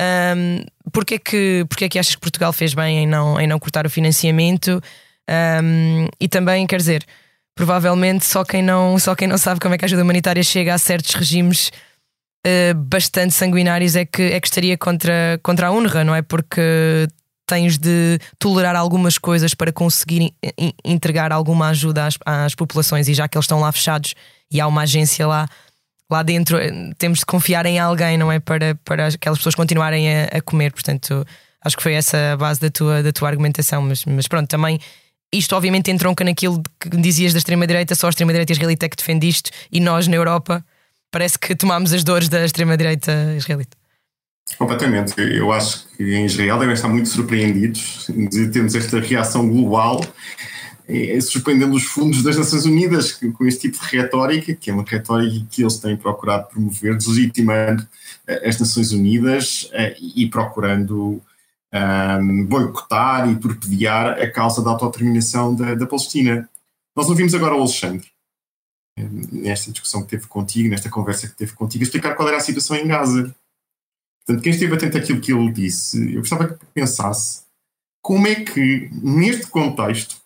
Um, 0.00 0.64
porquê, 0.90 1.18
que, 1.18 1.64
porquê 1.68 1.88
que 1.88 1.98
achas 1.98 2.14
que 2.14 2.20
Portugal 2.20 2.52
fez 2.52 2.74
bem 2.74 3.04
em 3.04 3.06
não, 3.06 3.40
em 3.40 3.46
não 3.46 3.58
cortar 3.58 3.86
o 3.86 3.90
financiamento? 3.90 4.82
Um, 5.62 6.06
e 6.20 6.28
também, 6.28 6.66
quer 6.66 6.76
dizer, 6.76 7.04
provavelmente 7.54 8.24
só 8.24 8.44
quem, 8.44 8.62
não, 8.62 8.98
só 8.98 9.14
quem 9.14 9.28
não 9.28 9.38
sabe 9.38 9.60
como 9.60 9.74
é 9.74 9.78
que 9.78 9.84
a 9.84 9.86
ajuda 9.86 10.02
humanitária 10.02 10.42
chega 10.42 10.74
a 10.74 10.78
certos 10.78 11.14
regimes 11.14 11.70
uh, 12.46 12.74
bastante 12.74 13.34
sanguinários 13.34 13.96
é 13.96 14.04
que, 14.04 14.22
é 14.22 14.40
que 14.40 14.46
estaria 14.46 14.76
contra, 14.76 15.38
contra 15.42 15.68
a 15.68 15.70
UNRWA, 15.70 16.04
não 16.04 16.14
é? 16.14 16.22
Porque 16.22 17.08
tens 17.46 17.78
de 17.78 18.18
tolerar 18.38 18.74
algumas 18.74 19.18
coisas 19.18 19.54
para 19.54 19.72
conseguir 19.72 20.34
entregar 20.82 21.30
alguma 21.30 21.68
ajuda 21.68 22.06
às, 22.06 22.18
às 22.24 22.54
populações 22.54 23.06
e 23.08 23.14
já 23.14 23.28
que 23.28 23.36
eles 23.36 23.44
estão 23.44 23.60
lá 23.60 23.70
fechados 23.70 24.14
e 24.50 24.60
há 24.60 24.66
uma 24.66 24.82
agência 24.82 25.26
lá 25.26 25.46
lá 26.10 26.22
dentro 26.22 26.58
eh, 26.58 26.70
temos 26.98 27.20
de 27.20 27.26
confiar 27.26 27.66
em 27.66 27.78
alguém, 27.78 28.16
não 28.16 28.30
é? 28.30 28.38
Para, 28.40 28.74
para 28.84 29.08
aquelas 29.08 29.38
pessoas 29.38 29.54
continuarem 29.54 30.08
a, 30.08 30.24
a 30.24 30.40
comer. 30.40 30.72
Portanto, 30.72 31.26
acho 31.64 31.76
que 31.76 31.82
foi 31.82 31.94
essa 31.94 32.32
a 32.32 32.36
base 32.36 32.60
da 32.60 32.70
tua, 32.70 33.02
da 33.02 33.12
tua 33.12 33.28
argumentação. 33.28 33.82
Mas, 33.82 34.04
mas 34.04 34.28
pronto, 34.28 34.48
também 34.48 34.78
isto 35.32 35.54
obviamente 35.56 35.90
entronca 35.90 36.24
naquilo 36.24 36.62
que 36.78 36.88
dizias 36.90 37.32
da 37.32 37.38
extrema-direita, 37.38 37.94
só 37.94 38.06
a 38.06 38.10
extrema-direita 38.10 38.52
israelita 38.52 38.86
é 38.86 38.88
que 38.88 38.96
defende 38.96 39.28
isto 39.28 39.50
e 39.70 39.80
nós 39.80 40.06
na 40.06 40.16
Europa 40.16 40.64
parece 41.10 41.38
que 41.38 41.54
tomámos 41.54 41.92
as 41.92 42.04
dores 42.04 42.28
da 42.28 42.44
extrema-direita 42.44 43.34
israelita. 43.36 43.76
Completamente. 44.58 45.14
Eu 45.18 45.50
acho 45.52 45.86
que 45.96 46.14
em 46.14 46.26
Israel 46.26 46.58
devem 46.58 46.74
estar 46.74 46.88
muito 46.88 47.08
surpreendidos 47.08 48.06
de 48.08 48.48
termos 48.48 48.74
esta 48.74 49.00
reação 49.00 49.48
global 49.48 50.00
é, 50.86 51.18
surpreendendo 51.20 51.74
os 51.74 51.84
fundos 51.84 52.22
das 52.22 52.36
Nações 52.36 52.66
Unidas 52.66 53.12
com 53.12 53.46
este 53.46 53.70
tipo 53.70 53.82
de 53.82 53.96
retórica, 53.96 54.54
que 54.54 54.70
é 54.70 54.74
uma 54.74 54.84
retórica 54.84 55.46
que 55.50 55.62
eles 55.62 55.78
têm 55.78 55.96
procurado 55.96 56.48
promover, 56.48 56.96
deslegitimando 56.96 57.86
eh, 58.26 58.48
as 58.48 58.58
Nações 58.60 58.92
Unidas 58.92 59.68
eh, 59.72 59.96
e 59.98 60.28
procurando 60.28 61.22
um, 61.72 62.44
boicotar 62.44 63.30
e 63.30 63.36
torpedear 63.36 64.20
a 64.20 64.30
causa 64.30 64.62
da 64.62 64.70
autodeterminação 64.70 65.54
da, 65.54 65.74
da 65.74 65.86
Palestina. 65.86 66.48
Nós 66.94 67.08
ouvimos 67.08 67.34
agora 67.34 67.54
o 67.54 67.60
Alexandre, 67.60 68.06
eh, 68.98 69.08
nesta 69.32 69.72
discussão 69.72 70.02
que 70.02 70.10
teve 70.10 70.26
contigo, 70.26 70.68
nesta 70.68 70.90
conversa 70.90 71.28
que 71.28 71.34
teve 71.34 71.54
contigo, 71.54 71.82
explicar 71.82 72.14
qual 72.14 72.28
era 72.28 72.36
a 72.36 72.40
situação 72.40 72.76
em 72.76 72.86
Gaza. 72.86 73.34
Portanto, 74.26 74.42
quem 74.42 74.52
esteve 74.52 74.74
atento 74.74 74.98
àquilo 74.98 75.20
que 75.20 75.32
ele 75.32 75.50
disse, 75.50 76.14
eu 76.14 76.20
gostava 76.20 76.48
que 76.48 76.66
pensasse 76.74 77.42
como 78.02 78.26
é 78.26 78.34
que, 78.34 78.90
neste 78.92 79.46
contexto, 79.46 80.23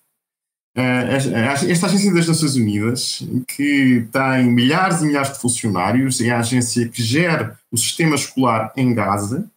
esta 0.81 1.87
Agência 1.87 2.13
das 2.13 2.29
Nações 2.29 2.55
Unidas, 2.55 3.23
que 3.49 4.07
tem 4.13 4.45
milhares 4.45 5.01
e 5.01 5.07
milhares 5.07 5.33
de 5.33 5.41
funcionários, 5.41 6.21
é 6.21 6.31
a 6.31 6.39
agência 6.39 6.89
que 6.89 7.03
gera 7.03 7.59
o 7.71 7.77
sistema 7.77 8.15
escolar 8.15 8.73
em 8.77 8.95
Gaza, 8.95 9.51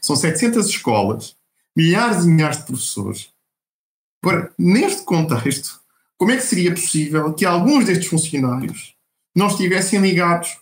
são 0.00 0.16
700 0.16 0.66
escolas, 0.66 1.36
milhares 1.76 2.24
e 2.24 2.28
milhares 2.28 2.58
de 2.58 2.64
professores. 2.64 3.28
Agora, 4.24 4.52
neste 4.58 5.02
contexto, 5.02 5.80
como 6.16 6.30
é 6.30 6.36
que 6.36 6.42
seria 6.42 6.72
possível 6.72 7.32
que 7.34 7.44
alguns 7.44 7.84
destes 7.84 8.08
funcionários 8.08 8.94
não 9.34 9.48
estivessem 9.48 10.00
ligados 10.00 10.52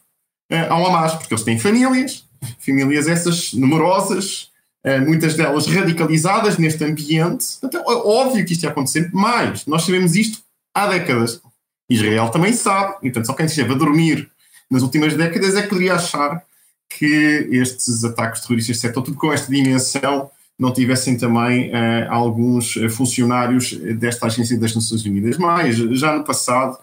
uh, 0.51 0.71
ao 0.71 0.87
Hamas? 0.87 1.15
Porque 1.15 1.35
eles 1.35 1.45
têm 1.45 1.59
famílias, 1.59 2.25
famílias 2.59 3.07
essas 3.07 3.53
numerosas, 3.53 4.50
muitas 5.07 5.35
delas 5.35 5.67
radicalizadas 5.67 6.57
neste 6.57 6.83
ambiente. 6.85 7.59
Então, 7.63 7.81
é 7.83 7.95
óbvio 7.95 8.45
que 8.45 8.53
isto 8.53 8.63
ia 8.63 8.71
acontecer, 8.71 9.11
mas 9.13 9.67
nós 9.67 9.83
sabemos 9.83 10.17
isto 10.17 10.39
há 10.75 10.87
décadas. 10.87 11.41
Israel 11.89 12.31
também 12.31 12.53
sabe, 12.53 12.95
e 13.03 13.11
portanto, 13.11 13.27
só 13.27 13.33
quem 13.35 13.47
esteve 13.47 13.73
a 13.73 13.77
dormir 13.77 14.31
nas 14.71 14.83
últimas 14.83 15.15
décadas 15.15 15.57
é 15.57 15.63
que 15.63 15.69
poderia 15.69 15.95
achar 15.95 16.43
que 16.89 17.49
estes 17.51 18.05
ataques 18.05 18.43
terroristas, 18.43 18.83
etc., 18.83 18.95
tudo 18.95 19.15
com 19.15 19.33
esta 19.33 19.51
dimensão, 19.51 20.31
não 20.59 20.73
tivessem 20.73 21.17
também 21.17 21.71
uh, 21.71 22.11
alguns 22.11 22.75
funcionários 22.91 23.73
desta 23.99 24.27
agência 24.27 24.59
das 24.59 24.75
Nações 24.75 25.05
Unidas. 25.07 25.39
Mas, 25.39 25.77
já 25.77 26.15
no 26.15 26.23
passado, 26.23 26.79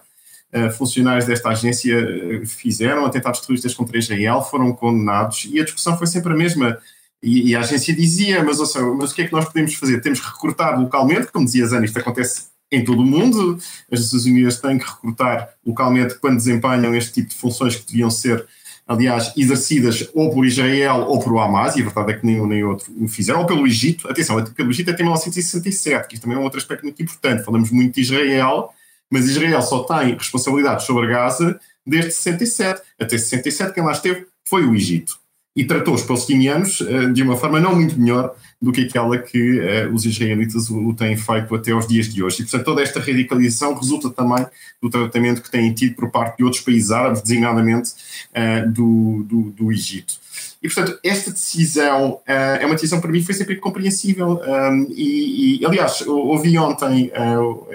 uh, 0.52 0.70
funcionários 0.72 1.26
desta 1.26 1.50
agência 1.50 1.94
eh, 1.94 2.44
fizeram 2.44 3.06
atentados 3.06 3.40
terroristas 3.40 3.74
contra 3.74 3.96
Israel, 3.96 4.42
foram 4.42 4.72
condenados 4.72 5.46
e 5.48 5.60
a 5.60 5.64
discussão 5.64 5.96
foi 5.96 6.08
sempre 6.08 6.32
a 6.32 6.36
mesma. 6.36 6.76
E, 7.22 7.50
e 7.50 7.56
a 7.56 7.60
agência 7.60 7.94
dizia, 7.94 8.44
mas, 8.44 8.58
mas 8.58 9.10
o 9.10 9.14
que 9.14 9.22
é 9.22 9.26
que 9.26 9.32
nós 9.32 9.44
podemos 9.44 9.74
fazer? 9.74 10.00
Temos 10.00 10.20
que 10.20 10.26
recrutar 10.26 10.80
localmente, 10.80 11.28
como 11.32 11.44
dizia 11.44 11.66
Zana, 11.66 11.84
isto 11.84 11.98
acontece 11.98 12.48
em 12.70 12.84
todo 12.84 13.00
o 13.00 13.06
mundo, 13.06 13.58
as 13.90 14.00
Nações 14.00 14.26
Unidas 14.26 14.60
têm 14.60 14.78
que 14.78 14.84
recrutar 14.84 15.48
localmente 15.66 16.16
quando 16.16 16.36
desempenham 16.36 16.94
este 16.94 17.14
tipo 17.14 17.30
de 17.30 17.36
funções 17.36 17.76
que 17.76 17.86
deviam 17.86 18.10
ser 18.10 18.46
aliás, 18.88 19.34
exercidas 19.36 20.08
ou 20.14 20.32
por 20.32 20.46
Israel 20.46 21.04
ou 21.06 21.20
por 21.20 21.38
Hamas, 21.38 21.76
e 21.76 21.82
a 21.82 21.84
verdade 21.84 22.12
é 22.12 22.16
que 22.16 22.24
nenhum 22.24 22.46
nem 22.46 22.64
outro 22.64 22.90
o 22.98 23.06
fizeram, 23.06 23.40
ou 23.40 23.46
pelo 23.46 23.66
Egito. 23.66 24.08
Atenção, 24.08 24.42
pelo 24.42 24.70
Egito 24.70 24.90
até 24.90 25.02
1967, 25.02 26.08
que 26.08 26.14
isto 26.14 26.22
também 26.22 26.38
é 26.38 26.40
um 26.40 26.44
outro 26.44 26.58
aspecto 26.58 26.84
muito 26.84 27.00
importante. 27.02 27.44
Falamos 27.44 27.70
muito 27.70 27.94
de 27.94 28.00
Israel, 28.00 28.70
mas 29.10 29.28
Israel 29.28 29.60
só 29.60 29.84
tem 29.84 30.14
responsabilidades 30.14 30.86
sobre 30.86 31.06
Gaza 31.06 31.60
desde 31.86 32.12
67. 32.12 32.80
Até 32.98 33.18
67, 33.18 33.74
quem 33.74 33.84
lá 33.84 33.92
esteve 33.92 34.26
foi 34.46 34.64
o 34.64 34.74
Egito. 34.74 35.18
E 35.58 35.64
tratou 35.64 35.92
os 35.92 36.02
palestinianos 36.02 36.80
uh, 36.82 37.12
de 37.12 37.20
uma 37.20 37.36
forma 37.36 37.58
não 37.58 37.74
muito 37.74 37.98
melhor 37.98 38.32
do 38.62 38.70
que 38.70 38.82
aquela 38.82 39.18
que 39.18 39.58
uh, 39.58 39.92
os 39.92 40.04
israelitas 40.04 40.70
o, 40.70 40.94
têm 40.94 41.16
feito 41.16 41.52
até 41.52 41.72
aos 41.72 41.84
dias 41.88 42.08
de 42.14 42.22
hoje. 42.22 42.36
E, 42.36 42.42
portanto, 42.44 42.64
toda 42.64 42.80
esta 42.80 43.00
radicalização 43.00 43.74
resulta 43.74 44.08
também 44.08 44.46
do 44.80 44.88
tratamento 44.88 45.42
que 45.42 45.50
têm 45.50 45.74
tido 45.74 45.96
por 45.96 46.12
parte 46.12 46.36
de 46.36 46.44
outros 46.44 46.62
países 46.62 46.92
árabes, 46.92 47.22
designadamente 47.22 47.90
uh, 48.30 48.70
do, 48.70 49.24
do, 49.24 49.50
do, 49.50 49.72
Egito. 49.72 50.14
E, 50.62 50.68
portanto, 50.68 50.96
esta 51.02 51.32
decisão 51.32 52.20
é 52.24 52.64
uma 52.64 52.76
decisão 52.76 53.00
para 53.00 53.10
mim 53.10 53.20
foi 53.20 53.34
sempre 53.34 53.56
compreensível. 53.56 54.40
Um, 54.46 54.86
e, 54.90 55.58
e, 55.60 55.66
aliás, 55.66 56.02
ouvi 56.06 56.56
ontem, 56.56 57.10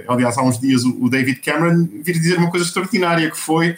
aliás, 0.08 0.38
há 0.38 0.42
uns 0.42 0.58
dias, 0.58 0.86
o, 0.86 1.04
o 1.04 1.10
David 1.10 1.42
Cameron 1.42 1.86
vir 2.02 2.14
dizer 2.14 2.38
uma 2.38 2.50
coisa 2.50 2.66
extraordinária 2.66 3.30
que 3.30 3.38
foi 3.38 3.76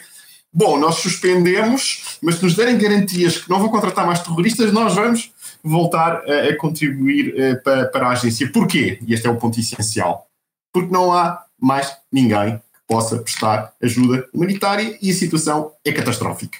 bom, 0.52 0.78
nós 0.78 0.96
suspendemos, 0.96 2.18
mas 2.22 2.36
se 2.36 2.42
nos 2.42 2.54
derem 2.54 2.78
garantias 2.78 3.38
que 3.38 3.50
não 3.50 3.58
vão 3.58 3.68
contratar 3.68 4.06
mais 4.06 4.20
terroristas, 4.20 4.72
nós 4.72 4.94
vamos 4.94 5.32
voltar 5.62 6.22
a, 6.26 6.48
a 6.48 6.56
contribuir 6.56 7.34
uh, 7.34 7.62
para, 7.62 7.86
para 7.86 8.08
a 8.08 8.10
agência. 8.10 8.50
Porquê? 8.50 8.98
E 9.06 9.14
este 9.14 9.26
é 9.26 9.30
o 9.30 9.36
ponto 9.36 9.58
essencial. 9.58 10.26
Porque 10.72 10.92
não 10.92 11.12
há 11.12 11.44
mais 11.60 11.96
ninguém 12.12 12.56
que 12.58 12.80
possa 12.86 13.18
prestar 13.18 13.72
ajuda 13.82 14.26
humanitária 14.32 14.98
e 15.00 15.10
a 15.10 15.14
situação 15.14 15.72
é 15.84 15.92
catastrófica. 15.92 16.58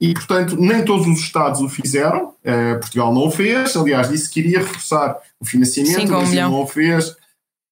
E, 0.00 0.14
portanto, 0.14 0.56
nem 0.56 0.84
todos 0.84 1.06
os 1.08 1.18
Estados 1.18 1.60
o 1.60 1.68
fizeram. 1.68 2.34
Uh, 2.44 2.78
Portugal 2.78 3.12
não 3.12 3.26
o 3.26 3.30
fez. 3.30 3.76
Aliás, 3.76 4.08
disse 4.08 4.30
que 4.30 4.40
iria 4.40 4.60
reforçar 4.60 5.18
o 5.40 5.44
financiamento, 5.44 6.00
Sim, 6.00 6.06
mas 6.06 6.32
não 6.32 6.62
o 6.62 6.66
fez 6.66 7.16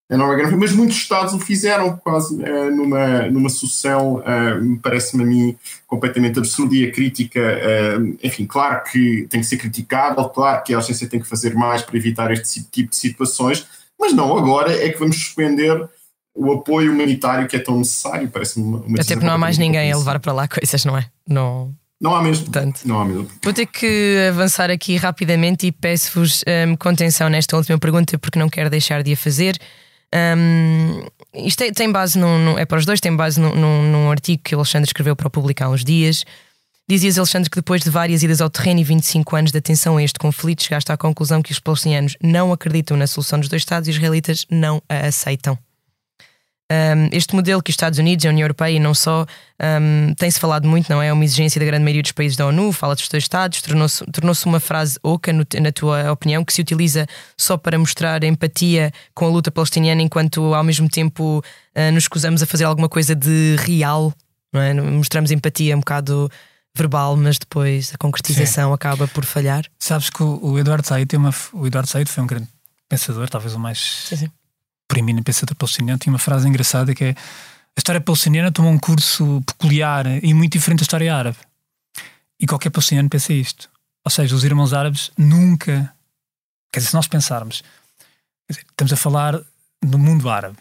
a 0.08 0.16
Nova 0.16 0.56
mas 0.56 0.72
muitos 0.72 0.96
Estados 0.96 1.34
o 1.34 1.40
fizeram 1.40 1.96
quase 1.96 2.34
uh, 2.36 2.70
numa, 2.74 3.22
numa 3.22 3.48
sucessão, 3.48 4.18
uh, 4.18 4.78
parece-me 4.80 5.24
a 5.24 5.26
mim, 5.26 5.56
completamente 5.86 6.38
absurda 6.38 6.76
e 6.76 6.84
a 6.84 6.92
crítica, 6.92 7.40
uh, 7.40 8.16
enfim, 8.22 8.46
claro 8.46 8.84
que 8.84 9.26
tem 9.28 9.40
que 9.40 9.46
ser 9.46 9.56
criticável, 9.56 10.28
claro 10.28 10.62
que 10.62 10.72
a 10.72 10.78
agência 10.78 11.08
tem 11.08 11.20
que 11.20 11.26
fazer 11.26 11.54
mais 11.54 11.82
para 11.82 11.96
evitar 11.96 12.30
este 12.30 12.62
tipo 12.62 12.90
de 12.90 12.96
situações, 12.96 13.66
mas 13.98 14.12
não 14.12 14.36
agora 14.36 14.72
é 14.72 14.90
que 14.90 14.98
vamos 14.98 15.16
suspender 15.16 15.88
o 16.36 16.52
apoio 16.52 16.92
humanitário 16.92 17.48
que 17.48 17.56
é 17.56 17.58
tão 17.58 17.76
necessário, 17.78 18.28
parece-me 18.28 18.64
uma, 18.64 18.78
uma 18.78 19.00
Até 19.00 19.14
porque 19.14 19.26
não 19.26 19.34
há 19.34 19.38
mais 19.38 19.58
ninguém 19.58 19.90
a 19.90 19.96
levar 19.96 20.20
para 20.20 20.32
lá 20.32 20.46
coisas, 20.46 20.84
não 20.84 20.96
é? 20.96 21.06
Não... 21.26 21.74
Não 21.98 22.14
há 22.14 22.22
mesmo. 22.22 22.50
Tanto. 22.50 22.86
Não 22.86 23.00
há 23.00 23.04
mesmo. 23.06 23.26
Vou 23.42 23.54
ter 23.54 23.64
que 23.64 24.28
avançar 24.28 24.70
aqui 24.70 24.96
rapidamente 24.96 25.66
e 25.66 25.72
peço-vos 25.72 26.44
um, 26.68 26.76
contenção 26.76 27.30
nesta 27.30 27.56
última 27.56 27.78
pergunta 27.78 28.18
porque 28.18 28.38
não 28.38 28.50
quero 28.50 28.68
deixar 28.68 29.02
de 29.02 29.14
a 29.14 29.16
fazer. 29.16 29.58
Um, 30.14 31.06
isto 31.34 31.58
tem, 31.58 31.72
tem 31.72 31.92
base 31.92 32.18
num, 32.18 32.38
num, 32.38 32.58
é 32.58 32.64
para 32.64 32.78
os 32.78 32.86
dois, 32.86 33.00
tem 33.00 33.14
base 33.14 33.40
num, 33.40 33.54
num, 33.54 34.10
artigo 34.10 34.42
que 34.42 34.54
o 34.54 34.58
Alexandre 34.58 34.88
escreveu 34.88 35.16
para 35.16 35.28
publicar 35.28 35.66
há 35.66 35.70
uns 35.70 35.84
dias. 35.84 36.24
Dizias, 36.88 37.18
Alexandre, 37.18 37.50
que 37.50 37.56
depois 37.56 37.82
de 37.82 37.90
várias 37.90 38.22
idas 38.22 38.40
ao 38.40 38.48
terreno 38.48 38.80
e 38.80 38.84
25 38.84 39.34
anos 39.34 39.50
de 39.50 39.58
atenção 39.58 39.96
a 39.96 40.02
este 40.02 40.18
conflito, 40.18 40.62
chegaste 40.62 40.92
à 40.92 40.96
conclusão 40.96 41.42
que 41.42 41.50
os 41.50 41.58
palestinianos 41.58 42.16
não 42.22 42.52
acreditam 42.52 42.96
na 42.96 43.08
solução 43.08 43.40
dos 43.40 43.48
dois 43.48 43.62
Estados 43.62 43.88
e 43.88 43.90
os 43.90 43.96
israelitas 43.96 44.46
não 44.48 44.80
a 44.88 45.08
aceitam. 45.08 45.58
Um, 46.68 47.08
este 47.12 47.32
modelo 47.32 47.62
que 47.62 47.70
os 47.70 47.74
Estados 47.74 47.96
Unidos, 47.96 48.26
a 48.26 48.28
União 48.28 48.44
Europeia 48.44 48.76
e 48.76 48.80
não 48.80 48.92
só, 48.92 49.24
um, 49.80 50.12
tem-se 50.14 50.40
falado 50.40 50.66
muito, 50.66 50.90
não 50.90 51.00
é? 51.00 51.08
É 51.08 51.12
uma 51.12 51.24
exigência 51.24 51.60
da 51.60 51.64
grande 51.64 51.84
maioria 51.84 52.02
dos 52.02 52.10
países 52.10 52.36
da 52.36 52.44
ONU, 52.44 52.72
fala 52.72 52.96
dos 52.96 53.08
dois 53.08 53.22
Estados, 53.22 53.62
tornou-se 53.62 54.04
tornou 54.06 54.34
uma 54.46 54.58
frase 54.58 54.98
oca, 55.00 55.32
no, 55.32 55.46
na 55.60 55.70
tua 55.70 56.10
opinião, 56.10 56.44
que 56.44 56.52
se 56.52 56.60
utiliza 56.60 57.06
só 57.36 57.56
para 57.56 57.78
mostrar 57.78 58.24
empatia 58.24 58.90
com 59.14 59.26
a 59.26 59.28
luta 59.28 59.50
palestiniana, 59.50 60.02
enquanto 60.02 60.54
ao 60.54 60.64
mesmo 60.64 60.88
tempo 60.88 61.38
uh, 61.38 61.92
nos 61.92 62.04
escusamos 62.04 62.42
a 62.42 62.46
fazer 62.46 62.64
alguma 62.64 62.88
coisa 62.88 63.14
de 63.14 63.54
real, 63.60 64.12
não 64.52 64.60
é? 64.60 64.74
Mostramos 64.74 65.30
empatia 65.30 65.76
um 65.76 65.80
bocado 65.80 66.28
verbal, 66.74 67.16
mas 67.16 67.38
depois 67.38 67.92
a 67.94 67.96
concretização 67.96 68.70
Sim. 68.70 68.74
acaba 68.74 69.06
por 69.06 69.24
falhar. 69.24 69.64
Sabes 69.78 70.10
que 70.10 70.22
o 70.22 70.58
Eduardo 70.58 70.86
Said, 70.86 71.06
tem 71.06 71.18
uma, 71.18 71.32
o 71.52 71.64
Eduardo 71.64 71.88
Said 71.88 72.08
foi 72.08 72.24
um 72.24 72.26
grande 72.26 72.48
pensador, 72.88 73.28
talvez 73.28 73.54
o 73.54 73.58
mais. 73.58 74.08
Sim, 74.08 74.28
preeminente 74.88 75.24
pensador 75.24 75.56
palestiniano, 75.56 75.98
tinha 75.98 76.12
uma 76.12 76.18
frase 76.18 76.48
engraçada 76.48 76.94
que 76.94 77.04
é 77.04 77.10
a 77.10 77.80
história 77.80 78.00
palestiniana 78.00 78.50
toma 78.50 78.68
um 78.70 78.78
curso 78.78 79.42
peculiar 79.46 80.06
e 80.24 80.32
muito 80.32 80.52
diferente 80.54 80.78
da 80.78 80.84
história 80.84 81.14
árabe. 81.14 81.36
E 82.40 82.46
qualquer 82.46 82.70
palestiniano 82.70 83.10
pensa 83.10 83.34
isto. 83.34 83.70
Ou 84.02 84.10
seja, 84.10 84.34
os 84.34 84.44
irmãos 84.44 84.72
árabes 84.72 85.10
nunca. 85.16 85.92
Quer 86.72 86.80
dizer, 86.80 86.90
se 86.90 86.94
nós 86.94 87.06
pensarmos, 87.06 87.62
dizer, 88.48 88.62
estamos 88.62 88.92
a 88.92 88.96
falar 88.96 89.38
do 89.82 89.98
mundo 89.98 90.30
árabe, 90.30 90.56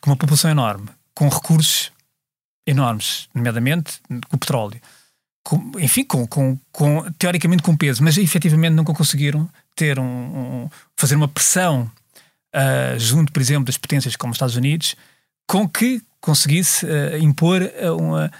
com 0.00 0.10
uma 0.10 0.16
população 0.16 0.50
enorme, 0.50 0.88
com 1.14 1.28
recursos 1.28 1.90
enormes, 2.66 3.28
nomeadamente 3.34 4.00
o 4.30 4.38
petróleo. 4.38 4.80
Com, 5.44 5.72
enfim, 5.80 6.04
com, 6.04 6.24
com, 6.26 6.56
com, 6.70 7.10
teoricamente 7.18 7.64
com 7.64 7.76
peso, 7.76 8.04
mas 8.04 8.16
efetivamente 8.16 8.74
nunca 8.74 8.94
conseguiram 8.94 9.50
ter 9.74 9.98
um, 9.98 10.04
um 10.04 10.70
fazer 10.96 11.16
uma 11.16 11.26
pressão 11.26 11.90
uh, 12.54 12.98
junto, 12.98 13.32
por 13.32 13.40
exemplo, 13.40 13.64
das 13.64 13.78
potências 13.78 14.16
como 14.16 14.32
os 14.32 14.36
Estados 14.36 14.56
Unidos, 14.56 14.96
com 15.46 15.68
que 15.68 16.02
conseguisse 16.20 16.86
uh, 16.86 17.18
impor 17.18 17.62
uma. 17.98 18.30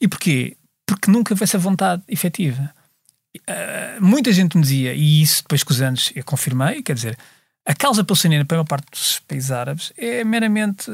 E 0.00 0.08
porquê? 0.08 0.56
Porque 0.86 1.10
nunca 1.10 1.32
houve 1.32 1.44
essa 1.44 1.58
vontade 1.58 2.02
efetiva. 2.08 2.72
Uh, 3.36 4.02
muita 4.04 4.32
gente 4.32 4.56
me 4.56 4.62
dizia, 4.62 4.94
e 4.94 5.22
isso 5.22 5.42
depois 5.42 5.62
com 5.62 5.72
os 5.72 5.80
anos 5.80 6.12
eu 6.14 6.24
confirmei, 6.24 6.82
quer 6.82 6.94
dizer, 6.94 7.18
a 7.66 7.74
causa 7.74 8.04
palestiniana 8.04 8.44
para 8.44 8.56
a 8.56 8.58
maior 8.58 8.68
parte 8.68 8.90
dos 8.90 9.18
países 9.20 9.50
árabes 9.50 9.92
é 9.96 10.22
meramente 10.22 10.90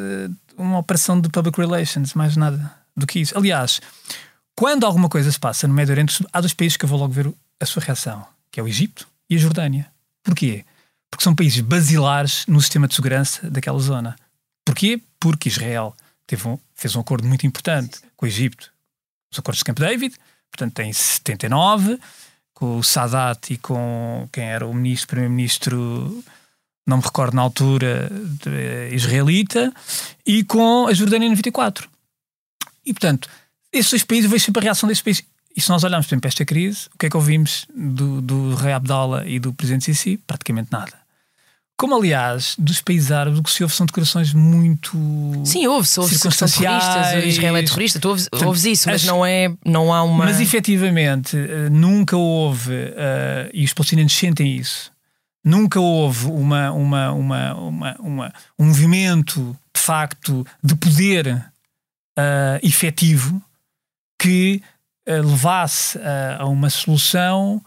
uma 0.56 0.78
operação 0.78 1.20
de 1.20 1.28
public 1.28 1.60
relations, 1.60 2.14
mais 2.14 2.36
nada 2.36 2.72
do 2.96 3.06
que 3.06 3.18
isso. 3.18 3.36
Aliás, 3.36 3.80
quando 4.54 4.84
alguma 4.84 5.08
coisa 5.08 5.32
se 5.32 5.38
passa 5.38 5.66
no 5.66 5.74
Médio 5.74 5.92
Oriente, 5.92 6.24
há 6.32 6.40
dois 6.40 6.54
países 6.54 6.76
que 6.76 6.84
eu 6.84 6.88
vou 6.88 6.98
logo 6.98 7.12
ver 7.12 7.32
a 7.58 7.66
sua 7.66 7.82
reação, 7.82 8.26
que 8.50 8.60
é 8.60 8.62
o 8.62 8.68
Egito 8.68 9.08
e 9.28 9.34
a 9.34 9.38
Jordânia. 9.38 9.90
Porquê? 10.22 10.64
Porque 11.10 11.24
são 11.24 11.34
países 11.34 11.60
basilares 11.60 12.46
no 12.46 12.60
sistema 12.60 12.86
de 12.86 12.94
segurança 12.94 13.50
daquela 13.50 13.78
zona. 13.78 14.16
Porquê? 14.64 15.00
Porque 15.18 15.48
Israel 15.48 15.94
um, 16.46 16.58
fez 16.74 16.94
um 16.94 17.00
acordo 17.00 17.26
muito 17.26 17.46
importante 17.46 18.00
com 18.16 18.24
o 18.24 18.28
Egito, 18.28 18.72
os 19.32 19.38
acordos 19.38 19.58
de 19.58 19.64
Camp 19.64 19.78
David, 19.78 20.14
portanto 20.50 20.74
tem 20.74 20.92
79, 20.92 21.98
com 22.54 22.78
o 22.78 22.84
Sadat 22.84 23.52
e 23.52 23.56
com 23.56 24.28
quem 24.32 24.44
era 24.44 24.66
o 24.66 24.74
ministro, 24.74 25.08
primeiro-ministro, 25.08 26.22
não 26.86 26.98
me 26.98 27.02
recordo 27.02 27.34
na 27.34 27.42
altura, 27.42 28.10
de, 28.10 28.94
israelita, 28.94 29.72
e 30.26 30.44
com 30.44 30.86
a 30.86 30.92
Jordânia 30.92 31.26
em 31.26 31.30
94. 31.30 31.88
E 32.84 32.92
portanto, 32.92 33.28
esses 33.72 33.90
dois 33.90 34.04
países, 34.04 34.30
vejo 34.30 34.44
sempre 34.44 34.60
a 34.60 34.64
reação 34.64 34.88
desses 34.88 35.02
países. 35.02 35.24
E 35.56 35.60
se 35.60 35.68
nós 35.68 35.82
olharmos 35.82 36.06
para 36.06 36.28
esta 36.28 36.44
crise, 36.44 36.88
o 36.94 36.98
que 36.98 37.06
é 37.06 37.10
que 37.10 37.16
ouvimos 37.16 37.66
do, 37.74 38.20
do 38.20 38.54
rei 38.54 38.72
Abdallah 38.72 39.26
e 39.26 39.38
do 39.38 39.52
presidente 39.52 39.84
Sisi? 39.84 40.16
Praticamente 40.16 40.70
nada 40.70 40.99
Como, 41.80 41.96
aliás, 41.96 42.56
dos 42.58 42.82
países 42.82 43.10
árabes, 43.10 43.38
o 43.38 43.42
que 43.42 43.50
se 43.50 43.62
ouve 43.62 43.74
são 43.74 43.86
declarações 43.86 44.34
muito. 44.34 44.98
Sim, 45.46 45.66
ouve-se, 45.66 45.94
são 45.94 46.06
terroristas, 46.30 47.24
Israel 47.24 47.56
é 47.56 47.62
terrorista, 47.62 47.98
tu 47.98 48.10
ouves, 48.10 48.28
ouves 48.34 48.64
isso, 48.66 48.86
mas 48.86 49.02
não, 49.04 49.24
é, 49.24 49.50
não 49.64 49.90
há 49.90 50.02
uma. 50.02 50.26
Mas 50.26 50.42
efetivamente, 50.42 51.38
eh, 51.38 51.70
nunca 51.70 52.18
houve, 52.18 52.74
uh, 52.74 53.48
e 53.54 53.64
os 53.64 53.72
palestinianos 53.72 54.12
sentem 54.12 54.58
isso, 54.58 54.92
nunca 55.42 55.80
houve 55.80 56.26
uma, 56.26 56.70
uma, 56.70 57.12
uma, 57.12 57.54
uma, 57.54 57.96
uma 57.98 58.32
um 58.58 58.66
movimento 58.66 59.56
de 59.74 59.80
facto 59.80 60.46
de 60.62 60.76
poder 60.76 61.28
uh, 61.34 62.60
efetivo 62.62 63.42
que 64.20 64.60
uh, 65.08 65.26
levasse 65.26 65.98
a 66.38 66.44
uma 66.44 66.68
solução 66.68 67.64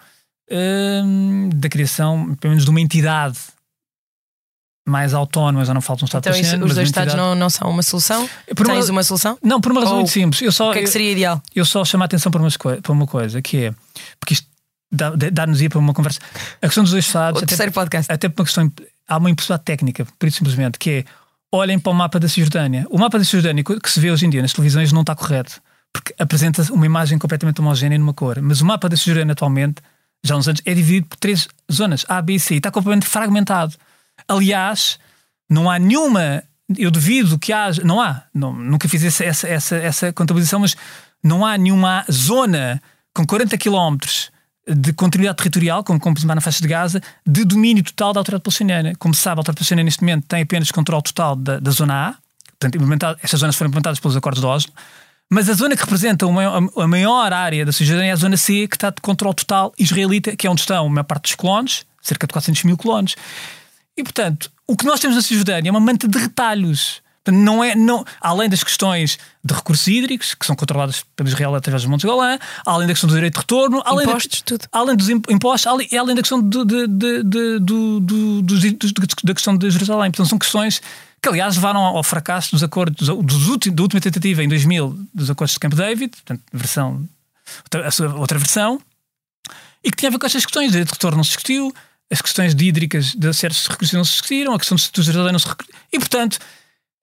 da 1.55 1.67
criação, 1.67 2.35
pelo 2.35 2.51
menos, 2.51 2.63
de 2.63 2.69
uma 2.69 2.79
entidade 2.79 3.39
mais 4.85 5.13
autónoma, 5.13 5.63
já 5.63 5.73
não 5.73 5.81
falta 5.81 6.03
um 6.03 6.05
Estado 6.05 6.27
Então, 6.27 6.39
isso, 6.39 6.55
os 6.63 6.75
dois 6.75 6.89
Estados 6.89 7.13
não, 7.13 7.35
não 7.35 7.49
são 7.49 7.69
uma 7.69 7.83
solução? 7.83 8.27
Por 8.55 8.65
Tens 8.65 8.89
uma, 8.89 8.97
uma 8.97 9.03
solução? 9.03 9.37
Não, 9.41 9.61
por 9.61 9.71
uma 9.71 9.81
razão 9.81 9.95
Ou 9.95 9.99
muito 10.01 10.11
simples. 10.11 10.41
Eu 10.41 10.51
só, 10.51 10.69
o 10.69 10.73
que 10.73 10.79
é 10.79 10.81
que 10.81 10.87
seria 10.87 11.11
ideal? 11.11 11.41
Eu, 11.55 11.61
eu 11.61 11.65
só 11.65 11.85
chamo 11.85 12.03
a 12.03 12.05
atenção 12.05 12.31
para 12.31 12.41
uma, 12.41 12.49
para 12.81 12.91
uma 12.91 13.07
coisa, 13.07 13.41
que 13.41 13.65
é, 13.65 13.73
porque 14.19 14.33
isto 14.33 14.47
dá-nos 14.91 15.61
ia 15.61 15.69
para 15.69 15.79
uma 15.79 15.93
conversa. 15.93 16.19
A 16.61 16.67
questão 16.67 16.83
dos 16.83 16.91
dois 16.91 17.05
Estados. 17.05 17.41
O 17.41 17.45
terceiro 17.45 17.71
até, 17.71 17.79
podcast. 17.79 18.11
Até 18.11 18.29
por 18.29 18.41
uma 18.41 18.45
questão. 18.45 18.71
Há 19.07 19.17
uma 19.17 19.29
impossibilidade 19.29 19.65
técnica, 19.65 20.07
por 20.17 20.27
isso 20.27 20.37
simplesmente, 20.37 20.77
que 20.77 20.89
é 20.89 21.05
olhem 21.51 21.77
para 21.79 21.91
o 21.91 21.95
mapa 21.95 22.19
da 22.19 22.27
Cisjordânia. 22.27 22.85
O 22.89 22.97
mapa 22.97 23.17
da 23.17 23.23
Cisjordânia 23.23 23.63
que 23.63 23.89
se 23.89 23.99
vê 23.99 24.11
hoje 24.11 24.25
em 24.25 24.29
dia 24.29 24.41
nas 24.41 24.53
televisões 24.53 24.91
não 24.91 25.01
está 25.01 25.15
correto, 25.15 25.61
porque 25.91 26.13
apresenta 26.17 26.61
uma 26.71 26.85
imagem 26.85 27.17
completamente 27.17 27.59
homogénea 27.59 27.97
numa 27.97 28.13
cor. 28.13 28.41
Mas 28.41 28.61
o 28.61 28.65
mapa 28.65 28.87
da 28.87 28.95
Cisjordânia 28.95 29.33
atualmente, 29.33 29.81
já 30.23 30.35
há 30.35 30.37
uns 30.37 30.47
anos, 30.47 30.61
é 30.65 30.73
dividido 30.73 31.07
por 31.07 31.17
três 31.17 31.47
zonas, 31.71 32.05
A, 32.07 32.21
B 32.21 32.33
e 32.35 32.39
C, 32.39 32.55
e 32.55 32.57
está 32.57 32.71
completamente 32.71 33.07
fragmentado. 33.07 33.75
Aliás, 34.27 34.99
não 35.49 35.69
há 35.69 35.77
nenhuma. 35.79 36.43
Eu 36.77 36.91
duvido 36.91 37.39
que 37.39 37.53
haja. 37.53 37.83
Não 37.83 38.01
há. 38.01 38.23
Não, 38.33 38.53
nunca 38.53 38.87
fiz 38.87 39.03
essa, 39.03 39.23
essa, 39.23 39.47
essa, 39.47 39.75
essa 39.75 40.13
contabilização, 40.13 40.59
mas 40.59 40.75
não 41.23 41.45
há 41.45 41.57
nenhuma 41.57 42.05
zona 42.11 42.81
com 43.13 43.25
40 43.25 43.57
quilómetros 43.57 44.31
de 44.67 44.93
continuidade 44.93 45.37
territorial, 45.37 45.83
como, 45.83 45.99
como 45.99 46.15
na 46.25 46.41
faixa 46.41 46.61
de 46.61 46.67
Gaza, 46.67 47.01
de 47.25 47.43
domínio 47.43 47.83
total 47.83 48.13
da 48.13 48.19
autoridade 48.19 48.43
palestiniana. 48.43 48.93
Como 48.97 49.13
se 49.13 49.21
sabe, 49.21 49.37
a 49.37 49.41
autoridade 49.41 49.57
palestiniana 49.57 49.85
neste 49.85 50.01
momento 50.01 50.25
tem 50.25 50.41
apenas 50.41 50.71
controle 50.71 51.03
total 51.03 51.35
da, 51.35 51.59
da 51.59 51.71
zona 51.71 52.09
A, 52.09 52.15
portanto, 52.57 53.19
estas 53.21 53.39
zonas 53.39 53.55
foram 53.55 53.69
implementadas 53.69 53.99
pelos 53.99 54.15
acordos 54.15 54.41
de 54.41 54.47
Oslo, 54.47 54.71
mas 55.29 55.49
a 55.49 55.53
zona 55.53 55.75
que 55.75 55.83
representa 55.83 56.25
a 56.25 56.87
maior 56.87 57.33
área 57.33 57.65
da 57.65 57.71
Cisjordânia 57.71 58.11
é 58.11 58.13
a 58.13 58.15
zona 58.15 58.37
C, 58.37 58.67
que 58.67 58.75
está 58.75 58.89
de 58.89 59.01
controle 59.01 59.35
total 59.35 59.73
israelita, 59.77 60.35
que 60.35 60.45
é 60.45 60.49
onde 60.49 60.61
estão 60.61 60.85
a 60.85 60.89
maior 60.89 61.03
parte 61.03 61.23
dos 61.23 61.35
colonos, 61.35 61.85
cerca 62.01 62.27
de 62.27 62.33
400 62.33 62.63
mil 62.63 62.77
colonos. 62.77 63.15
E, 63.97 64.03
portanto, 64.03 64.51
o 64.67 64.75
que 64.75 64.85
nós 64.85 64.99
temos 64.99 65.15
na 65.15 65.21
Cisjordânia 65.21 65.69
é 65.69 65.71
uma 65.71 65.79
manta 65.79 66.07
de 66.07 66.17
retalhos. 66.17 67.01
Não 67.31 67.63
é, 67.63 67.73
não, 67.73 68.03
além 68.19 68.49
das 68.49 68.65
questões 68.65 69.17
de 69.41 69.53
recursos 69.53 69.87
hídricos, 69.87 70.33
que 70.33 70.45
são 70.45 70.57
controlados 70.57 71.05
pelo 71.15 71.29
Israel 71.29 71.55
através 71.55 71.83
dos 71.83 71.89
Montes 71.89 72.03
Golã, 72.03 72.37
além 72.65 72.85
da 72.85 72.93
questão 72.93 73.07
do 73.07 73.15
direito 73.15 73.35
de 73.35 73.39
retorno, 73.39 73.81
além, 73.85 74.05
impostos, 74.05 74.41
da, 74.41 74.45
tudo. 74.45 74.67
além 74.69 74.95
dos 74.97 75.07
impostos, 75.09 75.67
além, 75.67 75.87
além 75.97 76.15
da 76.15 76.21
questão 76.21 76.41
de, 76.41 76.65
de, 76.65 76.87
de, 76.87 77.59
da 79.23 79.33
questão 79.33 79.55
de 79.55 79.71
Jerusalém. 79.71 80.11
Portanto, 80.11 80.27
são 80.27 80.37
questões 80.37 80.81
que, 81.21 81.29
aliás, 81.29 81.55
levaram 81.55 81.79
ao 81.79 82.03
fracasso 82.03 82.51
dos 82.51 82.61
acordos, 82.61 83.07
dos 83.07 83.47
últimos, 83.47 83.77
da 83.77 83.83
última 83.83 84.01
tentativa 84.01 84.43
em 84.43 84.49
2000 84.49 85.07
dos 85.13 85.29
acordos 85.29 85.53
de 85.53 85.59
Camp 85.59 85.73
David, 85.75 86.11
portanto, 86.11 86.41
versão, 86.51 87.07
outra, 87.63 88.15
outra 88.17 88.37
versão, 88.37 88.81
e 89.81 89.89
que 89.89 89.95
tinha 89.95 90.09
a 90.09 90.11
ver 90.11 90.19
com 90.19 90.25
estas 90.25 90.45
questões. 90.45 90.67
O 90.67 90.71
direito 90.71 90.89
de 90.89 90.93
retorno 90.93 91.17
não 91.17 91.23
se 91.23 91.29
discutiu, 91.29 91.73
as 92.13 92.21
questões 92.21 92.53
de 92.53 92.65
hídricas 92.65 93.15
de 93.15 93.33
certos 93.33 93.67
recursos 93.67 93.91
não 93.93 94.05
se 94.05 94.11
discutiram, 94.11 94.53
a 94.53 94.59
questão 94.59 94.77
do 94.77 95.01
Jerusalém 95.01 95.31
não 95.31 95.39
se 95.39 95.47
E, 95.91 95.97
portanto, 95.97 96.37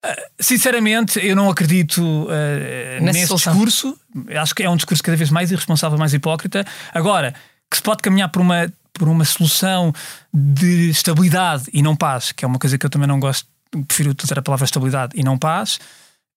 eh, 0.03 0.29
sinceramente, 0.39 1.19
eu 1.19 1.35
não 1.35 1.49
acredito 1.49 2.01
uh, 2.01 3.03
nesse 3.03 3.27
solução. 3.27 3.53
discurso. 3.53 3.99
Acho 4.39 4.55
que 4.55 4.63
é 4.63 4.69
um 4.69 4.77
discurso 4.77 5.03
cada 5.03 5.17
vez 5.17 5.29
mais 5.29 5.51
irresponsável, 5.51 5.97
mais 5.97 6.13
hipócrita. 6.13 6.65
Agora, 6.93 7.35
que 7.69 7.75
se 7.75 7.83
pode 7.83 8.01
caminhar 8.01 8.29
por 8.29 8.41
uma, 8.41 8.71
por 8.93 9.09
uma 9.09 9.25
solução 9.25 9.93
de 10.33 10.89
estabilidade 10.89 11.65
e 11.73 11.81
não 11.81 11.93
paz, 11.93 12.31
que 12.31 12.45
é 12.45 12.47
uma 12.47 12.57
coisa 12.57 12.77
que 12.77 12.85
eu 12.85 12.89
também 12.89 13.07
não 13.07 13.19
gosto, 13.19 13.45
prefiro 13.85 14.11
utilizar 14.11 14.39
a 14.39 14.41
palavra 14.41 14.63
estabilidade 14.63 15.11
e 15.15 15.23
não 15.23 15.37
paz. 15.37 15.77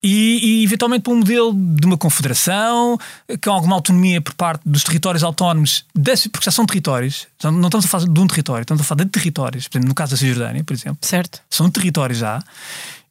E, 0.06 0.60
e, 0.60 0.64
eventualmente 0.64 1.02
para 1.02 1.14
um 1.14 1.16
modelo 1.16 1.54
de 1.54 1.86
uma 1.86 1.96
confederação, 1.96 2.98
com 3.42 3.50
alguma 3.50 3.74
autonomia 3.74 4.20
por 4.20 4.34
parte 4.34 4.60
dos 4.66 4.84
territórios 4.84 5.24
autónomos, 5.24 5.86
desse, 5.94 6.28
porque 6.28 6.44
já 6.44 6.50
são 6.50 6.66
territórios, 6.66 7.26
não 7.42 7.64
estamos 7.64 7.86
a 7.86 7.88
falar 7.88 8.04
de 8.04 8.20
um 8.20 8.26
território, 8.26 8.62
estamos 8.64 8.82
a 8.82 8.84
falar 8.84 9.04
de 9.04 9.10
territórios, 9.10 9.66
por 9.66 9.78
exemplo, 9.78 9.88
no 9.88 9.94
caso 9.94 10.10
da 10.10 10.18
Cisjordânia, 10.18 10.62
por 10.62 10.74
exemplo. 10.74 10.98
Certo. 11.00 11.40
São 11.48 11.70
territórios 11.70 12.18
já. 12.18 12.44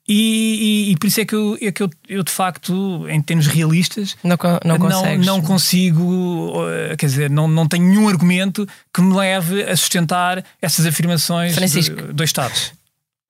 E, 0.08 0.86
e, 0.88 0.91
e, 0.91 0.98
por 0.98 1.08
isso 1.08 1.22
é 1.22 1.26
que, 1.26 1.34
eu, 1.34 1.58
é 1.60 1.72
que 1.72 1.82
eu, 1.82 1.89
eu, 2.08 2.24
de 2.24 2.32
facto, 2.32 3.08
em 3.10 3.22
termos 3.22 3.48
realistas, 3.48 4.16
não, 4.24 4.38
não, 4.64 4.78
não, 4.78 5.18
não 5.18 5.41
consigo, 5.41 6.54
eh, 6.70 6.96
quer 6.96 7.06
dizer, 7.08 7.30
não, 7.30 7.48
não 7.48 7.68
tenho 7.68 7.86
nenhum 7.86 8.08
argumento 8.08 8.68
que 8.94 9.02
me 9.02 9.16
leve 9.16 9.64
a 9.64 9.76
sustentar 9.76 10.44
essas 10.62 10.86
afirmações 10.86 11.56
Francisco, 11.56 11.96
de, 11.96 12.14
dois 12.14 12.30
Estados. 12.30 12.74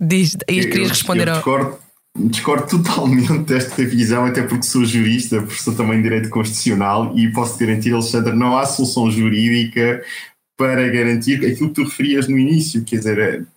Diz, 0.01 0.35
e 0.49 0.65
querias 0.65 0.89
responder 0.89 1.27
eu 1.27 1.35
discordo, 1.35 1.67
ao. 1.67 1.82
Discordo 2.15 2.67
totalmente 2.67 3.39
desta 3.39 3.83
visão, 3.83 4.25
até 4.25 4.43
porque 4.43 4.63
sou 4.63 4.85
jurista, 4.85 5.41
professor 5.41 5.75
também 5.75 5.97
de 5.97 6.03
Direito 6.03 6.29
Constitucional, 6.29 7.11
e 7.17 7.31
posso 7.31 7.57
garantir, 7.57 7.91
Alexandre, 7.91 8.35
não 8.35 8.55
há 8.57 8.65
solução 8.65 9.09
jurídica 9.09 10.03
para 10.55 10.87
garantir 10.89 11.43
aquilo 11.43 11.69
que 11.69 11.75
tu 11.75 11.83
referias 11.83 12.27
no 12.27 12.37
início, 12.37 12.83
quer 12.83 12.97
dizer, 12.97 13.47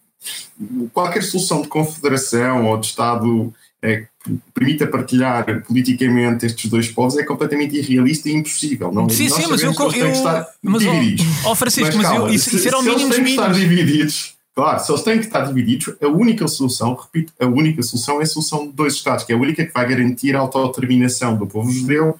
qualquer 0.92 1.22
solução 1.22 1.60
de 1.60 1.68
confederação 1.68 2.66
ou 2.66 2.78
de 2.78 2.86
Estado 2.86 3.52
é, 3.82 4.06
que 4.24 4.38
permita 4.54 4.86
partilhar 4.86 5.62
politicamente 5.62 6.46
estes 6.46 6.70
dois 6.70 6.88
povos 6.88 7.16
é 7.18 7.24
completamente 7.24 7.76
irrealista 7.76 8.28
e 8.28 8.32
impossível. 8.32 8.90
Não, 8.90 9.08
sim, 9.08 9.28
sim, 9.28 9.46
mas 9.48 9.62
eu, 9.62 9.72
eu, 9.72 10.10
estar 10.10 10.46
mas, 10.62 10.82
divididos. 10.82 11.26
Ó, 11.44 11.52
oh, 11.52 11.54
Francisco, 11.54 11.88
mas, 11.88 11.96
mas 11.96 12.06
calma, 12.06 12.28
eu, 12.28 12.34
isso, 12.34 12.50
se, 12.50 12.56
isso 12.56 12.68
era 12.68 12.78
o 12.78 12.82
mínimo 12.82 13.08
dos 13.08 13.18
mínimos. 13.18 13.30
estar 13.30 13.52
divididos, 13.52 14.35
claro, 14.56 14.80
se 14.80 14.90
eles 14.90 15.02
têm 15.02 15.18
que 15.18 15.26
estar 15.26 15.42
divididos, 15.42 15.94
a 16.02 16.08
única 16.08 16.48
solução, 16.48 16.94
repito, 16.94 17.32
a 17.38 17.46
única 17.46 17.82
solução 17.82 18.20
é 18.20 18.24
a 18.24 18.26
solução 18.26 18.66
de 18.66 18.72
dois 18.72 18.94
Estados, 18.94 19.24
que 19.24 19.32
é 19.32 19.36
a 19.36 19.38
única 19.38 19.64
que 19.64 19.72
vai 19.72 19.86
garantir 19.86 20.34
a 20.34 20.40
autodeterminação 20.40 21.36
do 21.36 21.46
povo 21.46 21.70
judeu 21.70 22.18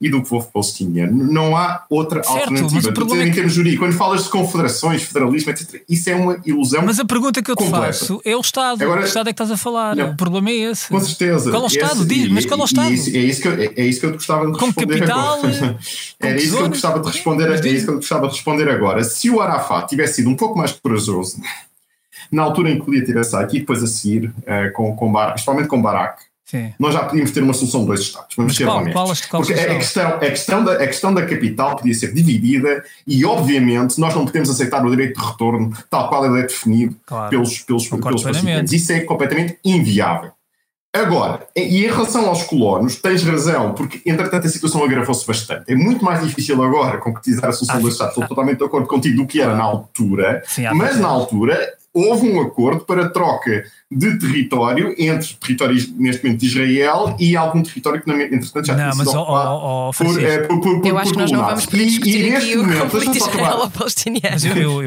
e 0.00 0.08
do 0.08 0.20
povo 0.20 0.48
palestiniano. 0.52 1.32
Não 1.32 1.56
há 1.56 1.84
outra 1.88 2.24
certo, 2.24 2.38
alternativa. 2.38 2.92
Mas 3.04 3.12
é... 3.12 3.24
Em 3.24 3.30
termos 3.30 3.52
jurídicos, 3.52 3.86
quando 3.86 3.96
falas 3.96 4.24
de 4.24 4.30
confederações, 4.30 5.02
federalismo, 5.02 5.50
etc., 5.52 5.82
isso 5.88 6.10
é 6.10 6.14
uma 6.14 6.40
ilusão. 6.44 6.82
Mas 6.84 6.98
a 6.98 7.04
pergunta 7.04 7.40
que 7.40 7.48
eu 7.48 7.54
te 7.54 7.64
completa. 7.64 7.86
faço 7.86 8.20
é 8.24 8.36
o 8.36 8.40
Estado. 8.40 8.82
Agora, 8.82 9.02
o 9.02 9.04
Estado 9.04 9.28
é 9.28 9.32
que 9.32 9.34
estás 9.42 9.50
a 9.52 9.56
falar. 9.56 9.94
Não, 9.94 10.10
o 10.10 10.16
problema 10.16 10.50
é 10.50 10.54
esse. 10.54 10.88
Com 10.88 11.00
certeza. 11.00 11.52
Qual 11.52 11.62
é 11.62 11.66
o 11.66 11.68
Estado? 11.68 12.04
Diz, 12.04 12.28
mas 12.28 12.44
qual 12.44 12.58
é 12.58 12.62
o 12.62 12.64
Estado? 12.64 12.92
Isso, 12.92 13.10
é, 13.10 13.18
isso 13.18 13.42
que 13.42 13.48
eu, 13.48 13.52
é 13.52 13.84
isso 13.84 14.00
que 14.00 14.06
eu 14.06 14.12
gostava 14.12 14.46
de 14.46 14.52
responder 14.52 14.74
com 14.74 14.88
capital, 14.88 15.34
agora. 15.34 15.78
Era 16.18 16.36
isso 16.36 16.56
que 16.56 16.62
eu 16.62 16.68
gostava 16.68 17.00
de 17.00 17.06
responder, 17.06 17.50
é 17.50 17.68
isso 17.68 17.84
que 17.84 17.90
eu 17.90 17.96
gostava 17.96 18.26
de 18.26 18.34
responder 18.34 18.68
agora. 18.68 19.04
Se 19.04 19.30
o 19.30 19.40
Arafat 19.40 19.88
tivesse 19.88 20.14
sido 20.16 20.30
um 20.30 20.36
pouco 20.36 20.58
mais 20.58 20.72
corajoso 20.72 21.40
na 22.32 22.42
altura 22.42 22.70
em 22.70 22.78
que 22.78 22.84
podia 22.84 23.04
ter 23.04 23.16
aceito 23.18 23.54
e 23.54 23.60
depois 23.60 23.82
a 23.82 23.86
seguir, 23.86 24.26
uh, 24.28 24.72
com, 24.72 24.96
com 24.96 25.12
Barak, 25.12 25.34
principalmente 25.34 25.68
com 25.68 25.80
Barak, 25.80 26.22
Sim. 26.52 26.70
Nós 26.78 26.92
já 26.92 27.04
podíamos 27.04 27.30
ter 27.30 27.42
uma 27.42 27.54
solução 27.54 27.80
de 27.80 27.86
dois 27.86 28.00
Estados. 28.00 28.36
Vamos 28.36 28.54
ser 28.54 28.64
qual, 28.64 28.84
qual, 28.92 29.06
qual 29.30 29.42
Porque 29.42 29.58
a 29.58 29.74
questão, 29.74 30.06
a, 30.06 30.18
questão 30.18 30.62
da, 30.62 30.72
a 30.72 30.86
questão 30.86 31.14
da 31.14 31.24
capital 31.24 31.76
podia 31.76 31.94
ser 31.94 32.12
dividida 32.12 32.84
e, 33.06 33.24
obviamente, 33.24 33.98
nós 33.98 34.14
não 34.14 34.26
podemos 34.26 34.50
aceitar 34.50 34.84
o 34.84 34.90
direito 34.90 35.18
de 35.18 35.26
retorno 35.26 35.72
tal 35.88 36.10
qual 36.10 36.26
ele 36.26 36.40
é 36.40 36.42
definido 36.42 36.94
claro. 37.06 37.30
pelos, 37.30 37.60
pelos, 37.60 37.88
pelos 37.88 38.22
participantes. 38.22 38.70
Isso 38.70 38.92
é 38.92 39.00
completamente 39.00 39.58
inviável. 39.64 40.30
Agora, 40.94 41.46
e 41.56 41.86
em 41.86 41.88
relação 41.88 42.26
aos 42.26 42.42
colonos, 42.42 42.96
tens 42.96 43.22
razão, 43.22 43.72
porque 43.72 44.02
entretanto 44.04 44.46
a 44.46 44.50
situação 44.50 44.84
agravou-se 44.84 45.26
bastante. 45.26 45.72
É 45.72 45.74
muito 45.74 46.04
mais 46.04 46.22
difícil 46.22 46.62
agora 46.62 46.98
concretizar 46.98 47.48
a 47.48 47.52
solução 47.52 47.76
ah, 47.76 47.80
do 47.80 47.88
Estado. 47.88 48.08
Estou 48.10 48.28
totalmente 48.28 48.58
de 48.58 48.64
acordo 48.64 48.86
contigo 48.86 49.16
do 49.16 49.26
que 49.26 49.40
era 49.40 49.56
na 49.56 49.62
altura, 49.62 50.42
sim, 50.46 50.64
mas 50.74 51.00
na 51.00 51.08
altura 51.08 51.66
houve 51.94 52.30
um 52.30 52.40
acordo 52.40 52.84
para 52.84 53.08
troca 53.10 53.64
de 53.90 54.18
território 54.18 54.94
entre 54.98 55.34
territórios, 55.34 55.92
neste 55.94 56.24
momento, 56.24 56.40
de 56.40 56.46
Israel 56.46 57.14
e 57.18 57.36
algum 57.36 57.62
território 57.62 58.02
que, 58.02 58.10
entretanto, 58.10 58.66
já 58.66 58.74
não, 58.74 58.92
sido 58.92 59.04
mas, 59.04 59.14
ocupado 59.14 59.50
oh, 59.50 59.90
por, 59.96 60.06
por, 60.06 60.60
por, 60.60 60.80
por, 60.80 60.86
Eu 60.88 60.98
acho 60.98 61.12
que 61.12 61.18
nós 61.18 61.30
não 61.30 61.44
vamos 61.44 61.66
e, 62.06 62.18
e 62.18 62.30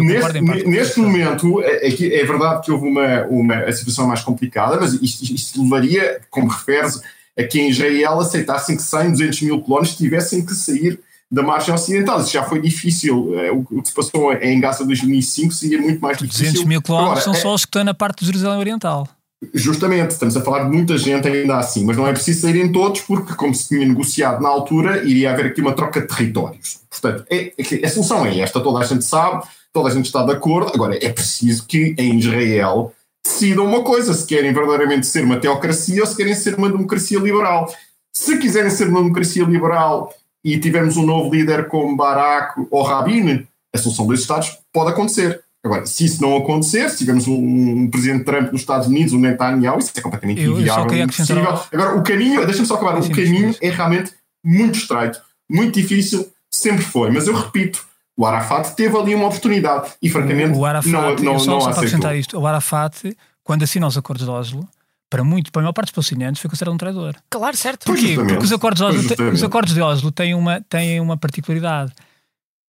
neste 0.02 0.42
momento, 0.42 0.42
neste, 0.42 0.68
neste 0.68 1.00
momento, 1.00 1.62
é, 1.62 1.88
é, 1.88 2.22
é, 2.22 2.26
verdade 2.26 2.66
que 2.66 2.72
houve 2.72 2.88
uma, 2.88 3.24
uma 3.26 3.56
a 3.56 3.72
situação 3.72 4.08
mais 4.08 4.22
complicada, 4.22 4.78
mas 4.80 4.94
isto, 4.94 5.24
isto 5.32 5.62
levaria, 5.62 6.22
como 6.32 6.48
referes, 6.48 7.00
a 7.38 7.44
que 7.44 7.60
em 7.60 7.70
Israel 7.70 8.20
aceitassem 8.20 8.78
que 8.78 8.84
100, 8.84 9.12
200 9.12 9.42
mil 9.44 9.62
colonos 9.62 9.96
tivessem 9.96 10.44
que 10.44 10.56
sair 10.56 11.00
da 11.36 11.44
margem 11.44 11.74
ocidental. 11.74 12.22
Isso 12.22 12.32
já 12.32 12.44
foi 12.44 12.62
difícil. 12.62 13.38
É, 13.38 13.52
o 13.52 13.64
que 13.66 13.90
se 13.90 13.94
passou 13.94 14.32
em 14.34 14.60
Gaza 14.60 14.86
2005 14.86 15.54
seria 15.54 15.80
muito 15.82 16.00
mais 16.00 16.18
difícil. 16.18 16.46
200 16.46 16.66
mil 16.66 16.82
quilómetros 16.82 17.26
são 17.26 17.34
é, 17.34 17.36
só 17.36 17.54
os 17.54 17.66
que 17.66 17.68
estão 17.68 17.84
na 17.84 17.94
parte 17.94 18.22
de 18.22 18.28
Jerusalém 18.28 18.58
Oriental. 18.58 19.08
Justamente, 19.54 20.12
estamos 20.12 20.36
a 20.38 20.42
falar 20.42 20.64
de 20.64 20.76
muita 20.76 20.98
gente 20.98 21.28
ainda 21.28 21.58
assim, 21.58 21.84
mas 21.84 21.98
não 21.98 22.08
é 22.08 22.14
preciso 22.14 22.42
saírem 22.42 22.72
todos, 22.72 23.02
porque, 23.02 23.36
como 23.36 23.54
se 23.54 23.68
tinha 23.68 23.86
negociado 23.86 24.42
na 24.42 24.48
altura, 24.48 25.04
iria 25.04 25.34
haver 25.34 25.48
aqui 25.48 25.60
uma 25.60 25.74
troca 25.74 26.00
de 26.00 26.08
territórios. 26.08 26.80
Portanto, 26.90 27.26
é, 27.30 27.52
é, 27.58 27.86
a 27.86 27.90
solução 27.90 28.26
é 28.26 28.40
esta, 28.40 28.62
toda 28.62 28.80
a 28.80 28.86
gente 28.86 29.04
sabe, 29.04 29.44
toda 29.74 29.90
a 29.90 29.92
gente 29.92 30.06
está 30.06 30.24
de 30.24 30.32
acordo. 30.32 30.72
Agora, 30.74 30.98
é 31.06 31.10
preciso 31.10 31.66
que 31.68 31.94
em 31.98 32.18
Israel 32.18 32.94
decidam 33.24 33.66
uma 33.66 33.84
coisa: 33.84 34.14
se 34.14 34.26
querem 34.26 34.54
verdadeiramente 34.54 35.06
ser 35.06 35.26
uma 35.26 35.38
teocracia 35.38 36.02
ou 36.02 36.08
se 36.08 36.16
querem 36.16 36.34
ser 36.34 36.56
uma 36.56 36.70
democracia 36.70 37.20
liberal. 37.20 37.72
Se 38.14 38.38
quiserem 38.38 38.70
ser 38.70 38.88
uma 38.88 39.02
democracia 39.02 39.44
liberal 39.44 40.14
e 40.46 40.58
tivermos 40.60 40.96
um 40.96 41.06
novo 41.06 41.34
líder 41.34 41.68
como 41.68 41.98
Barack 41.98 42.54
ou 42.72 42.84
Rabin, 42.84 43.46
a 43.74 43.78
solução 43.78 44.06
dos 44.08 44.22
Estados 44.22 44.58
pode 44.72 44.92
acontecer. 44.92 45.42
Agora, 45.66 45.86
se 45.88 46.06
isso 46.06 46.22
não 46.22 46.38
acontecer, 46.38 46.88
se 46.92 47.00
tivermos 47.00 47.28
um, 47.28 47.34
um 47.36 47.90
presidente 47.90 48.24
Trump 48.24 48.52
nos 48.52 48.62
Estados 48.62 48.88
Unidos, 48.88 49.14
um 49.14 49.20
Netanyahu, 49.20 49.80
isso 49.80 49.92
é 49.96 50.02
completamente 50.02 50.40
Eu- 50.42 50.52
eu 50.54 50.60
inviável, 50.60 50.86
queria 50.86 51.04
impossível. 51.06 51.42
acrescentar- 51.44 51.70
Agora, 51.74 51.98
o 52.00 52.04
caminho, 52.04 52.46
deixa-me 52.46 52.68
só 52.68 52.76
acabar, 52.76 53.02
Sim, 53.02 53.12
o 53.12 53.16
caminho 53.16 53.52
sim. 53.54 53.60
é 53.64 53.70
realmente 53.72 54.12
muito 54.46 54.78
estreito, 54.78 55.20
muito 55.50 55.74
difícil, 55.82 56.28
sempre 56.52 56.84
foi. 56.84 57.10
Mas 57.10 57.26
eu 57.28 57.34
repito, 57.36 57.84
o 58.16 58.24
Arafat 58.28 58.76
teve 58.76 58.96
ali 58.96 59.16
uma 59.16 59.26
oportunidade 59.26 59.90
e, 60.00 60.08
francamente, 60.08 60.56
o 60.56 60.64
Arafat, 60.64 60.92
não, 60.92 61.02
não, 61.16 61.34
eu 61.34 61.40
só, 61.40 61.52
não 61.52 61.60
só 61.62 61.68
a 61.70 61.70
para 61.72 61.78
acrescentar 61.80 62.12
aceitou. 62.12 62.20
isto, 62.20 62.40
o 62.40 62.46
Arafat, 62.46 63.18
quando 63.44 63.64
assina 63.64 63.88
os 63.88 63.98
acordos 63.98 64.24
de 64.24 64.32
Oslo, 64.32 64.68
para 65.10 65.24
muito, 65.24 65.52
para 65.52 65.62
a 65.62 65.64
maior 65.64 65.74
parte 65.74 65.88
dos 65.88 65.96
palestinianos, 65.96 66.40
foi 66.40 66.50
considerado 66.50 66.74
um 66.74 66.78
traidor. 66.78 67.16
Claro, 67.30 67.56
certo. 67.56 67.86
Porquê? 67.86 68.16
Porque 68.16 68.44
os 68.44 68.52
acordos, 68.52 68.80
de 68.80 68.86
Oslo, 68.86 69.32
os 69.34 69.44
acordos 69.44 69.74
de 69.74 69.82
Oslo 69.82 70.12
têm 70.12 70.34
uma, 70.34 70.62
têm 70.62 71.00
uma 71.00 71.18
particularidade. 71.18 71.94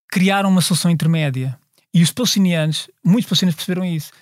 Criaram 0.08 0.48
uma 0.48 0.60
solução 0.60 0.90
intermédia. 0.90 1.58
E 1.92 2.02
os 2.02 2.12
palestinianos, 2.12 2.88
muitos 3.04 3.28
palestinianos 3.28 3.56
perceberam 3.56 3.84
isso. 3.84 4.12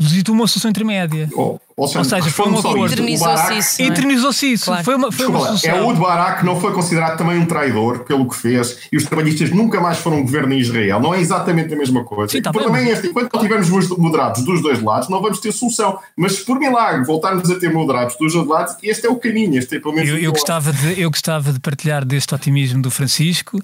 Legitimou 0.00 0.40
uma 0.42 0.48
solução 0.48 0.70
intermédia. 0.70 1.28
Oh, 1.34 1.56
Ou 1.76 1.86
seja, 1.86 2.04
foi 2.04 2.18
um 2.18 2.24
responde 2.24 2.62
só 2.62 2.70
acordo. 2.72 2.92
Eternizou-se 2.92 3.54
isso. 3.58 3.80
é? 3.82 3.86
Eternizou-se 3.86 4.52
isso. 4.52 4.64
Claro. 4.64 4.84
Foi 4.84 4.94
uma, 4.96 5.12
foi 5.12 5.18
Desculpa 5.18 5.38
uma 5.38 5.40
lá, 5.52 5.56
solução. 5.56 5.70
é 5.70 5.82
o 5.88 5.92
de 5.94 6.00
Barak 6.00 6.44
não 6.44 6.60
foi 6.60 6.72
considerado 6.72 7.16
também 7.16 7.38
um 7.38 7.46
traidor 7.46 8.00
pelo 8.00 8.28
que 8.28 8.34
fez 8.36 8.76
e 8.90 8.96
os 8.96 9.04
trabalhistas 9.04 9.50
nunca 9.50 9.80
mais 9.80 9.98
foram 9.98 10.20
governo 10.22 10.52
em 10.52 10.58
Israel. 10.58 10.98
Não 10.98 11.14
é 11.14 11.20
exatamente 11.20 11.72
a 11.72 11.76
mesma 11.76 12.02
coisa. 12.02 12.32
Sim, 12.32 12.42
tá 12.42 12.50
bem. 12.50 12.64
é 12.74 12.90
este: 12.90 13.06
enquanto 13.06 13.32
não 13.32 13.40
tivermos 13.40 13.68
moderados 13.96 14.44
dos 14.44 14.60
dois 14.60 14.82
lados, 14.82 15.08
não 15.08 15.22
vamos 15.22 15.38
ter 15.38 15.52
solução. 15.52 15.96
Mas 16.16 16.32
se 16.38 16.44
por 16.44 16.58
milagre 16.58 17.04
voltarmos 17.04 17.48
a 17.48 17.54
ter 17.56 17.72
moderados 17.72 18.16
dos 18.18 18.32
dois 18.32 18.48
lados, 18.48 18.74
este 18.82 19.06
é 19.06 19.10
o 19.10 19.14
caminho. 19.16 19.56
Este 19.56 19.76
é 19.76 19.80
pelo 19.80 19.94
menos 19.94 20.10
Eu, 20.10 20.18
eu, 20.18 20.32
gostava 20.32 20.72
de, 20.72 21.00
eu 21.00 21.08
gostava 21.08 21.52
de 21.52 21.60
partilhar 21.60 22.04
deste 22.04 22.34
otimismo 22.34 22.82
do 22.82 22.90
Francisco. 22.90 23.60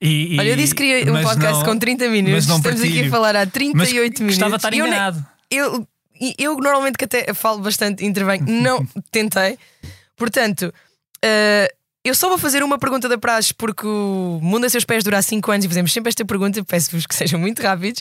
E, 0.00 0.34
e- 0.34 0.40
Olha, 0.40 0.48
eu 0.48 0.56
disse 0.56 0.74
que 0.74 0.82
queria 0.82 1.10
um 1.10 1.14
mas 1.14 1.24
podcast 1.28 1.58
não- 1.58 1.64
com 1.72 1.78
30 1.78 2.08
minutos. 2.08 2.46
mas 2.46 2.56
Estamos 2.56 2.80
aqui 2.80 2.88
a 2.88 2.90
partilho. 2.92 3.10
falar 3.10 3.36
há 3.36 3.40
Mas 3.44 3.52
38 3.52 4.18
minutos. 4.22 4.38
Gostava 4.38 4.50
de 4.52 4.56
estar 4.56 4.74
enganado. 4.74 5.26
Eu, 5.50 5.86
eu 6.38 6.56
normalmente 6.58 6.96
que 6.96 7.04
até 7.04 7.32
falo 7.34 7.60
bastante, 7.60 8.04
intervenho, 8.04 8.44
não 8.46 8.86
tentei. 9.10 9.58
Portanto, 10.16 10.72
eh, 11.24 11.72
eu 12.04 12.14
só 12.14 12.28
vou 12.28 12.38
fazer 12.38 12.62
uma 12.62 12.78
pergunta 12.78 13.08
da 13.08 13.16
praxe 13.18 13.52
porque 13.54 13.86
o 13.86 14.38
Mundo 14.42 14.66
a 14.66 14.68
Seus 14.68 14.84
Pés 14.84 15.02
dura 15.02 15.22
5 15.22 15.50
anos 15.50 15.64
e 15.64 15.68
fazemos 15.68 15.92
sempre 15.92 16.10
esta 16.10 16.24
pergunta. 16.24 16.62
Peço-vos 16.62 17.06
que 17.06 17.14
sejam 17.16 17.40
muito 17.40 17.62
rápidos. 17.62 18.00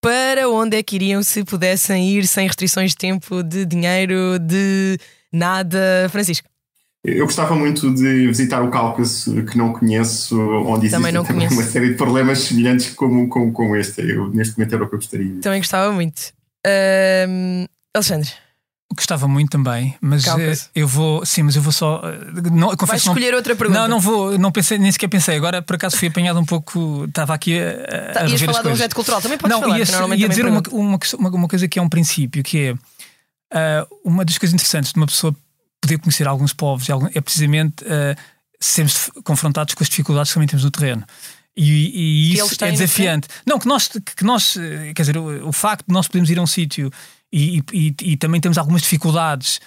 Para 0.00 0.48
onde 0.48 0.78
é 0.78 0.82
que 0.82 0.96
iriam 0.96 1.22
se 1.22 1.44
pudessem 1.44 2.16
ir 2.16 2.26
sem 2.26 2.46
restrições 2.46 2.92
de 2.92 2.96
tempo, 2.96 3.42
de 3.42 3.66
dinheiro, 3.66 4.38
de 4.38 4.98
nada? 5.30 6.08
Francisco, 6.10 6.48
Eu 7.04 7.26
gostava 7.26 7.54
muito 7.54 7.92
de 7.94 8.26
visitar 8.26 8.62
o 8.62 8.70
Cáucaso, 8.70 9.44
que 9.44 9.58
não 9.58 9.74
conheço, 9.74 10.40
onde 10.40 10.86
existe 10.86 10.96
Também 10.96 11.12
não 11.12 11.22
também 11.22 11.46
conheço. 11.46 11.54
uma 11.54 11.70
série 11.70 11.90
de 11.90 11.94
problemas 11.96 12.38
semelhantes 12.40 12.94
como, 12.94 13.28
como, 13.28 13.52
como 13.52 13.76
este. 13.76 14.00
Eu, 14.00 14.30
neste 14.30 14.56
momento 14.56 14.74
era 14.74 14.84
o 14.84 14.88
que 14.88 14.94
eu 14.94 14.98
gostaria 14.98 15.40
também 15.42 15.60
gostava 15.60 15.92
muito. 15.92 16.32
Alexandre, 17.94 18.30
Gostava 18.92 19.28
muito 19.28 19.50
também, 19.50 19.96
mas 20.00 20.26
eh, 20.26 20.52
eu 20.74 20.88
vou. 20.88 21.24
Sim, 21.24 21.44
mas 21.44 21.54
eu 21.54 21.62
vou 21.62 21.70
só. 21.72 22.02
eh, 22.04 22.50
Não, 22.50 22.66
vais 22.66 22.76
confesso 22.76 23.06
não- 23.06 23.14
escolher 23.14 23.34
outra 23.34 23.54
pergunta. 23.54 23.80
Não, 23.82 23.86
não 23.88 24.00
vou, 24.00 24.36
não 24.36 24.50
pensei, 24.50 24.78
nem 24.78 24.90
sequer 24.90 25.06
pensei. 25.06 25.36
Agora, 25.36 25.62
por 25.62 25.76
acaso, 25.76 25.96
fui 25.96 26.08
apanhado 26.08 26.40
um 26.40 26.44
pouco. 26.44 27.04
Estava 27.04 27.32
aqui 27.32 27.56
a, 27.56 27.70
a, 27.70 28.12
Tá, 28.12 28.20
a 28.22 28.26
ias 28.26 28.42
falar 28.42 28.62
de 28.62 28.68
um 28.68 28.72
objeto 28.72 28.94
cultural, 28.96 29.22
também 29.22 29.38
podes 29.38 29.56
não, 29.56 29.62
falar. 29.62 29.78
ia, 29.78 30.16
ia 30.16 30.28
dizer 30.28 30.44
uma, 30.44 30.60
uma, 30.72 30.98
uma, 31.30 31.48
coisa 31.48 31.68
que 31.68 31.78
é 31.78 31.82
um 31.82 31.88
princípio, 31.88 32.42
que 32.42 32.58
é 32.58 32.74
ah, 33.54 33.86
uma 34.04 34.24
das 34.24 34.36
coisas 34.38 34.54
interessantes 34.54 34.92
de 34.92 34.98
uma 34.98 35.06
pessoa 35.06 35.36
poder 35.80 35.98
conhecer 35.98 36.26
alguns 36.26 36.52
povos 36.52 36.88
é 37.14 37.20
precisamente 37.20 37.84
ah, 37.86 38.16
sermos 38.58 39.08
confrontados 39.22 39.72
com 39.74 39.84
as 39.84 39.88
dificuldades 39.88 40.32
que 40.32 40.34
também 40.34 40.48
temos 40.48 40.64
no 40.64 40.70
terreno. 40.70 41.04
E, 41.62 42.30
e 42.30 42.32
isso 42.32 42.54
é 42.64 42.66
no 42.72 42.72
desafiante. 42.78 43.28
Não, 43.46 43.58
que 43.58 43.66
nós, 43.66 43.88
que 43.88 44.24
nós, 44.24 44.56
eh, 44.56 44.92
quer 44.94 45.02
dizer, 45.02 45.16
o, 45.18 45.48
o 45.48 45.52
facto 45.52 45.86
de 45.86 45.92
nós 45.92 46.06
podermos 46.06 46.30
ir 46.30 46.38
a 46.38 46.42
um 46.42 46.46
sítio 46.46 46.90
e, 47.32 47.62
e- 47.72 47.94
e 48.02 48.16
também 48.16 48.40
temos 48.40 48.56
algumas 48.56 48.82
dificuldades, 48.82 49.60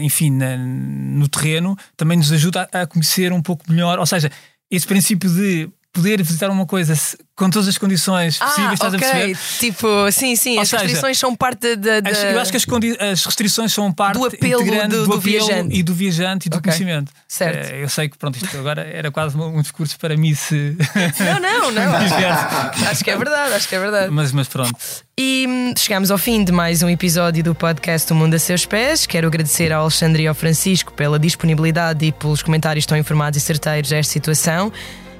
enfim, 0.00 0.30
na- 0.30 0.56
no 0.56 1.28
terreno, 1.28 1.76
também 1.96 2.18
nos 2.18 2.32
ajuda 2.32 2.68
a, 2.72 2.82
a 2.82 2.86
conhecer 2.86 3.32
um 3.32 3.40
pouco 3.42 3.64
melhor. 3.70 3.98
Ou 3.98 4.06
seja, 4.06 4.30
esse 4.70 4.86
princípio 4.86 5.30
de 5.30 5.68
poder 5.96 6.22
visitar 6.22 6.50
uma 6.50 6.66
coisa 6.66 6.94
com 7.34 7.48
todas 7.50 7.68
as 7.68 7.76
condições 7.78 8.38
possíveis, 8.38 8.68
Ah, 8.70 8.74
estás 8.74 8.94
a 8.94 8.98
perceber? 8.98 9.36
Tipo, 9.58 10.12
sim, 10.12 10.36
sim, 10.36 10.56
Ou 10.56 10.62
as 10.62 10.68
seja, 10.68 10.82
restrições 10.82 11.18
são 11.18 11.34
parte 11.34 11.74
da. 11.76 11.98
eu 12.32 12.40
acho 12.40 12.50
que 12.50 12.56
as, 12.56 12.64
as 13.12 13.24
restrições 13.24 13.72
são 13.72 13.92
parte 13.92 14.18
Do 14.18 14.24
apelo 14.26 14.62
do- 14.64 14.88
do 14.88 15.02
apelo 15.14 15.20
viajante. 15.20 15.74
e 15.76 15.82
do 15.82 15.94
viajante 15.94 16.46
e 16.46 16.50
do 16.50 16.58
Ok. 16.58 16.70
conhecimento. 16.72 17.12
Certo. 17.26 17.72
Eh, 17.72 17.82
eu 17.82 17.88
sei 17.88 18.08
que 18.08 18.16
pronto, 18.18 18.36
isto 18.42 18.56
agora 18.58 18.82
era 18.82 19.10
quase 19.10 19.36
um 19.36 19.60
discurso 19.62 19.98
para 19.98 20.16
mim 20.16 20.34
se. 20.34 20.76
Não, 21.20 21.40
não, 21.40 21.70
não. 21.72 21.96
Acho 22.90 23.02
que 23.04 23.10
é 23.10 23.16
verdade, 23.16 23.54
acho 23.54 23.68
que 23.68 23.74
é 23.74 23.78
verdade. 23.80 24.10
mas, 24.12 24.32
mas 24.32 24.48
pronto. 24.48 24.72
E 25.18 25.46
hum, 25.48 25.74
chegamos 25.76 26.10
ao 26.10 26.18
fim 26.18 26.44
de 26.44 26.52
mais 26.52 26.82
um 26.82 26.88
episódio 26.90 27.42
do 27.42 27.54
podcast 27.54 28.10
O 28.12 28.16
Mundo 28.16 28.34
a 28.34 28.38
Seus 28.38 28.64
Pés. 28.66 29.06
Quero 29.06 29.26
agradecer 29.26 29.72
ao 29.72 29.82
Alexandre 29.82 30.22
e 30.24 30.26
ao 30.26 30.34
Francisco 30.34 30.92
pela 30.92 31.18
disponibilidade 31.18 32.04
e 32.04 32.12
pelos 32.12 32.42
comentários 32.42 32.84
tão 32.86 32.96
informados 32.98 33.36
e 33.36 33.40
certeiros 33.40 33.92
a 33.92 33.96
esta 33.96 34.12
situação. 34.12 34.72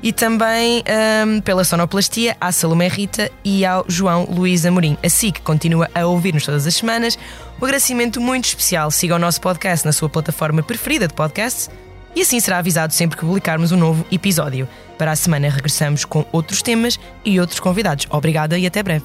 E 0.03 0.13
também 0.13 0.85
hum, 1.27 1.41
pela 1.41 1.65
sonoplastia 1.65 2.37
à 2.41 2.53
Salomé 2.53 2.89
Rita 2.89 3.31
e 3.45 3.65
ao 3.65 3.85
João 3.89 4.25
Luís 4.25 4.65
Amorim. 4.65 4.97
Assim 5.03 5.31
que 5.31 5.41
continua 5.41 5.91
a 5.95 6.07
ouvir-nos 6.07 6.45
todas 6.45 6.67
as 6.67 6.75
semanas. 6.75 7.19
Um 7.61 7.65
agradecimento 7.65 8.21
muito 8.21 8.45
especial. 8.45 8.91
Siga 8.91 9.17
o 9.17 9.19
nosso 9.19 9.41
podcast 9.41 9.85
na 9.85 9.93
sua 9.93 10.09
plataforma 10.09 10.63
preferida 10.63 11.09
de 11.09 11.15
podcasts 11.15 11.71
e 12.15 12.23
assim 12.23 12.41
será 12.41 12.59
avisado 12.59 12.95
sempre 12.95 13.19
que 13.19 13.25
publicarmos 13.25 13.73
um 13.73 13.77
novo 13.77 14.07
episódio. 14.11 14.67
Para 14.97 15.13
a 15.13 15.17
semana 15.17 15.51
regressamos 15.51 16.05
com 16.05 16.25
outros 16.33 16.63
temas 16.63 16.99
e 17.25 17.39
outros 17.39 17.61
convidados. 17.61 18.07
Obrigada 18.11 18.59
e 18.59 18.67
até 18.67 18.83
breve. 18.83 19.05